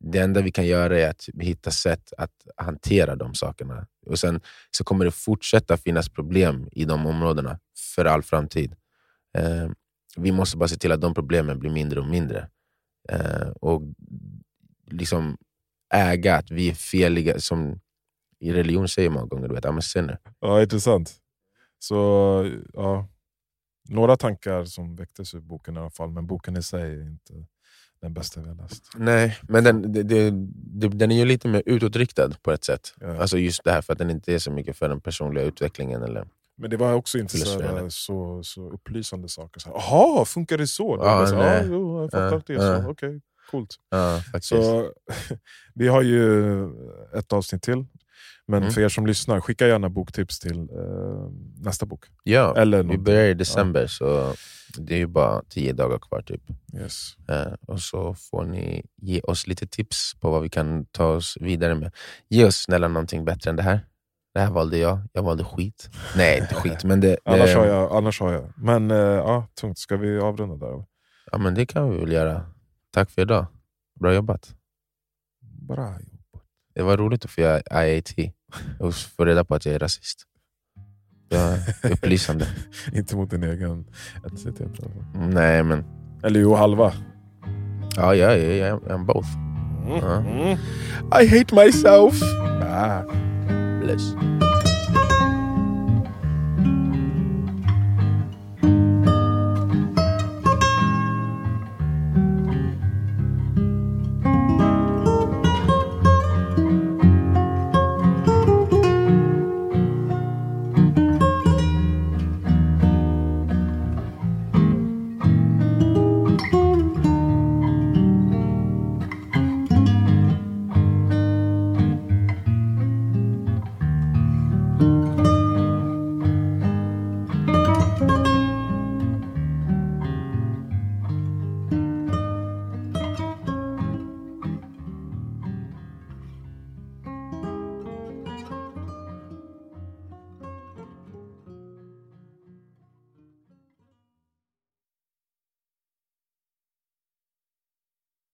Det 0.03 0.19
enda 0.19 0.41
vi 0.41 0.51
kan 0.51 0.65
göra 0.65 0.99
är 0.99 1.09
att 1.09 1.29
hitta 1.39 1.71
sätt 1.71 2.13
att 2.17 2.31
hantera 2.57 3.15
de 3.15 3.33
sakerna. 3.35 3.87
Och 4.05 4.19
Sen 4.19 4.41
så 4.71 4.83
kommer 4.83 5.05
det 5.05 5.11
fortsätta 5.11 5.77
finnas 5.77 6.09
problem 6.09 6.69
i 6.71 6.85
de 6.85 7.05
områdena 7.05 7.59
för 7.95 8.05
all 8.05 8.23
framtid. 8.23 8.75
Eh, 9.37 9.69
vi 10.17 10.31
måste 10.31 10.57
bara 10.57 10.67
se 10.67 10.77
till 10.77 10.91
att 10.91 11.01
de 11.01 11.13
problemen 11.13 11.59
blir 11.59 11.71
mindre 11.71 11.99
och 11.99 12.07
mindre. 12.07 12.47
Eh, 13.09 13.47
och 13.61 13.81
liksom 14.91 15.37
äga 15.93 16.35
att 16.35 16.51
vi 16.51 16.69
är 16.69 16.73
feliga, 16.73 17.39
som 17.39 17.79
i 18.39 18.53
religion 18.53 18.87
säger 18.87 19.09
många 19.09 19.25
gånger, 19.25 19.47
du 19.47 19.53
vet, 19.55 19.65
I'm 19.65 19.77
a 19.77 19.81
sinner. 19.81 20.17
Ja, 20.39 20.61
intressant. 20.61 21.20
Så, 21.83 22.49
ja, 22.73 23.07
några 23.89 24.17
tankar 24.17 24.65
som 24.65 24.95
väcktes 24.95 25.33
ur 25.33 25.39
boken 25.39 25.75
i 25.75 25.79
alla 25.79 25.89
fall, 25.89 26.09
men 26.09 26.27
boken 26.27 26.57
i 26.57 26.63
sig 26.63 26.81
är 26.81 27.07
inte 27.07 27.33
den 28.01 28.13
bästa 28.13 28.41
vi 28.41 28.47
har 28.47 28.55
läst. 28.55 28.83
Nej, 28.95 29.37
men 29.41 29.63
den, 29.63 29.91
det, 29.93 30.03
det, 30.03 30.87
den 30.87 31.11
är 31.11 31.15
ju 31.15 31.25
lite 31.25 31.47
mer 31.47 31.63
utåtriktad 31.65 32.29
på 32.41 32.51
ett 32.51 32.63
sätt. 32.63 32.93
Ja. 32.99 33.21
Alltså 33.21 33.37
just 33.37 33.63
det 33.63 33.71
här 33.71 33.81
för 33.81 33.93
att 33.93 33.99
den 33.99 34.09
inte 34.09 34.33
är 34.33 34.39
så 34.39 34.51
mycket 34.51 34.77
för 34.77 34.89
den 34.89 35.01
personliga 35.01 35.43
utvecklingen. 35.43 36.03
Eller, 36.03 36.27
Men 36.57 36.69
det 36.69 36.77
var 36.77 36.93
också 36.93 37.17
inte 37.17 37.37
så, 37.37 37.89
så, 37.89 38.43
så 38.43 38.69
upplysande 38.69 39.29
saker. 39.29 39.59
Så 39.59 39.69
här, 39.69 39.75
Jaha, 39.75 40.25
funkar 40.25 40.57
det 40.57 40.67
så? 40.67 40.97
Ja, 40.99 41.27
så, 41.27 41.35
ja, 41.35 41.63
jo, 41.63 42.01
jag 42.01 42.11
fattar 42.11 42.37
att 42.37 42.47
det 42.47 42.53
är 42.53 42.81
så. 42.81 42.89
Okej, 42.89 43.21
coolt. 43.51 43.75
ja, 43.89 44.21
faktiskt. 44.31 44.47
Så, 44.47 44.93
vi 45.73 45.87
har 45.87 46.01
ju 46.01 46.63
ett 47.13 47.33
avsnitt 47.33 47.63
till. 47.63 47.85
Men 48.47 48.61
Mm. 48.63 48.71
för 48.73 48.81
er 48.81 48.89
som 48.89 49.05
lyssnar, 49.07 49.39
skicka 49.41 49.67
gärna 49.67 49.89
boktips 49.89 50.39
till 50.39 50.59
eh, 50.59 51.29
nästa 51.61 51.85
bok. 51.85 52.05
ja, 52.23 52.55
Eller 52.57 52.83
vi 52.83 52.97
börjar 52.97 53.25
i 53.27 53.33
december, 53.33 53.87
så 53.87 54.33
det 54.77 54.93
är 54.93 54.97
ju 54.97 55.07
bara 55.07 55.41
tio 55.49 55.73
dagar 55.73 55.99
kvar. 55.99 56.21
typ. 56.21 56.41
Yes. 56.75 57.15
Eh, 57.29 57.53
och 57.67 57.79
så 57.81 58.13
får 58.15 58.45
ni 58.45 58.83
ge 59.01 59.21
oss 59.21 59.47
lite 59.47 59.67
tips 59.67 60.13
på 60.19 60.31
vad 60.31 60.41
vi 60.41 60.49
kan 60.49 60.85
ta 60.85 61.05
oss 61.07 61.37
vidare 61.41 61.75
med. 61.75 61.91
Ge 62.29 62.45
oss 62.45 62.55
snälla 62.55 62.87
någonting 62.87 63.25
bättre 63.25 63.49
än 63.49 63.55
det 63.55 63.63
här. 63.63 63.85
Det 64.33 64.39
här 64.39 64.51
valde 64.51 64.77
jag, 64.77 64.99
jag 65.13 65.23
valde 65.23 65.43
skit. 65.43 65.89
Nej, 66.17 66.39
inte 66.39 66.55
skit, 66.55 66.83
men 66.83 66.99
det... 66.99 67.17
Annars, 67.25 67.49
det 67.49 67.53
har 67.55 67.65
jag, 67.65 67.91
annars 67.95 68.19
har 68.19 68.33
jag. 68.33 68.53
Men 68.57 68.91
eh, 68.91 68.97
ja, 68.97 69.47
tungt. 69.61 69.77
Ska 69.77 69.97
vi 69.97 70.19
avrunda 70.19 70.55
där? 70.67 70.85
Ja, 71.31 71.37
men 71.37 71.53
det 71.55 71.65
kan 71.65 71.89
vi 71.91 71.97
väl 71.97 72.11
göra. 72.11 72.45
Tack 72.93 73.09
för 73.11 73.21
idag. 73.21 73.45
Bra 73.99 74.13
jobbat. 74.13 74.55
Bra. 75.67 75.95
Det 76.73 76.81
var 76.81 76.97
roligt 76.97 77.25
att 77.25 77.31
få 77.31 77.41
göra 77.41 77.85
IAT 77.85 78.13
och 78.79 78.95
få 78.95 79.25
reda 79.25 79.43
på 79.43 79.55
att 79.55 79.65
jag 79.65 79.75
är 79.75 79.79
rasist. 79.79 80.23
Det 81.29 81.37
var 81.37 81.59
upplysande. 81.93 82.47
Inte 82.93 83.15
mot 83.15 83.29
din 83.29 83.43
egen 83.43 83.85
etnicitet. 84.25 84.71
Nej, 85.13 85.63
men 85.63 85.83
Eller 86.23 86.39
jo, 86.39 86.55
halva. 86.55 86.93
Yeah, 87.97 88.15
yeah, 88.17 88.35
yeah. 88.35 88.79
I'm 88.79 89.05
both. 89.05 89.27
Mm. 89.85 90.03
Uh. 90.03 90.57
I 91.21 91.27
hate 91.27 91.55
myself. 91.55 92.21
Ah. 92.63 93.03
Bless. 93.81 94.15